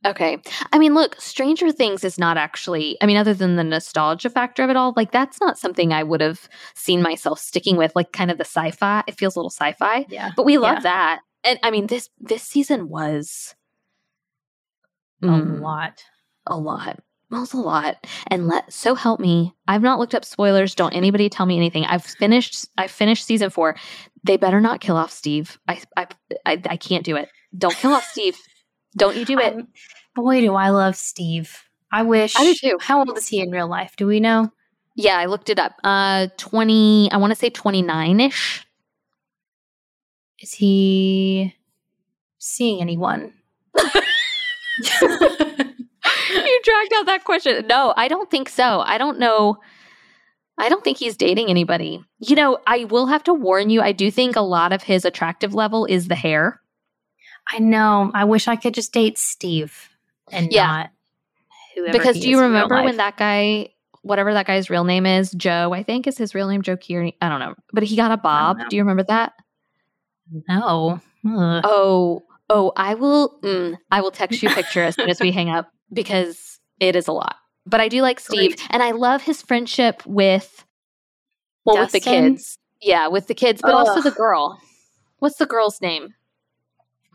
Okay. 0.06 0.38
I 0.72 0.78
mean, 0.78 0.94
look, 0.94 1.20
Stranger 1.20 1.72
Things 1.72 2.04
is 2.04 2.18
not 2.18 2.36
actually, 2.36 2.96
I 3.02 3.06
mean, 3.06 3.16
other 3.16 3.34
than 3.34 3.56
the 3.56 3.64
nostalgia 3.64 4.30
factor 4.30 4.62
of 4.62 4.70
it 4.70 4.76
all, 4.76 4.94
like 4.96 5.10
that's 5.10 5.40
not 5.40 5.58
something 5.58 5.92
I 5.92 6.04
would 6.04 6.20
have 6.20 6.48
seen 6.74 7.02
myself 7.02 7.40
sticking 7.40 7.76
with, 7.76 7.96
like 7.96 8.12
kind 8.12 8.30
of 8.30 8.38
the 8.38 8.44
sci 8.44 8.70
fi. 8.70 9.02
It 9.08 9.18
feels 9.18 9.34
a 9.34 9.40
little 9.40 9.50
sci 9.50 9.72
fi. 9.72 10.06
Yeah. 10.08 10.30
But 10.36 10.46
we 10.46 10.56
love 10.56 10.78
yeah. 10.78 10.82
that. 10.82 11.20
And 11.44 11.58
I 11.62 11.70
mean, 11.70 11.88
this 11.88 12.10
this 12.20 12.42
season 12.42 12.88
was 12.88 13.54
a 15.22 15.26
mm, 15.26 15.60
lot. 15.60 16.02
A 16.46 16.56
lot. 16.56 17.00
Was 17.30 17.52
a 17.52 17.58
lot. 17.58 18.06
And 18.28 18.48
let 18.48 18.72
so 18.72 18.94
help 18.94 19.20
me. 19.20 19.54
I've 19.66 19.82
not 19.82 19.98
looked 19.98 20.14
up 20.14 20.24
spoilers. 20.24 20.74
Don't 20.74 20.94
anybody 20.94 21.28
tell 21.28 21.44
me 21.44 21.58
anything. 21.58 21.84
I've 21.84 22.04
finished 22.04 22.66
I 22.78 22.86
finished 22.86 23.26
season 23.26 23.50
four. 23.50 23.76
They 24.24 24.38
better 24.38 24.60
not 24.62 24.80
kill 24.80 24.96
off 24.96 25.10
Steve. 25.10 25.58
I 25.68 25.82
I 25.96 26.06
I, 26.46 26.62
I 26.70 26.76
can't 26.78 27.04
do 27.04 27.16
it. 27.16 27.28
Don't 27.56 27.76
kill 27.76 27.92
off 27.92 28.04
Steve. 28.04 28.38
Don't 28.96 29.14
you 29.16 29.26
do 29.26 29.38
it. 29.38 29.54
Um, 29.54 29.68
boy, 30.14 30.40
do 30.40 30.54
I 30.54 30.70
love 30.70 30.96
Steve. 30.96 31.64
I 31.92 32.02
wish. 32.02 32.34
I 32.34 32.44
do 32.44 32.54
too. 32.54 32.78
How 32.80 33.00
old 33.00 33.18
is 33.18 33.28
he 33.28 33.40
in 33.40 33.50
real 33.50 33.68
life? 33.68 33.94
Do 33.96 34.06
we 34.06 34.20
know? 34.20 34.50
Yeah, 34.94 35.18
I 35.18 35.26
looked 35.26 35.50
it 35.50 35.58
up. 35.58 35.72
Uh 35.84 36.28
20, 36.38 37.10
I 37.12 37.18
want 37.18 37.30
to 37.32 37.36
say 37.36 37.50
29ish. 37.50 38.64
Is 40.38 40.52
he 40.52 41.54
seeing 42.38 42.80
anyone? 42.80 43.34
you 44.80 46.60
dragged 46.64 46.92
out 46.94 47.06
that 47.06 47.22
question. 47.24 47.66
No, 47.68 47.92
I 47.96 48.08
don't 48.08 48.30
think 48.30 48.48
so. 48.48 48.80
I 48.80 48.98
don't 48.98 49.18
know. 49.18 49.58
I 50.58 50.68
don't 50.68 50.82
think 50.82 50.98
he's 50.98 51.16
dating 51.16 51.48
anybody. 51.48 52.02
You 52.18 52.34
know, 52.34 52.58
I 52.66 52.84
will 52.84 53.06
have 53.06 53.22
to 53.24 53.34
warn 53.34 53.70
you, 53.70 53.80
I 53.80 53.92
do 53.92 54.10
think 54.10 54.34
a 54.36 54.40
lot 54.40 54.72
of 54.72 54.82
his 54.82 55.04
attractive 55.04 55.54
level 55.54 55.86
is 55.86 56.08
the 56.08 56.16
hair. 56.16 56.60
I 57.50 57.60
know. 57.60 58.10
I 58.12 58.24
wish 58.24 58.48
I 58.48 58.56
could 58.56 58.74
just 58.74 58.92
date 58.92 59.18
Steve 59.18 59.88
and 60.30 60.52
yeah. 60.52 60.66
not 60.66 60.90
whoever. 61.76 61.92
Because 61.92 62.20
do 62.20 62.28
you 62.28 62.40
remember 62.40 62.82
when 62.82 62.96
that 62.98 63.16
guy, 63.16 63.70
whatever 64.02 64.34
that 64.34 64.46
guy's 64.46 64.68
real 64.68 64.84
name 64.84 65.06
is, 65.06 65.30
Joe, 65.30 65.72
I 65.72 65.82
think 65.82 66.06
is 66.06 66.18
his 66.18 66.34
real 66.34 66.48
name, 66.48 66.62
Joe 66.62 66.76
Keery. 66.76 67.14
I 67.22 67.28
don't 67.28 67.40
know. 67.40 67.54
But 67.72 67.84
he 67.84 67.96
got 67.96 68.10
a 68.10 68.16
Bob. 68.16 68.58
Do 68.68 68.76
you 68.76 68.82
remember 68.82 69.04
that? 69.04 69.32
No. 70.48 71.00
Ugh. 71.26 71.62
Oh, 71.64 72.22
oh, 72.50 72.72
I 72.76 72.94
will. 72.94 73.38
Mm, 73.42 73.78
I 73.90 74.00
will 74.00 74.10
text 74.10 74.42
you 74.42 74.48
a 74.48 74.54
picture 74.54 74.82
as 74.82 74.94
soon 74.94 75.10
as 75.10 75.20
we 75.20 75.32
hang 75.32 75.50
up 75.50 75.70
because 75.92 76.58
it 76.80 76.96
is 76.96 77.08
a 77.08 77.12
lot. 77.12 77.36
But 77.66 77.80
I 77.80 77.88
do 77.88 78.00
like 78.00 78.18
Steve, 78.18 78.56
Great. 78.56 78.66
and 78.70 78.82
I 78.82 78.92
love 78.92 79.22
his 79.22 79.42
friendship 79.42 80.02
with, 80.06 80.64
well, 81.64 81.76
Dustin? 81.76 81.98
with 81.98 82.04
the 82.04 82.10
kids. 82.10 82.58
Yeah, 82.80 83.08
with 83.08 83.26
the 83.26 83.34
kids, 83.34 83.60
but 83.60 83.74
Ugh. 83.74 83.86
also 83.86 84.00
the 84.00 84.14
girl. 84.14 84.58
What's 85.18 85.36
the 85.36 85.46
girl's 85.46 85.80
name? 85.80 86.14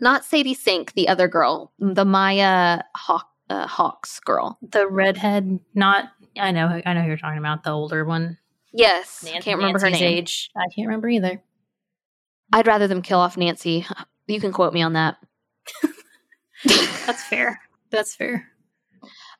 Not 0.01 0.25
Sadie 0.25 0.53
Sink, 0.53 0.93
the 0.93 1.07
other 1.07 1.27
girl, 1.27 1.71
the 1.79 2.03
Maya 2.05 2.81
Hawke, 2.95 3.27
uh, 3.49 3.65
Hawks 3.67 4.19
girl, 4.19 4.57
the 4.61 4.87
redhead. 4.87 5.59
Not 5.73 6.09
I 6.37 6.51
know, 6.51 6.81
I 6.85 6.93
know 6.93 7.01
who 7.01 7.07
you're 7.07 7.17
talking 7.17 7.37
about. 7.39 7.63
The 7.63 7.71
older 7.71 8.03
one. 8.03 8.37
Yes, 8.73 9.23
Nancy, 9.23 9.39
can't 9.41 9.57
remember 9.57 9.79
Nancy's 9.79 9.99
her 9.99 10.05
name. 10.05 10.17
Age. 10.17 10.49
I 10.55 10.65
can't 10.75 10.87
remember 10.87 11.07
either. 11.07 11.41
I'd 12.51 12.67
rather 12.67 12.87
them 12.87 13.01
kill 13.01 13.19
off 13.19 13.37
Nancy. 13.37 13.85
You 14.27 14.39
can 14.39 14.51
quote 14.51 14.73
me 14.73 14.81
on 14.81 14.93
that. 14.93 15.17
That's 17.05 17.23
fair. 17.23 17.59
That's 17.89 18.15
fair. 18.15 18.49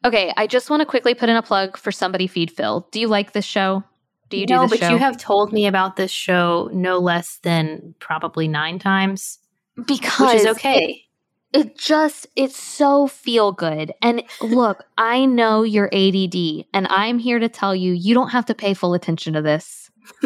Okay, 0.06 0.34
I 0.36 0.48
just 0.48 0.70
want 0.70 0.82
to 0.82 0.86
quickly 0.86 1.14
put 1.14 1.30
in 1.30 1.36
a 1.36 1.42
plug 1.42 1.78
for 1.78 1.92
Somebody 1.92 2.28
Feed 2.28 2.52
Phil. 2.52 2.88
Do 2.92 3.00
you 3.00 3.08
like 3.08 3.32
this 3.32 3.46
show? 3.46 3.84
Do 4.30 4.38
you 4.38 4.46
no, 4.48 4.64
do 4.64 4.68
the 4.68 4.78
but 4.78 4.80
show? 4.80 4.90
you 4.92 4.98
have 4.98 5.18
told 5.18 5.54
me 5.54 5.68
about 5.68 5.96
this 5.96 6.12
show 6.12 6.70
no 6.74 6.98
less 7.00 7.38
than 7.44 7.94
probably 8.00 8.48
nine 8.48 8.80
times, 8.80 9.40
because 9.86 10.34
which 10.34 10.36
is 10.38 10.46
it- 10.46 10.50
okay. 10.52 11.06
it 11.54 11.78
just 11.78 12.28
it's 12.36 12.58
so 12.58 13.08
feel 13.08 13.52
good 13.52 13.94
and 14.02 14.24
look 14.42 14.86
i 14.98 15.24
know 15.26 15.62
you're 15.62 15.90
add 15.94 16.26
and 16.74 16.88
i'm 16.90 17.20
here 17.20 17.38
to 17.38 17.48
tell 17.48 17.76
you 17.76 17.94
you 17.94 18.16
don't 18.16 18.30
have 18.30 18.46
to 18.46 18.56
pay 18.56 18.74
full 18.74 18.96
attention 18.96 19.34
to 19.34 19.42
this 19.42 19.92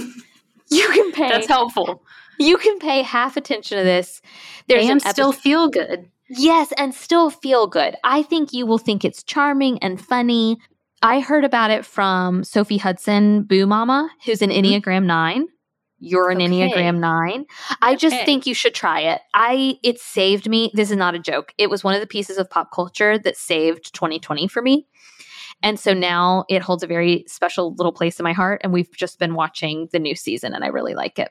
you 0.70 0.88
can 0.90 1.12
pay 1.12 1.30
That's 1.30 1.48
helpful. 1.48 2.04
You 2.40 2.58
can 2.58 2.80
pay 2.80 3.02
half 3.02 3.38
attention 3.38 3.78
to 3.78 3.84
this. 3.84 4.22
There's 4.68 4.84
and 4.90 5.02
an 5.04 5.10
still 5.14 5.32
feel 5.32 5.70
good. 5.70 6.10
yes 6.30 6.72
and 6.78 6.94
still 6.94 7.30
feel 7.30 7.68
good. 7.68 7.96
I 8.04 8.22
think 8.24 8.54
you 8.54 8.66
will 8.66 8.78
think 8.78 9.04
it's 9.06 9.24
charming 9.24 9.80
and 9.80 10.00
funny. 10.00 10.58
I 11.02 11.20
heard 11.20 11.44
about 11.46 11.72
it 11.72 11.86
from 11.86 12.44
sophie 12.44 12.78
hudson 12.78 13.44
boo 13.44 13.66
mama 13.68 14.10
who's 14.26 14.42
an 14.42 14.50
Mhm. 14.50 14.82
enneagram 14.82 15.06
9 15.06 15.48
you're 16.00 16.30
an 16.30 16.38
Okay. 16.42 16.48
enneagram 16.48 16.98
9 17.00 17.46
i 17.82 17.96
just 17.96 18.16
Okay. 18.16 18.26
think 18.26 18.46
you 18.46 18.54
should 18.54 18.74
try 18.76 19.02
it. 19.02 19.22
I 19.34 19.78
it 19.84 20.00
saved 20.00 20.48
me. 20.50 20.72
This 20.74 20.92
is 20.92 20.98
not 20.98 21.16
a 21.16 21.20
joke. 21.20 21.54
It 21.58 21.70
was 21.70 21.84
one 21.84 21.94
of 21.96 22.02
the 22.02 22.08
pieces 22.08 22.38
of 22.38 22.50
pop 22.50 22.72
culture 22.72 23.18
that 23.20 23.36
saved 23.38 23.94
2020 23.94 24.48
for 24.48 24.62
me. 24.62 24.86
And 25.64 25.80
so 25.80 25.94
now 25.94 26.46
it 26.50 26.62
holds 26.62 26.84
a 26.84 26.88
very 26.88 27.24
special 27.28 27.74
little 27.76 27.92
place 27.92 28.20
in 28.20 28.24
my 28.24 28.34
heart 28.34 28.62
and 28.64 28.72
we've 28.74 28.92
just 28.96 29.18
been 29.18 29.34
watching 29.34 29.88
the 29.92 29.98
new 30.00 30.16
season 30.16 30.54
and 30.54 30.64
i 30.64 30.68
really 30.68 30.94
like 30.94 31.18
it 31.20 31.30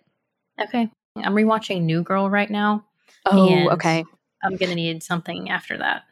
Okay. 0.60 0.90
I'm 1.16 1.34
rewatching 1.34 1.82
New 1.82 2.02
Girl 2.02 2.28
right 2.30 2.50
now. 2.50 2.84
oh 3.26 3.70
okay 3.70 4.04
I'm 4.42 4.56
gonna 4.56 4.74
need 4.74 5.02
something 5.02 5.50
after 5.50 5.78
that. 5.78 6.02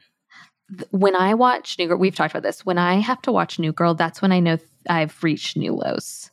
When 0.91 1.15
i 1.15 1.35
watch 1.35 1.79
new 1.79 1.87
girl 1.89 1.99
we've 1.99 2.15
talked 2.15 2.33
about 2.33 2.43
this 2.43 2.65
when 2.65 2.79
i 2.79 2.95
have 2.95 3.21
to 3.23 3.31
watch 3.31 3.59
new 3.59 3.71
girl 3.71 3.95
that's 3.95 4.23
when 4.23 4.33
i 4.33 4.41
know 4.41 4.57
i've 4.89 5.23
reached 5.23 5.59
new 5.59 5.75
lows 5.75 6.31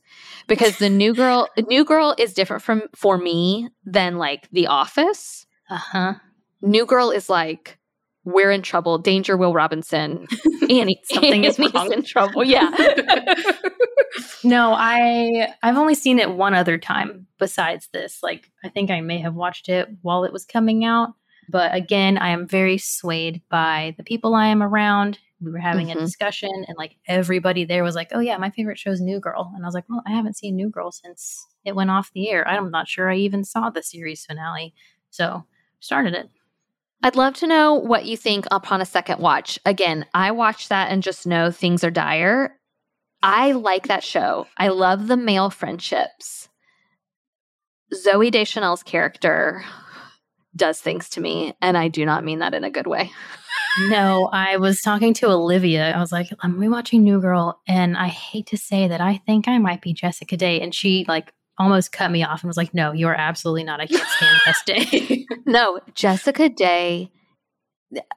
because 0.48 0.78
the 0.78 0.90
new 0.90 1.14
girl 1.14 1.50
new 1.68 1.84
girl 1.84 2.16
is 2.18 2.34
different 2.34 2.64
from 2.64 2.84
for 2.96 3.18
me 3.18 3.70
than 3.86 4.18
like 4.18 4.50
the 4.52 4.68
office 4.68 5.46
Uh 5.70 5.76
huh. 5.76 6.14
New 6.62 6.86
Girl 6.86 7.12
is 7.12 7.28
like, 7.30 7.78
we're 8.24 8.52
in 8.52 8.62
trouble. 8.62 8.98
Danger, 8.98 9.36
Will 9.38 9.54
Robinson. 9.54 10.28
Annie, 10.70 11.02
Something 11.06 11.44
is 11.44 11.58
wrong. 11.60 11.92
in 11.92 12.04
trouble. 12.04 12.44
Yeah. 12.44 12.70
no, 14.44 14.74
I 14.74 15.54
I've 15.64 15.78
only 15.78 15.96
seen 15.96 16.20
it 16.20 16.32
one 16.32 16.54
other 16.54 16.78
time 16.78 17.28
besides 17.40 17.90
this. 17.94 18.20
Like 18.22 18.52
I 18.64 18.70
think 18.70 18.92
I 18.92 19.02
may 19.02 19.20
have 19.20 19.36
watched 19.36 19.70
it 19.70 19.88
while 20.02 20.24
it 20.24 20.34
was 20.34 20.46
coming 20.46 20.86
out. 20.86 21.10
But 21.50 21.74
again, 21.76 22.18
I 22.18 22.30
am 22.30 22.48
very 22.48 22.78
swayed 22.78 23.42
by 23.50 23.96
the 23.98 24.04
people 24.04 24.36
I 24.36 24.48
am 24.48 24.62
around. 24.64 25.20
We 25.42 25.52
were 25.52 25.58
having 25.58 25.88
Mhm. 25.88 25.96
a 25.96 26.00
discussion 26.00 26.52
and 26.68 26.78
like 26.78 26.98
everybody 27.08 27.66
there 27.66 27.84
was 27.84 27.96
like, 27.96 28.10
"Oh 28.14 28.20
yeah, 28.20 28.38
my 28.38 28.52
favorite 28.52 28.78
show 28.78 28.92
is 28.92 29.02
New 29.02 29.20
Girl." 29.20 29.52
And 29.56 29.66
I 29.66 29.68
was 29.68 29.74
like, 29.74 29.86
"Well, 29.90 30.04
I 30.06 30.12
haven't 30.12 30.38
seen 30.38 30.56
New 30.56 30.70
Girl 30.70 30.92
since 30.92 31.46
it 31.66 31.76
went 31.76 31.90
off 31.90 32.12
the 32.14 32.30
air. 32.30 32.48
I'm 32.48 32.70
not 32.70 32.88
sure 32.88 33.10
I 33.10 33.16
even 33.18 33.44
saw 33.44 33.70
the 33.72 33.82
series 33.82 34.26
finale." 34.26 34.74
So, 35.10 35.46
started 35.80 36.14
it. 36.14 36.30
I'd 37.04 37.16
love 37.16 37.34
to 37.36 37.48
know 37.48 37.74
what 37.74 38.06
you 38.06 38.16
think 38.16 38.46
upon 38.52 38.82
a 38.82 38.86
second 38.86 39.20
watch. 39.20 39.58
Again, 39.66 40.06
I 40.14 40.32
watch 40.32 40.70
that 40.70 40.92
and 40.92 41.02
just 41.02 41.26
know 41.26 41.50
things 41.50 41.84
are 41.84 41.92
dire. 41.92 42.58
I 43.24 43.54
like 43.54 43.88
that 43.88 44.04
show. 44.04 44.48
I 44.58 44.68
love 44.70 45.08
the 45.08 45.18
male 45.18 45.50
friendships. 45.50 46.50
Zooey 47.94 48.32
Deschanel's 48.32 48.84
character 48.84 49.64
does 50.56 50.80
things 50.80 51.10
to 51.10 51.22
me, 51.22 51.56
and 51.62 51.78
I 51.78 51.88
do 51.88 52.06
not 52.06 52.24
mean 52.24 52.40
that 52.40 52.54
in 52.54 52.64
a 52.64 52.72
good 52.72 52.88
way. 52.88 53.12
No, 53.88 54.30
I 54.34 54.58
was 54.58 54.82
talking 54.82 55.14
to 55.16 55.30
Olivia. 55.30 55.96
I 55.96 56.00
was 56.00 56.12
like, 56.12 56.28
I'm 56.42 56.58
rewatching 56.58 57.02
New 57.02 57.22
Girl, 57.22 57.62
and 57.66 57.96
I 57.96 58.08
hate 58.08 58.48
to 58.48 58.58
say 58.58 58.90
that 58.90 59.00
I 59.00 59.22
think 59.26 59.48
I 59.48 59.60
might 59.60 59.82
be 59.82 59.94
Jessica 59.94 60.36
Day. 60.36 60.60
And 60.60 60.76
she 60.76 61.06
like 61.08 61.34
almost 61.62 61.92
cut 61.92 62.12
me 62.12 62.24
off 62.24 62.42
and 62.44 62.50
was 62.50 62.58
like, 62.58 62.74
No, 62.74 62.92
you 62.92 63.08
are 63.08 63.16
absolutely 63.16 63.64
not. 63.64 63.80
I 63.80 63.88
can't 63.88 64.08
stand 64.08 64.42
Jess 64.46 64.64
Day. 64.64 65.26
No, 65.46 65.80
Jessica 65.96 66.50
Day. 66.50 67.12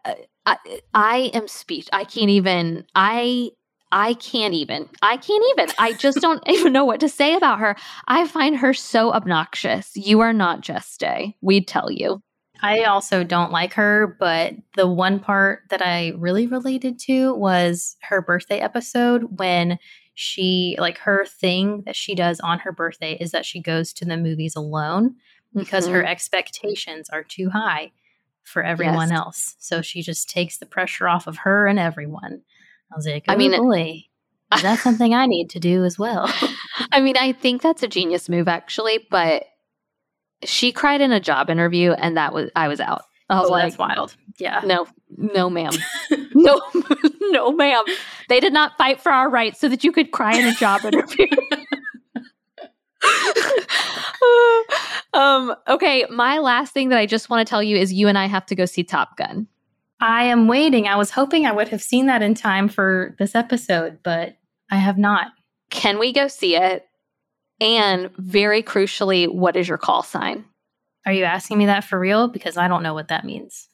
uh, 0.05 0.15
I, 0.47 0.57
I 0.93 1.17
am 1.35 1.49
speech. 1.49 1.89
I 1.93 2.05
can't 2.05 2.31
even. 2.31 2.85
I 2.95 3.51
I 3.91 4.15
can't 4.15 4.55
even. 4.55 4.89
I 5.03 5.17
can't 5.17 5.45
even. 5.51 5.69
I 5.79 5.93
just 5.93 6.21
don't 6.21 6.43
even 6.49 6.73
know 6.73 6.85
what 6.85 7.01
to 7.01 7.09
say 7.09 7.35
about 7.35 7.61
her. 7.61 7.77
I 8.09 8.27
find 8.27 8.57
her 8.57 8.75
so 8.75 9.13
obnoxious. 9.13 9.97
You 9.97 10.21
are 10.21 10.33
not 10.33 10.61
Jess 10.61 10.97
Day. 10.97 11.37
We'd 11.41 11.69
tell 11.69 11.91
you. 11.91 12.21
I 12.63 12.85
also 12.85 13.25
don't 13.25 13.53
like 13.53 13.75
her, 13.75 14.17
but 14.19 14.55
the 14.75 14.87
one 14.89 15.21
part 15.21 15.61
that 15.71 15.85
I 15.85 16.13
really 16.17 16.47
related 16.47 16.99
to 17.01 17.35
was 17.35 17.97
her 18.03 18.23
birthday 18.23 18.59
episode 18.59 19.39
when 19.39 19.79
she 20.15 20.77
like 20.79 20.99
her 20.99 21.25
thing 21.27 21.83
that 21.87 21.97
she 21.97 22.15
does 22.15 22.41
on 22.41 22.61
her 22.61 22.73
birthday 22.73 23.17
is 23.21 23.33
that 23.33 23.45
she 23.45 23.61
goes 23.61 23.93
to 23.95 24.05
the 24.05 24.17
movies 24.17 24.55
alone 24.57 25.17
because 25.55 25.87
her 25.89 26.03
Mhm. 26.03 26.09
expectations 26.09 27.09
are 27.11 27.23
too 27.25 27.51
high 27.51 27.93
for 28.43 28.63
everyone 28.63 29.09
Yes. 29.11 29.19
else. 29.19 29.57
So 29.59 29.83
she 29.83 30.03
just 30.03 30.29
takes 30.29 30.59
the 30.59 30.67
pressure 30.67 31.09
off 31.09 31.27
of 31.27 31.39
her 31.39 31.67
and 31.67 31.79
everyone. 31.79 32.43
I 32.93 32.97
was 32.97 33.07
like, 33.07 33.25
I 33.29 33.33
I 33.33 33.37
mean- 33.37 33.51
mean, 33.53 33.63
boy, 33.63 34.03
is 34.55 34.63
that 34.63 34.79
something 34.81 35.15
I 35.15 35.27
need 35.27 35.51
to 35.51 35.59
do 35.61 35.85
as 35.85 35.99
well? 35.99 36.31
I 36.93 37.01
mean, 37.01 37.17
I 37.17 37.33
think 37.33 37.63
that's 37.63 37.83
a 37.83 37.89
genius 37.89 38.29
move, 38.29 38.47
actually. 38.47 39.07
But 39.11 39.45
she 40.45 40.71
cried 40.73 41.01
in 41.01 41.11
a 41.13 41.21
job 41.21 41.51
interview, 41.51 41.93
and 41.93 42.17
that 42.17 42.33
was 42.35 42.51
I 42.55 42.69
was 42.69 42.79
out. 42.81 43.03
I 43.31 43.41
was 43.41 43.49
oh, 43.49 43.53
like, 43.53 43.63
that's 43.65 43.79
wild. 43.79 44.17
Yeah. 44.39 44.61
No, 44.65 44.87
no, 45.17 45.49
ma'am. 45.49 45.73
no, 46.35 46.61
no, 47.21 47.53
ma'am. 47.53 47.85
They 48.29 48.41
did 48.41 48.53
not 48.53 48.77
fight 48.77 49.01
for 49.01 49.11
our 49.11 49.31
rights 49.31 49.61
so 49.61 49.69
that 49.69 49.83
you 49.83 49.93
could 49.93 50.11
cry 50.11 50.37
in 50.37 50.47
a 50.47 50.55
job 50.55 50.85
interview. 50.85 51.27
um, 55.15 55.55
okay, 55.69 56.05
my 56.11 56.39
last 56.39 56.75
thing 56.75 56.91
that 56.91 56.99
I 56.99 57.07
just 57.07 57.31
want 57.31 57.47
to 57.47 57.51
tell 57.51 57.63
you 57.63 57.77
is 57.77 57.93
you 57.93 58.09
and 58.09 58.19
I 58.19 58.27
have 58.27 58.47
to 58.47 58.55
go 58.55 58.67
see 58.67 58.85
Top 58.85 59.17
Gun. 59.17 59.47
I 60.01 60.25
am 60.25 60.49
waiting. 60.49 60.87
I 60.87 60.97
was 60.97 61.11
hoping 61.11 61.47
I 61.47 61.53
would 61.53 61.69
have 61.69 61.83
seen 61.83 62.07
that 62.07 62.23
in 62.23 62.35
time 62.35 62.69
for 62.69 63.15
this 63.19 63.35
episode, 63.35 64.01
but 64.03 64.37
I 64.71 64.77
have 64.77 64.99
not. 64.99 65.29
Can 65.71 65.99
we 65.99 66.13
go 66.13 66.29
see 66.29 66.57
it? 66.57 66.87
And 67.61 68.11
very 68.19 68.63
crucially, 68.63 69.33
what 69.33 69.57
is 69.57 69.67
your 69.67 69.79
call 69.79 70.03
sign? 70.03 70.45
Are 71.07 71.13
you 71.13 71.25
asking 71.25 71.59
me 71.59 71.67
that 71.67 71.85
for 71.85 71.99
real? 71.99 72.29
Because 72.29 72.57
I 72.57 72.69
don't 72.69 72.83
know 72.83 72.95
what 72.95 73.09
that 73.09 73.25
means. 73.25 73.69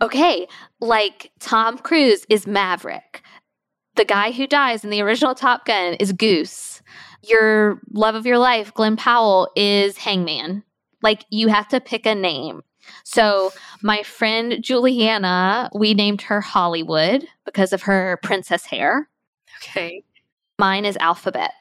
Okay, 0.00 0.46
like 0.80 1.30
Tom 1.40 1.78
Cruise 1.78 2.26
is 2.28 2.46
Maverick. 2.46 3.22
The 3.96 4.04
guy 4.04 4.32
who 4.32 4.46
dies 4.46 4.84
in 4.84 4.90
the 4.90 5.00
original 5.00 5.34
Top 5.34 5.64
Gun 5.64 5.94
is 5.94 6.12
Goose. 6.12 6.82
Your 7.22 7.80
love 7.92 8.14
of 8.14 8.26
your 8.26 8.38
life, 8.38 8.74
Glen 8.74 8.96
Powell, 8.96 9.48
is 9.56 9.96
Hangman. 9.96 10.62
Like 11.02 11.24
you 11.30 11.48
have 11.48 11.68
to 11.68 11.80
pick 11.80 12.04
a 12.06 12.14
name. 12.14 12.62
So 13.04 13.52
my 13.82 14.02
friend 14.02 14.56
Juliana, 14.60 15.70
we 15.74 15.94
named 15.94 16.22
her 16.22 16.40
Hollywood 16.40 17.26
because 17.44 17.72
of 17.72 17.82
her 17.82 18.18
princess 18.22 18.66
hair. 18.66 19.08
Okay. 19.62 20.02
Mine 20.58 20.84
is 20.84 20.96
Alphabet. 20.98 21.52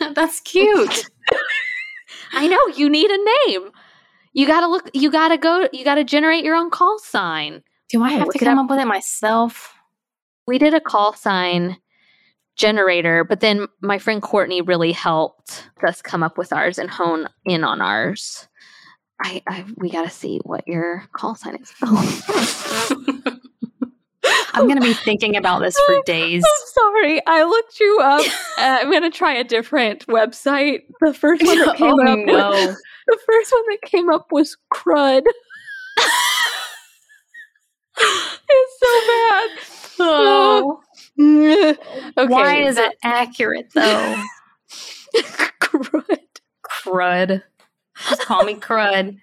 That's 0.14 0.40
cute. 0.40 1.06
I 2.32 2.46
know 2.46 2.60
you 2.76 2.88
need 2.88 3.10
a 3.10 3.48
name. 3.48 3.70
You 4.38 4.46
gotta 4.46 4.68
look. 4.68 4.88
You 4.94 5.10
gotta 5.10 5.36
go. 5.36 5.68
You 5.72 5.82
gotta 5.84 6.04
generate 6.04 6.44
your 6.44 6.54
own 6.54 6.70
call 6.70 7.00
sign. 7.00 7.60
Do 7.90 8.04
I 8.04 8.10
Yeah, 8.10 8.18
have 8.18 8.26
look 8.28 8.34
to 8.34 8.38
come 8.38 8.56
up. 8.56 8.66
up 8.66 8.70
with 8.70 8.78
it 8.78 8.86
myself? 8.86 9.74
we 10.46 10.58
did 10.58 10.74
a 10.74 10.80
call 10.80 11.12
sign 11.12 11.76
generator, 12.56 13.24
but 13.24 13.40
then 13.40 13.66
my 13.82 13.98
friend 13.98 14.22
Courtney 14.22 14.62
really 14.62 14.92
helped 14.92 15.68
us 15.82 16.00
come 16.00 16.22
up 16.22 16.38
with 16.38 16.52
ours 16.52 16.78
and 16.78 16.88
hone 16.88 17.26
in 17.44 17.64
on 17.64 17.80
ours. 17.82 18.46
I, 19.20 19.42
I 19.48 19.64
we 19.76 19.90
got 19.90 20.04
to 20.04 20.10
see 20.10 20.38
what 20.44 20.68
your 20.68 21.02
call 21.12 21.34
sign 21.34 21.56
is. 21.56 21.74
I'm 24.54 24.66
going 24.66 24.80
to 24.80 24.86
be 24.86 24.94
thinking 24.94 25.36
about 25.36 25.60
this 25.60 25.78
for 25.86 26.02
days. 26.04 26.44
I'm 26.44 26.66
sorry, 26.66 27.26
I 27.26 27.42
looked 27.44 27.80
you 27.80 28.00
up. 28.02 28.24
Uh, 28.58 28.78
I'm 28.80 28.90
gonna 28.90 29.08
try 29.08 29.34
a 29.34 29.44
different 29.44 30.04
website. 30.08 30.80
The 31.00 31.14
first 31.14 31.46
one 31.46 31.58
that 31.60 31.76
came 31.76 31.94
oh, 31.94 32.12
up, 32.12 32.18
no. 32.18 32.50
the 33.06 33.18
first 33.24 33.52
one 33.52 33.62
that 33.68 33.82
came 33.84 34.10
up 34.10 34.32
was 34.32 34.56
crud. 34.74 35.22
it's 38.40 38.78
so 38.80 39.00
bad. 39.06 39.50
Oh, 40.00 40.80
okay, 41.20 41.76
why 42.26 42.62
is 42.62 42.78
it 42.78 42.96
accurate 43.04 43.70
though? 43.74 44.24
crud? 45.60 46.18
Crud. 46.68 47.42
Just 48.08 48.22
call 48.22 48.42
me 48.44 48.54
Crud. 48.54 49.18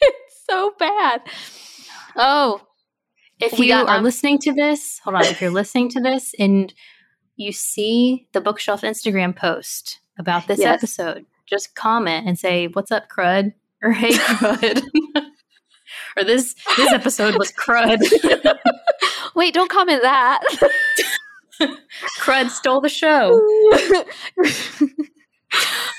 it's 0.00 0.44
so 0.50 0.72
bad. 0.80 1.22
Oh, 2.16 2.60
If 3.42 3.58
you 3.58 3.74
are 3.74 4.00
listening 4.00 4.38
to 4.40 4.52
this, 4.52 5.00
hold 5.02 5.16
on. 5.16 5.24
If 5.24 5.40
you're 5.40 5.50
listening 5.50 5.88
to 5.90 6.00
this 6.00 6.34
and 6.38 6.72
you 7.36 7.52
see 7.52 8.26
the 8.32 8.40
bookshelf 8.40 8.82
Instagram 8.82 9.34
post 9.34 10.00
about 10.18 10.46
this 10.46 10.60
Yes. 10.60 10.76
episode, 10.78 11.26
just 11.46 11.74
comment 11.74 12.26
and 12.26 12.38
say, 12.38 12.68
"What's 12.68 12.90
up, 12.92 13.08
Crud?" 13.08 13.52
or 13.82 13.90
"Hey, 13.92 14.12
Crud." 14.12 14.82
or 16.16 16.24
this 16.24 16.54
this 16.76 16.92
episode 16.92 17.36
was 17.38 17.52
crud. 17.52 17.98
wait, 19.34 19.54
don't 19.54 19.70
comment 19.70 20.02
that. 20.02 20.40
Crud 22.20 22.50
stole 22.50 22.80
the 22.80 22.88
show. 22.88 23.40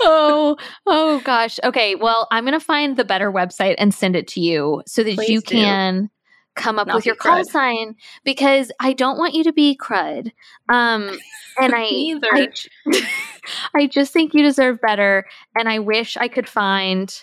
oh, 0.02 0.56
oh 0.86 1.22
gosh. 1.24 1.60
Okay, 1.64 1.96
well, 1.96 2.28
I'm 2.32 2.46
gonna 2.46 2.60
find 2.60 2.98
the 2.98 3.06
better 3.06 3.32
website 3.32 3.76
and 3.78 3.94
send 3.94 4.16
it 4.16 4.28
to 4.30 4.39
you 4.41 4.82
so 4.88 5.04
that 5.04 5.16
Please 5.16 5.30
you 5.30 5.41
do. 5.41 5.56
can 5.56 6.10
come 6.56 6.78
up 6.80 6.88
Not 6.88 6.95
with 6.95 7.06
your 7.06 7.16
call 7.16 7.43
sign 7.45 7.95
because 8.24 8.72
I 8.80 8.93
don't 8.93 9.18
want 9.18 9.34
you 9.34 9.43
to 9.45 9.54
be 9.54 9.78
crud. 9.78 10.32
Um, 10.70 11.18
and 11.60 11.74
I, 11.76 12.20
I, 12.32 12.47
I 13.76 13.88
just 13.88 14.14
think 14.14 14.34
you 14.34 14.43
deserve 14.43 14.80
better. 14.82 15.26
And 15.58 15.68
I 15.68 15.80
wish 15.80 16.18
I 16.18 16.28
could 16.28 16.47
find 16.47 17.14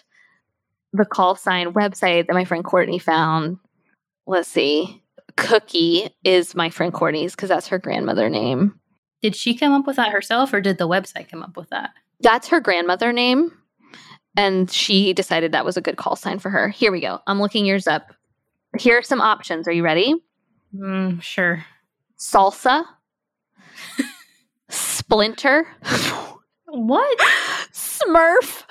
the 0.92 1.04
call 1.04 1.36
sign 1.36 1.72
website 1.72 2.26
that 2.26 2.34
my 2.34 2.44
friend 2.44 2.64
Courtney 2.64 2.98
found. 2.98 3.58
Let's 4.26 4.48
see. 4.48 5.02
Cookie 5.36 6.10
is 6.24 6.54
my 6.54 6.70
friend 6.70 6.92
Courtney's 6.92 7.34
because 7.34 7.48
that's 7.48 7.68
her 7.68 7.78
grandmother 7.78 8.28
name. 8.28 8.78
Did 9.22 9.36
she 9.36 9.56
come 9.56 9.72
up 9.72 9.86
with 9.86 9.96
that 9.96 10.12
herself 10.12 10.52
or 10.52 10.60
did 10.60 10.78
the 10.78 10.88
website 10.88 11.30
come 11.30 11.42
up 11.42 11.56
with 11.56 11.70
that? 11.70 11.90
That's 12.20 12.48
her 12.48 12.60
grandmother 12.60 13.12
name. 13.12 13.52
And 14.36 14.70
she 14.70 15.12
decided 15.12 15.52
that 15.52 15.64
was 15.64 15.76
a 15.76 15.80
good 15.82 15.96
call 15.96 16.16
sign 16.16 16.38
for 16.38 16.50
her. 16.50 16.68
Here 16.68 16.92
we 16.92 17.00
go. 17.00 17.20
I'm 17.26 17.40
looking 17.40 17.66
yours 17.66 17.86
up. 17.86 18.14
Here 18.80 18.96
are 18.96 19.02
some 19.02 19.20
options. 19.20 19.68
Are 19.68 19.72
you 19.72 19.82
ready? 19.82 20.14
Mm, 20.74 21.20
sure. 21.20 21.66
Salsa, 22.18 22.84
Splinter, 24.70 25.66
What? 26.64 27.18
Smurf. 27.74 28.64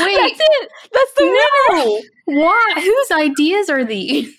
Wait. 0.00 0.16
That's 0.16 0.40
it. 0.40 0.70
That's 0.90 1.14
the 1.16 1.44
No. 1.70 2.02
Why? 2.24 2.72
Whose 2.76 3.10
ideas 3.10 3.68
are 3.68 3.84
these? 3.84 4.34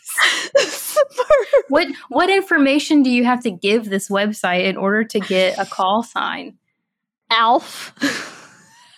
Smurf. 0.57 1.61
What 1.69 1.87
what 2.09 2.31
information 2.31 3.03
do 3.03 3.11
you 3.11 3.23
have 3.25 3.43
to 3.43 3.51
give 3.51 3.89
this 3.89 4.09
website 4.09 4.63
in 4.63 4.77
order 4.77 5.03
to 5.03 5.19
get 5.19 5.59
a 5.59 5.65
call 5.65 6.01
sign? 6.01 6.57
Alf. 7.29 7.93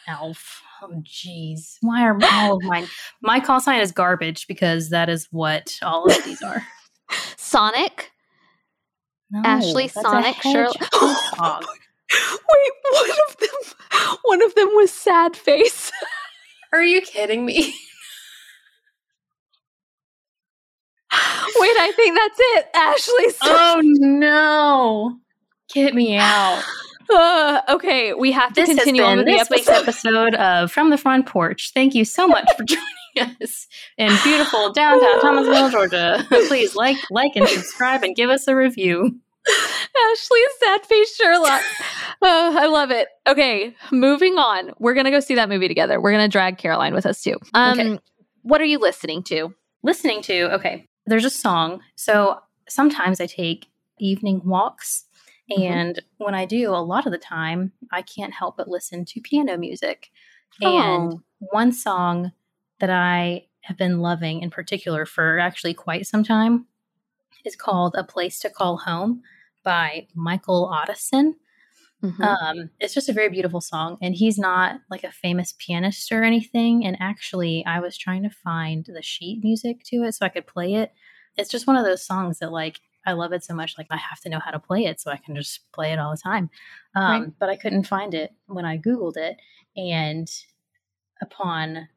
Alf. 0.07 0.58
Oh 0.81 1.01
jeez. 1.03 1.77
Why 1.81 2.05
are 2.05 2.17
all 2.23 2.57
of 2.57 2.63
mine? 2.63 2.87
My 3.21 3.39
call 3.39 3.59
sign 3.59 3.81
is 3.81 3.91
garbage 3.91 4.47
because 4.47 4.89
that 4.89 5.09
is 5.09 5.27
what 5.31 5.77
all 5.81 6.05
of 6.05 6.23
these 6.23 6.41
are. 6.41 6.63
Sonic. 7.37 8.11
No, 9.31 9.41
Ashley, 9.45 9.87
Sonic, 9.87 10.35
Shirley- 10.41 10.73
hedgehog. 10.79 11.65
Wait, 12.11 12.71
one 12.91 13.09
of 13.27 13.37
them 13.37 14.19
one 14.23 14.41
of 14.41 14.55
them 14.55 14.69
was 14.75 14.91
sad 14.91 15.35
face. 15.35 15.91
Are 16.73 16.83
you 16.83 17.01
kidding 17.01 17.45
me? 17.45 17.73
Wait, 21.11 21.75
I 21.79 21.91
think 21.95 22.17
that's 22.17 22.39
it. 22.39 22.65
Ashley. 22.75 23.25
oh 23.43 23.81
no. 23.83 25.17
Get 25.73 25.93
me 25.95 26.17
out. 26.17 26.63
Uh, 27.11 27.61
okay, 27.69 28.13
we 28.13 28.31
have 28.31 28.53
to 28.53 28.61
This 28.61 28.69
continue 28.69 29.01
on 29.03 29.17
been 29.17 29.25
with 29.25 29.25
the 29.25 29.31
this 29.39 29.49
week's 29.49 29.67
episode. 29.69 30.33
episode 30.33 30.35
of 30.35 30.71
From 30.71 30.89
the 30.89 30.97
Front 30.97 31.25
Porch. 31.25 31.71
Thank 31.73 31.95
you 31.95 32.05
so 32.05 32.27
much 32.27 32.47
for 32.55 32.63
joining 32.65 33.35
us 33.41 33.67
in 33.97 34.11
beautiful 34.23 34.71
downtown 34.73 35.19
Thomasville, 35.21 35.69
Georgia. 35.71 36.23
Please 36.29 36.75
like, 36.75 36.97
like, 37.09 37.31
and 37.35 37.47
subscribe, 37.47 38.03
and 38.03 38.15
give 38.15 38.29
us 38.29 38.47
a 38.47 38.55
review. 38.55 39.19
Ashley 40.11 40.39
sad 40.59 40.85
face 40.85 41.15
Sherlock. 41.15 41.61
Uh, 42.21 42.55
I 42.59 42.67
love 42.67 42.91
it. 42.91 43.07
Okay, 43.27 43.73
moving 43.91 44.37
on. 44.37 44.71
We're 44.79 44.93
gonna 44.93 45.09
go 45.11 45.19
see 45.19 45.35
that 45.35 45.49
movie 45.49 45.67
together. 45.67 45.99
We're 45.99 46.11
gonna 46.11 46.27
drag 46.27 46.57
Caroline 46.59 46.93
with 46.93 47.05
us 47.07 47.21
too. 47.23 47.35
Um, 47.55 47.79
Okay. 47.79 47.99
what 48.43 48.61
are 48.61 48.65
you 48.65 48.77
listening 48.77 49.23
to? 49.23 49.55
Listening 49.81 50.21
to 50.23 50.53
okay, 50.55 50.85
there's 51.07 51.25
a 51.25 51.29
song. 51.31 51.81
So 51.95 52.39
sometimes 52.67 53.19
I 53.19 53.25
take 53.25 53.67
evening 53.99 54.41
walks, 54.45 55.05
Mhm. 55.51 55.71
and 55.71 55.99
when 56.17 56.35
I 56.35 56.45
do, 56.45 56.69
a 56.71 56.77
lot 56.83 57.05
of 57.05 57.11
the 57.11 57.17
time 57.17 57.71
I 57.91 58.01
can't 58.01 58.33
help 58.33 58.57
but 58.57 58.67
listen 58.67 59.05
to 59.05 59.21
piano 59.21 59.57
music. 59.57 60.11
And 60.61 61.13
Oh. 61.13 61.21
one 61.39 61.71
song 61.71 62.31
that 62.79 62.89
I 62.89 63.47
have 63.61 63.77
been 63.77 63.99
loving 64.01 64.41
in 64.41 64.49
particular 64.51 65.05
for 65.05 65.39
actually 65.39 65.73
quite 65.73 66.07
some 66.07 66.23
time 66.23 66.67
is 67.45 67.55
called 67.55 67.95
A 67.95 68.03
Place 68.03 68.39
to 68.41 68.49
Call 68.49 68.77
Home 68.79 69.23
by 69.63 70.07
Michael 70.15 70.69
Otteson. 70.73 71.35
Mhm. 72.03 72.21
Um, 72.23 72.69
it's 72.79 72.93
just 72.93 73.09
a 73.09 73.13
very 73.13 73.29
beautiful 73.29 73.61
song, 73.61 73.97
and 74.01 74.15
he's 74.15 74.37
not 74.39 74.81
like 74.89 75.03
a 75.03 75.11
famous 75.11 75.53
pianist 75.59 76.11
or 76.11 76.23
anything. 76.23 76.85
And 76.85 76.97
actually, 77.01 77.65
I 77.65 77.79
was 77.81 77.97
trying 77.97 78.23
to 78.23 78.29
find 78.29 78.85
the 78.85 79.01
sheet 79.03 79.43
music 79.43 79.83
to 79.85 80.03
it 80.03 80.13
so 80.13 80.25
I 80.25 80.29
could 80.29 80.47
play 80.47 80.75
it. 80.75 80.93
It's 81.37 81.49
just 81.51 81.67
one 81.67 81.75
of 81.77 81.85
those 81.85 82.05
songs 82.05 82.39
that, 82.39 82.51
like, 82.53 82.79
I 83.05 83.13
love 83.13 83.33
it 83.33 83.43
so 83.43 83.53
much, 83.55 83.77
like 83.77 83.87
I 83.89 83.97
have 83.97 84.19
to 84.21 84.29
know 84.29 84.39
how 84.39 84.51
to 84.51 84.59
play 84.59 84.85
it 84.85 84.99
so 84.99 85.11
I 85.11 85.17
can 85.17 85.35
just 85.35 85.71
play 85.71 85.91
it 85.93 85.99
all 85.99 86.11
the 86.11 86.17
time. 86.17 86.49
Um, 86.95 87.21
Right. 87.23 87.33
But 87.39 87.49
I 87.49 87.55
couldn't 87.55 87.87
find 87.87 88.13
it 88.13 88.33
when 88.47 88.65
I 88.65 88.77
googled 88.77 89.17
it, 89.17 89.37
and 89.77 90.29
upon 91.21 91.87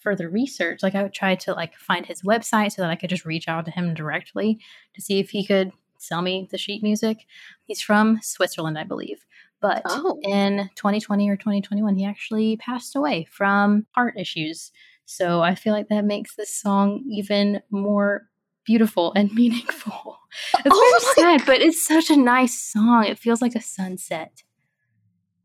further 0.00 0.28
research, 0.30 0.82
like 0.82 0.94
I 0.94 1.02
would 1.02 1.12
try 1.12 1.34
to 1.34 1.52
like 1.52 1.74
find 1.76 2.06
his 2.06 2.22
website 2.22 2.72
so 2.72 2.82
that 2.82 2.90
I 2.90 2.96
could 2.96 3.10
just 3.10 3.26
reach 3.26 3.48
out 3.48 3.64
to 3.66 3.70
him 3.70 3.92
directly 3.94 4.58
to 4.94 5.02
see 5.02 5.18
if 5.18 5.30
he 5.30 5.46
could 5.46 5.72
sell 5.98 6.22
me 6.22 6.48
the 6.50 6.56
sheet 6.58 6.82
music. 6.82 7.26
He's 7.64 7.82
from 7.82 8.18
Switzerland, 8.22 8.78
I 8.78 8.84
believe. 8.84 9.26
But 9.60 9.82
Oh. 9.84 10.18
in 10.22 10.70
2020 10.74 11.28
or 11.28 11.36
2021, 11.36 11.96
he 11.96 12.06
actually 12.06 12.56
passed 12.56 12.96
away 12.96 13.26
from 13.30 13.86
heart 13.94 14.14
issues. 14.18 14.72
So 15.04 15.42
I 15.42 15.54
feel 15.54 15.74
like 15.74 15.88
that 15.88 16.04
makes 16.06 16.34
this 16.36 16.54
song 16.54 17.04
even 17.10 17.60
more 17.70 18.29
beautiful 18.64 19.12
and 19.14 19.32
meaningful. 19.34 20.18
It's 20.64 20.66
Oh 20.70 21.12
very 21.16 21.38
sad, 21.38 21.46
but 21.46 21.60
it's 21.60 21.84
such 21.84 22.10
a 22.10 22.16
nice 22.16 22.58
song. 22.58 23.04
It 23.04 23.18
feels 23.18 23.42
like 23.42 23.54
a 23.54 23.60
sunset. 23.60 24.42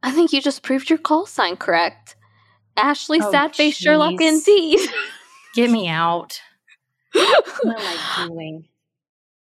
I 0.03 0.11
think 0.11 0.31
you 0.33 0.41
just 0.41 0.61
proved 0.61 0.89
your 0.89 0.99
call 0.99 1.25
sign 1.25 1.57
correct. 1.57 2.15
Ashley 2.77 3.19
Oh, 3.21 3.31
sad 3.31 3.55
face 3.55 3.75
Sherlock 3.75 4.21
indeed. 4.21 4.79
Get 5.55 5.71
me 5.71 5.87
out. 5.87 6.39
What 7.13 7.79
am 7.79 7.97
I 7.97 8.27
doing? 8.27 8.67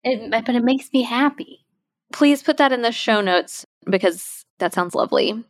It, 0.02 0.30
but 0.30 0.48
it 0.48 0.64
makes 0.64 0.88
me 0.92 1.02
happy. 1.02 1.66
Please 2.12 2.42
put 2.42 2.56
that 2.56 2.72
in 2.72 2.82
the 2.82 2.90
show 2.90 3.20
notes 3.20 3.66
because 3.88 4.44
that 4.58 4.72
sounds 4.72 4.94
lovely. 4.94 5.44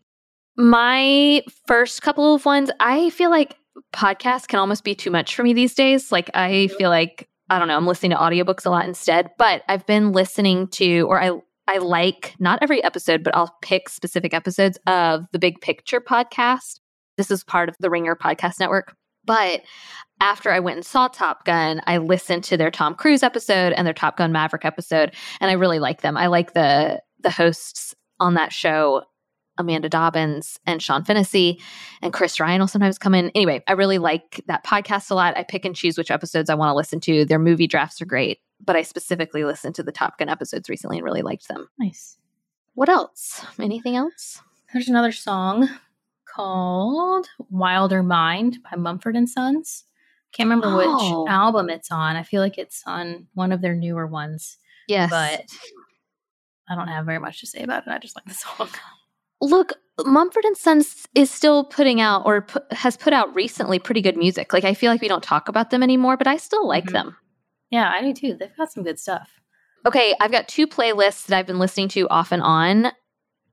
My 0.56 1.42
first 1.66 2.02
couple 2.02 2.34
of 2.34 2.44
ones, 2.44 2.70
I 2.80 3.10
feel 3.10 3.30
like 3.30 3.56
podcasts 3.94 4.46
can 4.46 4.58
almost 4.58 4.84
be 4.84 4.94
too 4.94 5.10
much 5.10 5.34
for 5.34 5.42
me 5.42 5.54
these 5.54 5.74
days. 5.74 6.12
Like 6.12 6.30
I 6.34 6.66
feel 6.76 6.90
like 6.90 7.29
I 7.50 7.58
don't 7.58 7.68
know, 7.68 7.76
I'm 7.76 7.86
listening 7.86 8.12
to 8.12 8.16
audiobooks 8.16 8.64
a 8.64 8.70
lot 8.70 8.86
instead, 8.86 9.30
but 9.36 9.62
I've 9.68 9.84
been 9.84 10.12
listening 10.12 10.68
to 10.68 11.02
or 11.02 11.20
I 11.20 11.32
I 11.66 11.78
like 11.78 12.34
not 12.40 12.58
every 12.62 12.82
episode, 12.82 13.22
but 13.22 13.34
I'll 13.36 13.54
pick 13.62 13.88
specific 13.88 14.34
episodes 14.34 14.78
of 14.86 15.26
the 15.32 15.38
Big 15.38 15.60
Picture 15.60 16.00
podcast. 16.00 16.80
This 17.16 17.30
is 17.30 17.44
part 17.44 17.68
of 17.68 17.76
the 17.78 17.90
Ringer 17.90 18.16
podcast 18.16 18.58
network. 18.58 18.96
But 19.24 19.62
after 20.20 20.50
I 20.50 20.60
went 20.60 20.78
and 20.78 20.86
saw 20.86 21.06
Top 21.08 21.44
Gun, 21.44 21.80
I 21.86 21.98
listened 21.98 22.44
to 22.44 22.56
their 22.56 22.70
Tom 22.70 22.94
Cruise 22.94 23.22
episode 23.22 23.72
and 23.72 23.86
their 23.86 23.94
Top 23.94 24.16
Gun 24.16 24.32
Maverick 24.32 24.64
episode, 24.64 25.14
and 25.40 25.50
I 25.50 25.54
really 25.54 25.78
like 25.78 26.02
them. 26.02 26.16
I 26.16 26.26
like 26.26 26.54
the 26.54 27.00
the 27.20 27.30
hosts 27.30 27.94
on 28.18 28.34
that 28.34 28.52
show, 28.52 29.02
Amanda 29.60 29.88
Dobbins 29.88 30.58
and 30.66 30.82
Sean 30.82 31.04
Fennessey, 31.04 31.60
and 32.02 32.12
Chris 32.12 32.40
Ryan 32.40 32.60
will 32.60 32.68
sometimes 32.68 32.98
come 32.98 33.14
in. 33.14 33.30
Anyway, 33.34 33.62
I 33.68 33.72
really 33.72 33.98
like 33.98 34.42
that 34.46 34.64
podcast 34.64 35.10
a 35.10 35.14
lot. 35.14 35.36
I 35.36 35.44
pick 35.44 35.64
and 35.64 35.76
choose 35.76 35.96
which 35.96 36.10
episodes 36.10 36.50
I 36.50 36.54
want 36.54 36.70
to 36.70 36.74
listen 36.76 36.98
to. 37.00 37.24
Their 37.24 37.38
movie 37.38 37.66
drafts 37.68 38.00
are 38.02 38.06
great, 38.06 38.40
but 38.64 38.74
I 38.76 38.82
specifically 38.82 39.44
listened 39.44 39.74
to 39.76 39.82
the 39.82 39.92
Top 39.92 40.18
Gun 40.18 40.28
episodes 40.28 40.68
recently 40.68 40.98
and 40.98 41.04
really 41.04 41.22
liked 41.22 41.46
them. 41.48 41.68
Nice. 41.78 42.16
What 42.74 42.88
else? 42.88 43.44
Anything 43.60 43.96
else? 43.96 44.40
There's 44.72 44.88
another 44.88 45.12
song 45.12 45.68
called 46.32 47.26
Wilder 47.50 48.02
Mind 48.02 48.58
by 48.70 48.76
Mumford 48.76 49.16
and 49.16 49.28
Sons. 49.28 49.84
Can't 50.32 50.46
remember 50.48 50.68
Oh. 50.70 50.76
which 51.24 51.28
album 51.30 51.68
it's 51.70 51.90
on. 51.90 52.14
I 52.16 52.22
feel 52.22 52.40
like 52.40 52.56
it's 52.56 52.82
on 52.86 53.26
one 53.34 53.50
of 53.50 53.60
their 53.62 53.74
newer 53.74 54.06
ones, 54.06 54.58
Yes, 54.86 55.10
but 55.10 55.44
I 56.68 56.76
don't 56.76 56.86
have 56.86 57.04
very 57.04 57.18
much 57.18 57.40
to 57.40 57.48
say 57.48 57.64
about 57.64 57.84
it. 57.86 57.90
I 57.90 57.98
just 57.98 58.14
like 58.14 58.26
the 58.26 58.34
song. 58.34 58.68
look 59.40 59.72
mumford 60.04 60.44
and 60.44 60.56
sons 60.56 61.06
is 61.14 61.30
still 61.30 61.64
putting 61.64 62.00
out 62.00 62.22
or 62.24 62.42
pu- 62.42 62.60
has 62.70 62.96
put 62.96 63.12
out 63.12 63.34
recently 63.34 63.78
pretty 63.78 64.00
good 64.00 64.16
music 64.16 64.52
like 64.52 64.64
i 64.64 64.72
feel 64.72 64.90
like 64.90 65.02
we 65.02 65.08
don't 65.08 65.22
talk 65.22 65.48
about 65.48 65.70
them 65.70 65.82
anymore 65.82 66.16
but 66.16 66.26
i 66.26 66.36
still 66.38 66.66
like 66.66 66.86
Mhm. 66.86 66.92
them 66.92 67.16
Yeah, 67.70 67.88
I 67.90 68.00
do 68.02 68.12
too. 68.14 68.34
They've 68.38 68.56
got 68.56 68.72
some 68.72 68.82
good 68.82 68.98
stuff. 68.98 69.30
okay 69.86 70.14
i've 70.20 70.32
got 70.32 70.48
two 70.48 70.66
playlists 70.66 71.26
that 71.26 71.36
i've 71.38 71.46
been 71.46 71.58
listening 71.58 71.88
to 71.88 72.08
off 72.08 72.32
and 72.32 72.42
on 72.42 72.92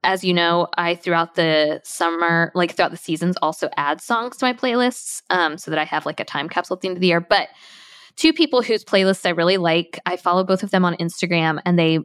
as 0.04 0.24
you 0.24 0.32
know 0.32 0.68
i 0.78 0.94
throughout 0.94 1.34
the 1.34 1.80
summer 1.84 2.50
like 2.54 2.72
throughout 2.74 2.90
the 2.92 2.96
seasons 2.96 3.36
also 3.42 3.68
add 3.76 4.00
songs 4.00 4.36
to 4.38 4.44
my 4.46 4.52
playlists 4.54 5.22
um, 5.30 5.58
so 5.58 5.70
that 5.70 5.78
i 5.78 5.84
have 5.84 6.06
like 6.06 6.20
a 6.20 6.24
time 6.24 6.48
capsule 6.48 6.76
at 6.76 6.80
the 6.80 6.88
end 6.88 6.96
of 6.96 7.00
the 7.00 7.08
year 7.08 7.20
but 7.20 7.48
two 8.16 8.32
people 8.32 8.62
whose 8.62 8.84
playlists 8.84 9.26
i 9.26 9.30
really 9.30 9.56
like 9.58 9.98
i 10.06 10.16
follow 10.16 10.44
both 10.44 10.62
of 10.62 10.70
them 10.70 10.84
on 10.84 10.94
instagram 10.96 11.60
and 11.66 11.78
they 11.78 11.98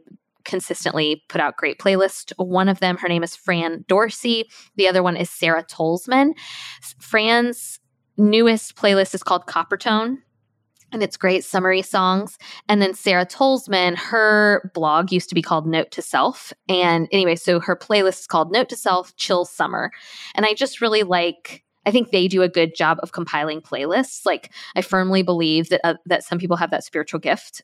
consistently 0.46 1.24
put 1.30 1.42
out 1.42 1.58
great 1.58 1.80
playlists. 1.80 2.34
One 2.38 2.70
of 2.70 2.80
them, 2.80 2.98
her 2.98 3.08
name 3.08 3.24
is 3.24 3.36
Fran 3.36 3.86
Dorsey. 3.88 4.50
The 4.76 4.88
other 4.88 5.04
one 5.04 5.18
is 5.18 5.30
Sarah 5.30 5.64
Tolzman. 5.64 6.34
Fran's 7.00 7.80
newest 8.18 8.76
playlist 8.76 9.16
is 9.16 9.24
called 9.24 9.46
Coppertone. 9.48 10.18
and 10.92 11.02
it's 11.02 11.18
great 11.18 11.44
summary 11.44 11.82
songs. 11.82 12.38
And 12.70 12.80
then 12.80 12.94
Sarah 12.94 13.26
Tolzman, 13.26 13.98
her 13.98 14.70
blog 14.76 15.12
used 15.12 15.28
to 15.30 15.36
be 15.36 15.42
called 15.42 15.66
Note 15.66 15.90
to 15.92 16.04
Self. 16.04 16.54
And 16.70 17.08
anyway, 17.12 17.36
so 17.36 17.60
her 17.60 17.76
playlist 17.76 18.20
is 18.20 18.28
called 18.28 18.52
Note 18.52 18.70
to 18.70 18.76
Self 18.76 19.16
Chill 19.16 19.44
Summer. 19.44 19.92
And 20.36 20.46
I 20.46 20.54
just 20.54 20.82
really 20.82 21.02
like 21.02 21.64
I 21.86 21.92
think 21.92 22.12
they 22.12 22.28
do 22.28 22.42
a 22.44 22.50
good 22.50 22.76
job 22.76 23.00
of 23.04 23.12
compiling 23.12 23.62
playlists. 23.62 24.26
Like 24.26 24.52
I 24.76 24.82
firmly 24.82 25.24
believe 25.24 25.70
that 25.70 25.82
uh, 25.84 25.96
that 26.06 26.24
some 26.24 26.38
people 26.38 26.58
have 26.58 26.72
that 26.72 26.84
spiritual 26.84 27.20
gift. 27.20 27.64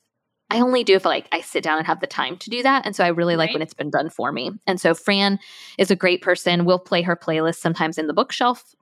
I 0.50 0.62
only 0.62 0.84
do 0.84 0.96
if 0.96 1.06
like 1.06 1.28
I 1.32 1.42
sit 1.42 1.64
down 1.64 1.78
and 1.78 1.88
have 1.88 2.00
the 2.00 2.08
time 2.08 2.38
to 2.38 2.50
do 2.50 2.64
that, 2.64 2.86
and 2.86 2.96
so 2.96 3.04
I 3.04 3.10
really 3.10 3.36
right. 3.36 3.46
like 3.46 3.54
when 3.54 3.62
it's 3.62 3.74
been 3.74 3.92
done 3.92 4.10
for 4.10 4.32
me. 4.32 4.52
And 4.68 4.82
so 4.82 4.94
Fran 4.94 5.40
is 5.78 5.92
a 5.92 5.96
great 5.96 6.22
person. 6.22 6.66
We'll 6.66 6.80
play 6.80 7.02
her 7.02 7.16
playlist 7.16 7.58
sometimes 7.58 7.98
in 7.98 8.08
the 8.08 8.14
bookshelf. 8.14 8.76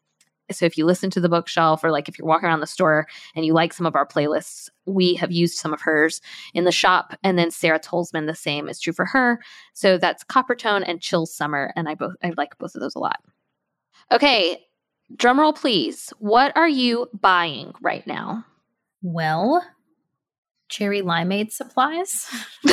So 0.51 0.65
if 0.65 0.77
you 0.77 0.85
listen 0.85 1.09
to 1.09 1.19
the 1.19 1.29
bookshelf, 1.29 1.83
or 1.83 1.91
like 1.91 2.07
if 2.07 2.17
you're 2.17 2.27
walking 2.27 2.47
around 2.47 2.61
the 2.61 2.67
store 2.67 3.07
and 3.35 3.45
you 3.45 3.53
like 3.53 3.73
some 3.73 3.85
of 3.85 3.95
our 3.95 4.07
playlists, 4.07 4.69
we 4.85 5.13
have 5.15 5.31
used 5.31 5.57
some 5.57 5.73
of 5.73 5.81
hers 5.81 6.21
in 6.53 6.63
the 6.63 6.71
shop. 6.71 7.17
And 7.21 7.37
then 7.37 7.51
Sarah 7.51 7.79
Tolzman, 7.79 8.27
the 8.27 8.35
same 8.35 8.69
is 8.69 8.79
true 8.79 8.93
for 8.93 9.05
her. 9.05 9.41
So 9.73 9.97
that's 9.97 10.23
Coppertone 10.23 10.85
and 10.87 11.01
Chill 11.01 11.25
Summer, 11.25 11.73
and 11.75 11.89
I 11.89 11.95
both 11.95 12.13
I 12.23 12.31
like 12.37 12.57
both 12.57 12.75
of 12.75 12.81
those 12.81 12.95
a 12.95 12.99
lot. 12.99 13.19
Okay, 14.11 14.65
drumroll 15.15 15.55
please. 15.55 16.13
What 16.19 16.55
are 16.55 16.69
you 16.69 17.09
buying 17.19 17.73
right 17.81 18.07
now? 18.07 18.45
Well, 19.01 19.63
cherry 20.69 21.01
limeade 21.01 21.51
supplies. 21.51 22.27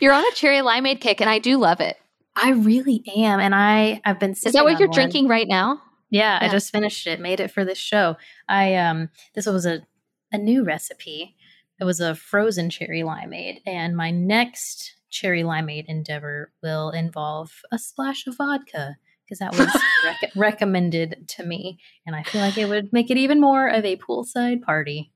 you're 0.00 0.12
on 0.12 0.24
a 0.24 0.34
cherry 0.34 0.58
limeade 0.58 1.00
kick, 1.00 1.20
and 1.20 1.30
I 1.30 1.38
do 1.38 1.58
love 1.58 1.80
it. 1.80 1.96
I 2.34 2.50
really 2.50 3.02
am, 3.16 3.40
and 3.40 3.54
I 3.54 4.00
I've 4.04 4.20
been. 4.20 4.34
Sitting 4.34 4.50
is 4.50 4.54
that 4.54 4.64
what 4.64 4.78
you're 4.78 4.88
one. 4.88 4.94
drinking 4.94 5.28
right 5.28 5.48
now? 5.48 5.80
Yeah, 6.10 6.38
yeah, 6.40 6.48
I 6.48 6.52
just 6.52 6.70
finished 6.70 7.06
it. 7.06 7.20
Made 7.20 7.40
it 7.40 7.50
for 7.50 7.64
this 7.64 7.78
show. 7.78 8.16
I 8.48 8.74
um, 8.76 9.08
this 9.34 9.46
was 9.46 9.66
a 9.66 9.86
a 10.32 10.38
new 10.38 10.64
recipe. 10.64 11.36
It 11.80 11.84
was 11.84 12.00
a 12.00 12.14
frozen 12.14 12.70
cherry 12.70 13.02
limeade, 13.02 13.60
and 13.66 13.96
my 13.96 14.10
next 14.10 14.96
cherry 15.10 15.42
limeade 15.42 15.86
endeavor 15.88 16.52
will 16.62 16.90
involve 16.90 17.52
a 17.72 17.78
splash 17.78 18.26
of 18.26 18.36
vodka 18.36 18.96
because 19.24 19.38
that 19.38 19.56
was 19.56 19.68
rec- 20.04 20.32
recommended 20.36 21.26
to 21.28 21.44
me. 21.44 21.78
And 22.06 22.14
I 22.14 22.22
feel 22.22 22.40
like 22.40 22.58
it 22.58 22.68
would 22.68 22.92
make 22.92 23.10
it 23.10 23.16
even 23.16 23.40
more 23.40 23.68
of 23.68 23.84
a 23.84 23.96
poolside 23.96 24.62
party. 24.62 25.12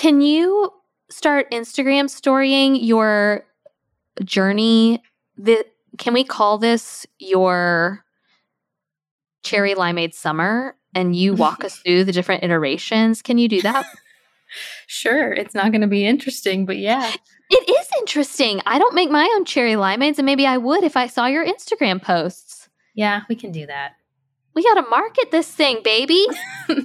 Can 0.00 0.22
you 0.22 0.72
start 1.10 1.50
Instagram 1.50 2.08
storying 2.08 2.74
your 2.74 3.44
journey? 4.24 5.02
The, 5.36 5.66
can 5.98 6.14
we 6.14 6.24
call 6.24 6.56
this 6.56 7.04
your 7.18 8.02
cherry 9.42 9.74
limeade 9.74 10.14
summer? 10.14 10.74
And 10.94 11.14
you 11.14 11.34
walk 11.44 11.64
us 11.64 11.76
through 11.80 12.04
the 12.04 12.12
different 12.12 12.44
iterations. 12.44 13.20
Can 13.20 13.36
you 13.36 13.46
do 13.46 13.60
that? 13.60 13.84
sure. 14.86 15.34
It's 15.34 15.54
not 15.54 15.70
going 15.70 15.82
to 15.82 15.86
be 15.86 16.06
interesting, 16.06 16.64
but 16.64 16.78
yeah. 16.78 17.12
It 17.50 17.68
is 17.68 17.86
interesting. 17.98 18.62
I 18.64 18.78
don't 18.78 18.94
make 18.94 19.10
my 19.10 19.30
own 19.34 19.44
cherry 19.44 19.74
limeades, 19.74 20.16
and 20.16 20.24
maybe 20.24 20.46
I 20.46 20.56
would 20.56 20.82
if 20.82 20.96
I 20.96 21.08
saw 21.08 21.26
your 21.26 21.44
Instagram 21.44 22.00
posts. 22.00 22.70
Yeah, 22.94 23.24
we 23.28 23.36
can 23.36 23.52
do 23.52 23.66
that. 23.66 23.96
We 24.54 24.62
got 24.62 24.82
to 24.82 24.88
market 24.88 25.30
this 25.30 25.50
thing, 25.50 25.82
baby. 25.84 26.26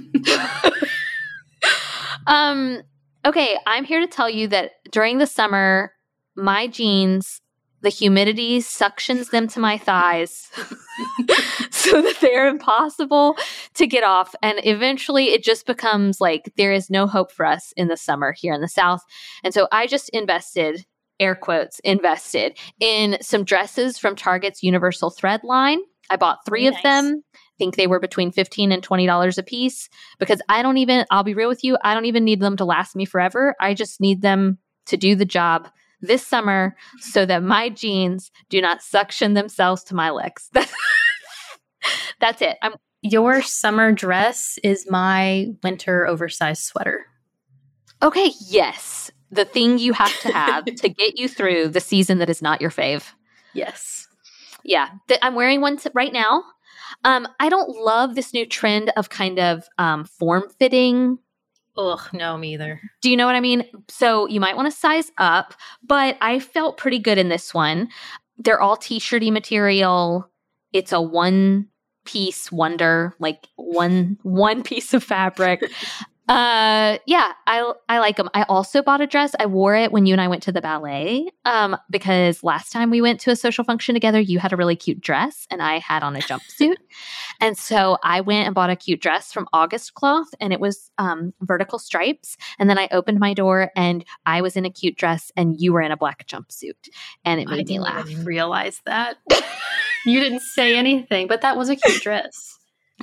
um 2.27 2.81
okay, 3.25 3.57
I'm 3.65 3.83
here 3.83 3.99
to 3.99 4.07
tell 4.07 4.29
you 4.29 4.47
that 4.49 4.71
during 4.91 5.17
the 5.17 5.27
summer 5.27 5.91
my 6.35 6.67
jeans 6.67 7.41
the 7.85 7.89
humidity 7.89 8.59
suctions 8.59 9.29
them 9.29 9.47
to 9.47 9.59
my 9.59 9.77
thighs 9.77 10.49
so 11.69 12.01
that 12.01 12.17
they're 12.19 12.47
impossible 12.47 13.37
to 13.75 13.85
get 13.85 14.03
off. 14.03 14.33
And 14.41 14.59
eventually 14.63 15.25
it 15.25 15.43
just 15.43 15.67
becomes 15.67 16.19
like 16.19 16.51
there 16.57 16.73
is 16.73 16.89
no 16.89 17.05
hope 17.05 17.31
for 17.31 17.45
us 17.45 17.73
in 17.77 17.87
the 17.87 17.95
summer 17.95 18.33
here 18.35 18.53
in 18.53 18.61
the 18.61 18.67
South. 18.67 19.01
And 19.43 19.53
so 19.53 19.67
I 19.71 19.85
just 19.85 20.09
invested, 20.09 20.83
air 21.19 21.35
quotes, 21.35 21.77
invested 21.81 22.57
in 22.79 23.17
some 23.21 23.43
dresses 23.43 23.99
from 23.99 24.15
Target's 24.15 24.63
Universal 24.63 25.11
Thread 25.11 25.43
line. 25.43 25.79
I 26.09 26.15
bought 26.15 26.39
three 26.43 26.63
Very 26.63 26.67
of 26.69 26.73
nice. 26.73 26.83
them. 26.83 27.23
Think 27.57 27.75
they 27.75 27.87
were 27.87 27.99
between 27.99 28.31
15 28.31 28.71
and 28.71 28.85
$20 28.85 29.37
a 29.37 29.43
piece 29.43 29.89
because 30.19 30.41
I 30.49 30.61
don't 30.61 30.77
even, 30.77 31.05
I'll 31.09 31.23
be 31.23 31.33
real 31.33 31.49
with 31.49 31.63
you, 31.63 31.77
I 31.83 31.93
don't 31.93 32.05
even 32.05 32.25
need 32.25 32.39
them 32.39 32.57
to 32.57 32.65
last 32.65 32.95
me 32.95 33.05
forever. 33.05 33.55
I 33.59 33.73
just 33.73 34.01
need 34.01 34.21
them 34.21 34.57
to 34.87 34.97
do 34.97 35.15
the 35.15 35.25
job 35.25 35.69
this 36.01 36.25
summer 36.25 36.75
so 36.99 37.25
that 37.25 37.43
my 37.43 37.69
jeans 37.69 38.31
do 38.49 38.61
not 38.61 38.81
suction 38.81 39.33
themselves 39.33 39.83
to 39.85 39.95
my 39.95 40.11
legs. 40.11 40.49
That's 42.19 42.41
it. 42.41 42.57
I'm 42.61 42.73
your 43.01 43.43
summer 43.43 43.91
dress 43.91 44.57
is 44.63 44.89
my 44.89 45.49
winter 45.63 46.07
oversized 46.07 46.63
sweater. 46.63 47.05
Okay, 48.01 48.31
yes. 48.47 49.11
The 49.29 49.45
thing 49.45 49.77
you 49.77 49.93
have 49.93 50.19
to 50.21 50.31
have 50.31 50.65
to 50.77 50.89
get 50.89 51.17
you 51.17 51.27
through 51.27 51.67
the 51.69 51.79
season 51.79 52.17
that 52.17 52.31
is 52.31 52.41
not 52.41 52.61
your 52.61 52.71
fave. 52.71 53.03
Yes. 53.53 54.07
Yeah, 54.63 54.89
th- 55.07 55.19
I'm 55.21 55.35
wearing 55.35 55.61
one 55.61 55.77
t- 55.77 55.91
right 55.93 56.11
now. 56.11 56.43
Um, 57.03 57.27
I 57.39 57.49
don't 57.49 57.69
love 57.69 58.15
this 58.15 58.33
new 58.33 58.45
trend 58.45 58.91
of 58.97 59.09
kind 59.09 59.39
of 59.39 59.67
um, 59.77 60.05
form 60.05 60.43
fitting. 60.59 61.19
Ugh, 61.77 61.99
no, 62.13 62.37
me 62.37 62.53
either. 62.53 62.81
Do 63.01 63.09
you 63.09 63.17
know 63.17 63.25
what 63.25 63.35
I 63.35 63.41
mean? 63.41 63.65
So 63.89 64.27
you 64.27 64.39
might 64.39 64.55
want 64.55 64.71
to 64.71 64.77
size 64.77 65.11
up, 65.17 65.53
but 65.83 66.17
I 66.21 66.39
felt 66.39 66.77
pretty 66.77 66.99
good 66.99 67.17
in 67.17 67.29
this 67.29 67.53
one. 67.53 67.89
They're 68.37 68.61
all 68.61 68.77
t-shirty 68.77 69.31
material. 69.31 70.29
It's 70.71 70.91
a 70.91 71.01
one 71.01 71.67
piece 72.05 72.51
wonder, 72.51 73.13
like 73.19 73.47
one 73.55 74.17
one 74.23 74.63
piece 74.63 74.93
of 74.93 75.03
fabric. 75.03 75.63
Uh, 76.27 76.97
yeah, 77.05 77.33
I 77.45 77.71
I 77.87 77.99
like 77.99 78.17
them. 78.17 78.29
I 78.33 78.43
also 78.43 78.81
bought 78.81 78.99
a 78.99 79.05
dress. 79.05 79.35
I 79.39 79.45
wore 79.45 79.75
it 79.75 79.91
when 79.91 80.07
you 80.07 80.13
and 80.13 80.21
I 80.21 80.27
went 80.27 80.41
to 80.43 80.51
the 80.51 80.61
ballet. 80.61 81.29
Um, 81.45 81.77
because 81.91 82.43
last 82.43 82.71
time 82.71 82.89
we 82.89 82.99
went 82.99 83.19
to 83.21 83.31
a 83.31 83.35
social 83.35 83.63
function 83.63 83.93
together, 83.93 84.19
you 84.19 84.39
had 84.39 84.51
a 84.51 84.57
really 84.57 84.75
cute 84.75 85.01
dress 85.01 85.45
and 85.51 85.61
I 85.61 85.77
had 85.77 86.01
on 86.01 86.15
a 86.15 86.19
jumpsuit. 86.19 86.77
and 87.41 87.55
so 87.55 87.99
I 88.03 88.21
went 88.21 88.47
and 88.47 88.55
bought 88.55 88.71
a 88.71 88.75
cute 88.75 89.01
dress 89.01 89.31
from 89.31 89.47
August 89.53 89.93
Cloth, 89.93 90.27
and 90.39 90.51
it 90.51 90.59
was 90.59 90.89
um 90.97 91.33
vertical 91.41 91.77
stripes. 91.77 92.37
And 92.57 92.69
then 92.69 92.79
I 92.79 92.87
opened 92.91 93.19
my 93.19 93.35
door 93.35 93.71
and 93.75 94.03
I 94.25 94.41
was 94.41 94.55
in 94.55 94.65
a 94.65 94.71
cute 94.71 94.97
dress 94.97 95.31
and 95.37 95.61
you 95.61 95.73
were 95.73 95.81
in 95.81 95.91
a 95.91 95.97
black 95.97 96.27
jumpsuit, 96.27 96.89
and 97.23 97.39
it 97.39 97.47
made 97.47 97.67
me 97.67 97.79
laugh. 97.79 98.09
Realize 98.23 98.81
that 98.85 99.17
you 100.05 100.19
didn't 100.19 100.41
say 100.41 100.75
anything, 100.75 101.27
but 101.27 101.41
that 101.41 101.55
was 101.55 101.69
a 101.69 101.75
cute 101.75 102.01
dress. 102.01 102.57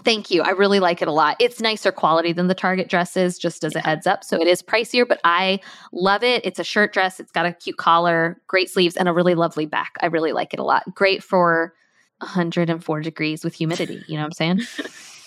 Thank 0.04 0.30
you. 0.30 0.40
I 0.42 0.50
really 0.50 0.80
like 0.80 1.02
it 1.02 1.08
a 1.08 1.12
lot. 1.12 1.36
It's 1.38 1.60
nicer 1.60 1.92
quality 1.92 2.32
than 2.32 2.46
the 2.46 2.54
Target 2.54 2.88
dresses, 2.88 3.38
just 3.38 3.62
as 3.62 3.74
yeah. 3.74 3.80
a 3.80 3.82
heads 3.82 4.06
up. 4.06 4.24
So 4.24 4.40
it 4.40 4.48
is 4.48 4.62
pricier, 4.62 5.06
but 5.06 5.20
I 5.22 5.60
love 5.92 6.24
it. 6.24 6.44
It's 6.46 6.58
a 6.58 6.64
shirt 6.64 6.94
dress. 6.94 7.20
It's 7.20 7.30
got 7.30 7.44
a 7.44 7.52
cute 7.52 7.76
collar, 7.76 8.40
great 8.46 8.70
sleeves, 8.70 8.96
and 8.96 9.06
a 9.06 9.12
really 9.12 9.34
lovely 9.34 9.66
back. 9.66 9.96
I 10.00 10.06
really 10.06 10.32
like 10.32 10.54
it 10.54 10.60
a 10.60 10.64
lot. 10.64 10.82
Great 10.94 11.22
for 11.22 11.74
104 12.18 13.00
degrees 13.00 13.44
with 13.44 13.54
humidity. 13.54 14.02
You 14.06 14.16
know 14.16 14.22
what 14.22 14.26
I'm 14.26 14.32
saying? 14.32 14.60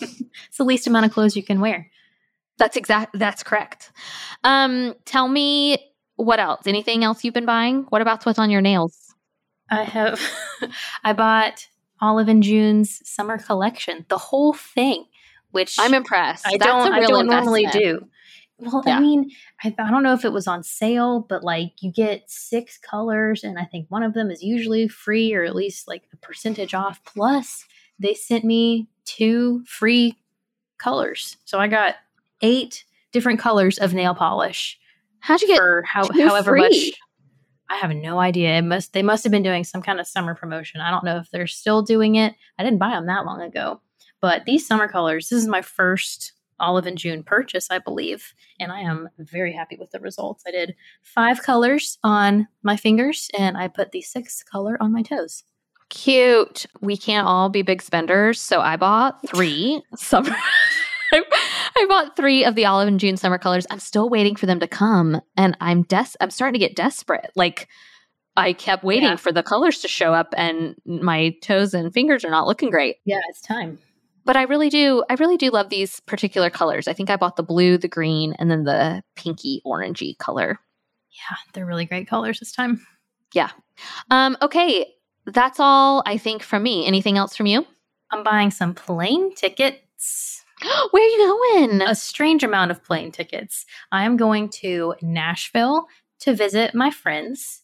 it's 0.01 0.57
the 0.57 0.63
least 0.63 0.87
amount 0.87 1.05
of 1.05 1.11
clothes 1.11 1.35
you 1.35 1.43
can 1.43 1.61
wear. 1.61 1.91
That's 2.57 2.75
exact. 2.75 3.17
That's 3.17 3.43
correct. 3.43 3.91
Um, 4.43 4.95
tell 5.05 5.27
me 5.27 5.77
what 6.15 6.39
else? 6.39 6.65
Anything 6.65 7.03
else 7.03 7.23
you've 7.23 7.33
been 7.33 7.45
buying? 7.45 7.85
What 7.89 8.01
about 8.01 8.25
what's 8.25 8.39
on 8.39 8.49
your 8.49 8.61
nails? 8.61 9.13
I 9.69 9.83
have. 9.83 10.21
I 11.03 11.13
bought 11.13 11.67
Olive 12.01 12.27
and 12.27 12.43
June's 12.43 13.01
summer 13.07 13.37
collection, 13.37 14.05
the 14.09 14.17
whole 14.17 14.53
thing. 14.53 15.05
Which 15.51 15.77
I'm 15.79 15.93
impressed. 15.93 16.45
I 16.45 16.57
don't. 16.57 16.91
I 16.91 16.99
don't 16.99 17.27
normally 17.27 17.65
do. 17.67 18.09
Well, 18.57 18.83
yeah. 18.85 18.97
I 18.97 18.99
mean, 18.99 19.31
I, 19.63 19.73
I 19.79 19.91
don't 19.91 20.03
know 20.03 20.13
if 20.13 20.23
it 20.23 20.31
was 20.31 20.47
on 20.47 20.63
sale, 20.63 21.25
but 21.27 21.43
like 21.43 21.71
you 21.81 21.91
get 21.91 22.29
six 22.29 22.77
colors, 22.77 23.43
and 23.43 23.59
I 23.59 23.65
think 23.65 23.87
one 23.89 24.03
of 24.03 24.13
them 24.13 24.31
is 24.31 24.43
usually 24.43 24.87
free 24.87 25.33
or 25.33 25.43
at 25.43 25.55
least 25.55 25.87
like 25.87 26.03
a 26.13 26.17
percentage 26.17 26.73
off. 26.73 27.03
Plus, 27.05 27.65
they 27.99 28.13
sent 28.13 28.43
me 28.43 28.87
two 29.05 29.63
free 29.65 30.17
colors, 30.77 31.37
so 31.45 31.59
I 31.59 31.67
got 31.67 31.95
eight 32.41 32.85
different 33.11 33.39
colors 33.39 33.77
of 33.77 33.93
nail 33.93 34.15
polish. 34.15 34.77
How'd 35.19 35.41
you 35.41 35.47
get 35.47 35.57
for 35.57 35.83
how, 35.83 36.09
however 36.11 36.51
free? 36.51 36.61
much? 36.61 36.93
I 37.69 37.77
have 37.77 37.91
no 37.91 38.19
idea. 38.19 38.57
It 38.57 38.63
must 38.63 38.93
they 38.93 39.03
must 39.03 39.23
have 39.23 39.31
been 39.31 39.43
doing 39.43 39.63
some 39.63 39.81
kind 39.81 39.99
of 39.99 40.07
summer 40.07 40.35
promotion. 40.35 40.81
I 40.81 40.91
don't 40.91 41.03
know 41.03 41.17
if 41.17 41.29
they're 41.31 41.47
still 41.47 41.81
doing 41.81 42.15
it. 42.15 42.33
I 42.59 42.63
didn't 42.63 42.79
buy 42.79 42.91
them 42.91 43.07
that 43.07 43.25
long 43.25 43.41
ago. 43.41 43.81
But 44.21 44.45
these 44.45 44.65
summer 44.65 44.87
colors, 44.87 45.29
this 45.29 45.41
is 45.41 45.47
my 45.47 45.61
first 45.61 46.33
Olive 46.59 46.85
and 46.85 46.97
June 46.97 47.23
purchase, 47.23 47.69
I 47.69 47.79
believe, 47.79 48.33
and 48.59 48.71
I 48.71 48.81
am 48.81 49.09
very 49.19 49.51
happy 49.51 49.75
with 49.77 49.91
the 49.91 49.99
results. 49.99 50.43
I 50.47 50.51
did 50.51 50.75
five 51.03 51.43
colors 51.43 51.97
on 52.03 52.47
my 52.63 52.77
fingers 52.77 53.29
and 53.37 53.57
I 53.57 53.67
put 53.67 53.91
the 53.91 54.01
sixth 54.01 54.45
color 54.49 54.77
on 54.79 54.93
my 54.93 55.01
toes. 55.01 55.43
Cute. 55.89 56.65
We 56.81 56.97
can't 56.97 57.27
all 57.27 57.49
be 57.49 57.61
big 57.61 57.81
spenders, 57.81 58.41
so 58.41 58.61
I 58.61 58.75
bought 58.75 59.27
three 59.27 59.83
summer 59.95 60.35
I 61.77 61.85
bought 61.87 62.15
three 62.15 62.45
of 62.45 62.55
the 62.55 62.65
olive 62.65 62.87
and 62.87 62.99
June 62.99 63.17
summer 63.17 63.37
colors. 63.37 63.67
I'm 63.69 63.79
still 63.79 64.09
waiting 64.09 64.35
for 64.35 64.45
them 64.45 64.59
to 64.61 64.67
come, 64.67 65.21
and 65.35 65.57
I'm 65.59 65.83
des- 65.83 66.15
I'm 66.21 66.31
starting 66.31 66.59
to 66.59 66.65
get 66.65 66.75
desperate. 66.75 67.31
Like 67.35 67.67
I 68.37 68.53
kept 68.53 68.83
waiting 68.83 69.09
yeah. 69.09 69.15
for 69.17 69.31
the 69.31 69.43
colors 69.43 69.79
to 69.79 69.87
show 69.87 70.13
up, 70.13 70.33
and 70.37 70.75
my 70.85 71.35
toes 71.41 71.73
and 71.73 71.93
fingers 71.93 72.23
are 72.23 72.31
not 72.31 72.47
looking 72.47 72.69
great. 72.69 72.97
Yeah, 73.05 73.19
it's 73.29 73.41
time. 73.41 73.79
But 74.25 74.35
I 74.35 74.43
really 74.43 74.69
do, 74.69 75.03
I 75.07 75.13
really 75.15 75.37
do 75.37 75.51
love 75.51 75.69
these 75.69 75.99
particular 75.99 76.49
colors. 76.49 76.87
I 76.87 76.93
think 76.93 77.11
I 77.11 77.15
bought 77.15 77.35
the 77.35 77.43
blue, 77.43 77.77
the 77.77 77.87
green, 77.87 78.33
and 78.39 78.49
then 78.49 78.63
the 78.63 79.03
pinky 79.15 79.61
orangey 79.65 80.17
color. 80.17 80.59
Yeah, 81.11 81.37
they're 81.53 81.65
really 81.65 81.85
great 81.85 82.07
colors 82.07 82.39
this 82.39 82.51
time. 82.51 82.85
Yeah. 83.33 83.51
Um, 84.09 84.35
okay, 84.41 84.93
that's 85.27 85.59
all 85.59 86.01
I 86.05 86.17
think 86.17 86.41
from 86.41 86.63
me. 86.63 86.87
Anything 86.87 87.17
else 87.17 87.35
from 87.35 87.45
you? 87.45 87.67
I'm 88.11 88.23
buying 88.23 88.49
some 88.49 88.73
plane 88.73 89.35
tickets. 89.35 90.34
Where 90.91 91.03
are 91.03 91.07
you 91.07 91.17
going? 91.59 91.81
A 91.81 91.95
strange 91.95 92.43
amount 92.43 92.71
of 92.71 92.83
plane 92.83 93.11
tickets. 93.11 93.65
I 93.91 94.05
am 94.05 94.17
going 94.17 94.49
to 94.61 94.95
Nashville 95.01 95.87
to 96.19 96.33
visit 96.33 96.73
my 96.73 96.89
friends. 96.91 97.61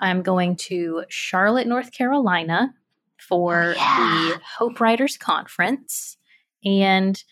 I'm 0.00 0.22
going 0.22 0.56
to 0.56 1.04
Charlotte, 1.08 1.66
North 1.66 1.92
Carolina 1.92 2.74
for 3.18 3.74
Oh, 3.76 3.78
yeah. 3.78 4.34
the 4.34 4.40
Hope 4.58 4.80
Writers 4.80 5.16
Conference. 5.16 6.16
And 6.64 7.22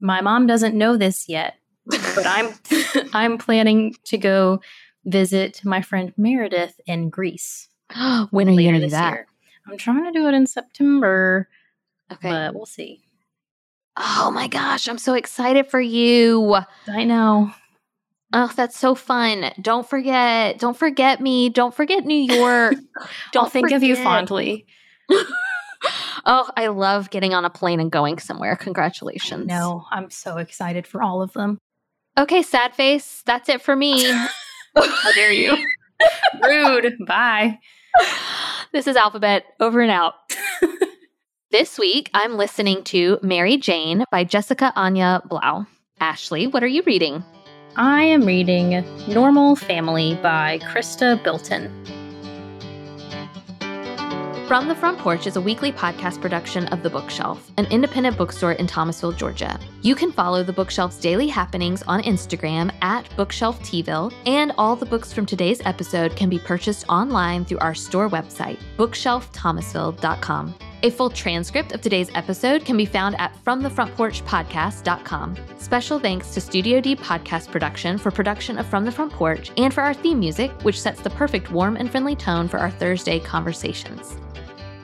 my 0.00 0.20
mom 0.20 0.46
doesn't 0.46 0.74
know 0.74 0.96
this 0.96 1.28
yet, 1.28 1.54
but 1.86 2.26
I'm 2.26 2.54
I'm 3.12 3.38
planning 3.38 3.94
to 4.04 4.18
go 4.18 4.60
visit 5.04 5.60
my 5.64 5.82
friend 5.82 6.12
Meredith 6.16 6.80
in 6.86 7.10
Greece 7.10 7.68
when 8.30 8.48
are 8.48 8.52
you 8.52 8.62
going 8.70 8.80
to 8.80 8.86
do 8.86 8.90
that? 8.90 9.12
year. 9.12 9.26
I'm 9.70 9.76
trying 9.78 10.04
to 10.04 10.12
do 10.18 10.26
it 10.28 10.34
in 10.34 10.46
September, 10.46 11.48
Okay. 12.12 12.28
but 12.30 12.54
we'll 12.54 12.66
see. 12.66 13.02
Oh 13.96 14.30
my 14.32 14.48
gosh, 14.48 14.88
I'm 14.88 14.98
so 14.98 15.14
excited 15.14 15.66
for 15.66 15.80
you. 15.80 16.56
I 16.86 17.04
know. 17.04 17.52
Oh, 18.32 18.50
that's 18.56 18.76
so 18.76 18.96
fun. 18.96 19.52
Don't 19.60 19.88
forget, 19.88 20.58
don't 20.58 20.76
forget 20.76 21.20
me. 21.20 21.48
Don't 21.50 21.74
forget 21.74 22.04
New 22.04 22.34
York. 22.34 22.74
Don't 23.32 23.52
think 23.52 23.70
of 23.70 23.84
you 23.84 23.94
fondly. 23.94 24.66
oh, 26.26 26.50
I 26.56 26.66
love 26.66 27.10
getting 27.10 27.32
on 27.32 27.44
a 27.44 27.50
plane 27.50 27.78
and 27.78 27.92
going 27.92 28.18
somewhere. 28.18 28.56
Congratulations. 28.56 29.46
No, 29.46 29.84
I'm 29.92 30.10
so 30.10 30.38
excited 30.38 30.84
for 30.84 31.00
all 31.00 31.22
of 31.22 31.32
them. 31.32 31.58
Okay, 32.18 32.42
sad 32.42 32.74
face. 32.74 33.22
That's 33.24 33.48
it 33.48 33.62
for 33.62 33.76
me. 33.76 34.04
How 34.76 35.12
dare 35.14 35.32
you? 35.32 35.56
Rude. 36.42 36.96
Bye. 37.06 37.60
this 38.72 38.88
is 38.88 38.96
Alphabet 38.96 39.44
over 39.60 39.80
and 39.80 39.92
out. 39.92 40.14
This 41.54 41.78
week, 41.78 42.10
I'm 42.14 42.36
listening 42.36 42.82
to 42.86 43.16
Mary 43.22 43.56
Jane 43.56 44.04
by 44.10 44.24
Jessica 44.24 44.72
Anya 44.74 45.22
Blau. 45.24 45.66
Ashley, 46.00 46.48
what 46.48 46.64
are 46.64 46.66
you 46.66 46.82
reading? 46.84 47.22
I 47.76 48.02
am 48.02 48.26
reading 48.26 48.84
Normal 49.06 49.54
Family 49.54 50.18
by 50.20 50.58
Chrysta 50.64 51.22
Bilton. 51.22 51.70
From 54.48 54.66
the 54.66 54.74
Front 54.74 54.98
Porch 54.98 55.28
is 55.28 55.36
a 55.36 55.40
weekly 55.40 55.70
podcast 55.70 56.20
production 56.20 56.66
of 56.66 56.82
The 56.82 56.90
Bookshelf, 56.90 57.52
an 57.56 57.66
independent 57.66 58.18
bookstore 58.18 58.54
in 58.54 58.66
Thomasville, 58.66 59.12
Georgia. 59.12 59.56
You 59.80 59.94
can 59.94 60.10
follow 60.10 60.42
The 60.42 60.52
Bookshelf's 60.52 60.98
daily 60.98 61.28
happenings 61.28 61.84
on 61.84 62.02
Instagram 62.02 62.74
at 62.82 63.08
Bookshelf 63.16 63.60
Tville, 63.60 64.12
and 64.26 64.50
all 64.58 64.74
the 64.74 64.86
books 64.86 65.12
from 65.12 65.24
today's 65.24 65.64
episode 65.64 66.16
can 66.16 66.28
be 66.28 66.40
purchased 66.40 66.84
online 66.88 67.44
through 67.44 67.60
our 67.60 67.76
store 67.76 68.10
website, 68.10 68.58
bookshelfthomasville.com. 68.76 70.54
A 70.84 70.90
full 70.90 71.08
transcript 71.08 71.72
of 71.72 71.80
today's 71.80 72.10
episode 72.14 72.66
can 72.66 72.76
be 72.76 72.84
found 72.84 73.18
at 73.18 73.34
FromTheFrontPorchPodcast.com. 73.42 75.36
Special 75.56 75.98
thanks 75.98 76.34
to 76.34 76.42
Studio 76.42 76.78
D 76.78 76.94
Podcast 76.94 77.50
Production 77.50 77.96
for 77.96 78.10
production 78.10 78.58
of 78.58 78.66
From 78.66 78.84
the 78.84 78.92
Front 78.92 79.10
Porch 79.10 79.50
and 79.56 79.72
for 79.72 79.80
our 79.82 79.94
theme 79.94 80.18
music, 80.20 80.50
which 80.60 80.78
sets 80.78 81.00
the 81.00 81.08
perfect 81.08 81.50
warm 81.50 81.76
and 81.76 81.90
friendly 81.90 82.14
tone 82.14 82.48
for 82.48 82.58
our 82.58 82.70
Thursday 82.70 83.18
conversations. 83.18 84.18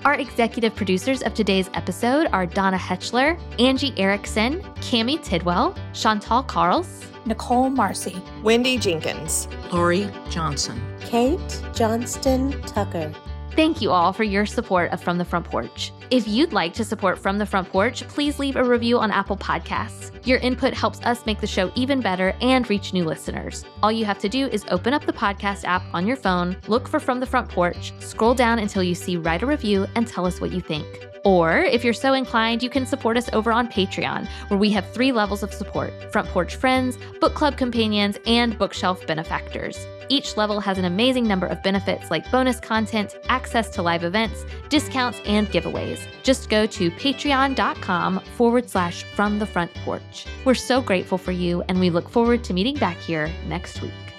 Our 0.07 0.15
executive 0.15 0.75
producers 0.75 1.21
of 1.21 1.35
today's 1.35 1.69
episode 1.75 2.29
are 2.33 2.47
Donna 2.47 2.79
Hetchler, 2.79 3.39
Angie 3.61 3.93
Erickson, 3.99 4.63
Cami 4.77 5.23
Tidwell, 5.23 5.77
Chantal 5.93 6.43
Carls, 6.45 7.05
Nicole 7.27 7.69
Marcy, 7.69 8.17
Wendy 8.43 8.79
Jenkins. 8.79 9.49
Lori 9.71 10.09
Johnson. 10.31 10.81
Kate 11.03 11.63
Johnston 11.75 12.59
Tucker. 12.63 13.13
Thank 13.57 13.83
you 13.83 13.91
all 13.91 14.13
for 14.13 14.23
your 14.23 14.47
support 14.47 14.93
of 14.93 15.03
From 15.03 15.19
the 15.19 15.25
Front 15.25 15.47
Porch. 15.47 15.93
If 16.11 16.29
you'd 16.29 16.53
like 16.53 16.73
to 16.75 16.85
support 16.85 17.19
From 17.19 17.37
the 17.37 17.45
Front 17.45 17.69
Porch, 17.69 18.07
please 18.07 18.39
leave 18.39 18.55
a 18.55 18.63
review 18.63 18.99
on 18.99 19.11
Apple 19.11 19.37
Podcasts. 19.37 20.11
Your 20.25 20.39
input 20.39 20.73
helps 20.73 21.01
us 21.01 21.27
make 21.27 21.41
the 21.41 21.49
show 21.49 21.73
even 21.75 22.01
better 22.01 22.33
and 22.41 22.69
reach 22.71 22.93
new 22.93 23.05
listeners. 23.05 23.65
All 23.83 23.91
you 23.91 24.05
have 24.05 24.21
to 24.21 24.29
do 24.29 24.47
is 24.47 24.65
open 24.71 24.95
up 24.95 25.05
the 25.05 25.13
podcast 25.13 25.65
app 25.65 25.83
on 25.93 26.07
your 26.07 26.17
phone, 26.17 26.57
look 26.69 26.87
for 26.87 27.01
From 27.01 27.19
the 27.19 27.27
Front 27.27 27.49
Porch, 27.49 27.93
scroll 27.99 28.35
down 28.35 28.61
until 28.61 28.85
you 28.85 28.95
see 28.95 29.17
Write 29.17 29.43
a 29.43 29.47
Review, 29.47 29.87
and 29.97 30.07
tell 30.07 30.27
us 30.27 30.41
what 30.41 30.53
you 30.53 30.61
think. 30.61 30.87
Or, 31.25 31.59
if 31.59 31.83
you're 31.83 31.93
so 31.93 32.15
inclined, 32.15 32.63
you 32.63 32.71
can 32.71 32.87
support 32.87 33.17
us 33.17 33.29
over 33.33 33.51
on 33.53 33.69
Patreon, 33.69 34.29
where 34.49 34.61
we 34.61 34.71
have 34.71 34.91
three 34.93 35.11
levels 35.11 35.43
of 35.43 35.53
support 35.53 35.93
Front 36.13 36.29
Porch 36.29 36.55
Friends, 36.55 36.99
Book 37.21 37.35
Club 37.35 37.57
Companions, 37.57 38.17
and 38.27 38.57
Bookshelf 38.59 39.07
Benefactors. 39.07 39.87
Each 40.11 40.37
level 40.37 40.59
has 40.59 40.77
an 40.77 40.85
amazing 40.85 41.27
number 41.27 41.47
of 41.47 41.63
benefits 41.63 42.11
like 42.11 42.31
bonus 42.33 42.59
content, 42.59 43.17
access 43.29 43.71
to 43.71 43.83
live 43.83 44.03
events, 44.03 44.45
discounts, 44.69 45.21
and 45.25 45.49
giveaways. 45.49 46.01
Just 46.25 46.51
go 46.51 46.67
to 46.67 46.91
patreon.com 46.91 48.21
forward 48.37 48.69
slash 48.69 49.05
from 49.05 49.39
the 49.39 49.47
front 49.47 49.73
porch. 49.77 50.27
We're 50.45 50.55
so 50.55 50.83
grateful 50.83 51.17
for 51.17 51.33
you, 51.33 51.63
and 51.69 51.79
we 51.79 51.91
look 51.91 52.11
forward 52.11 52.43
to 52.45 52.53
meeting 52.53 52.75
back 52.75 52.97
here 52.97 53.31
next 53.47 53.81
week. 53.81 54.10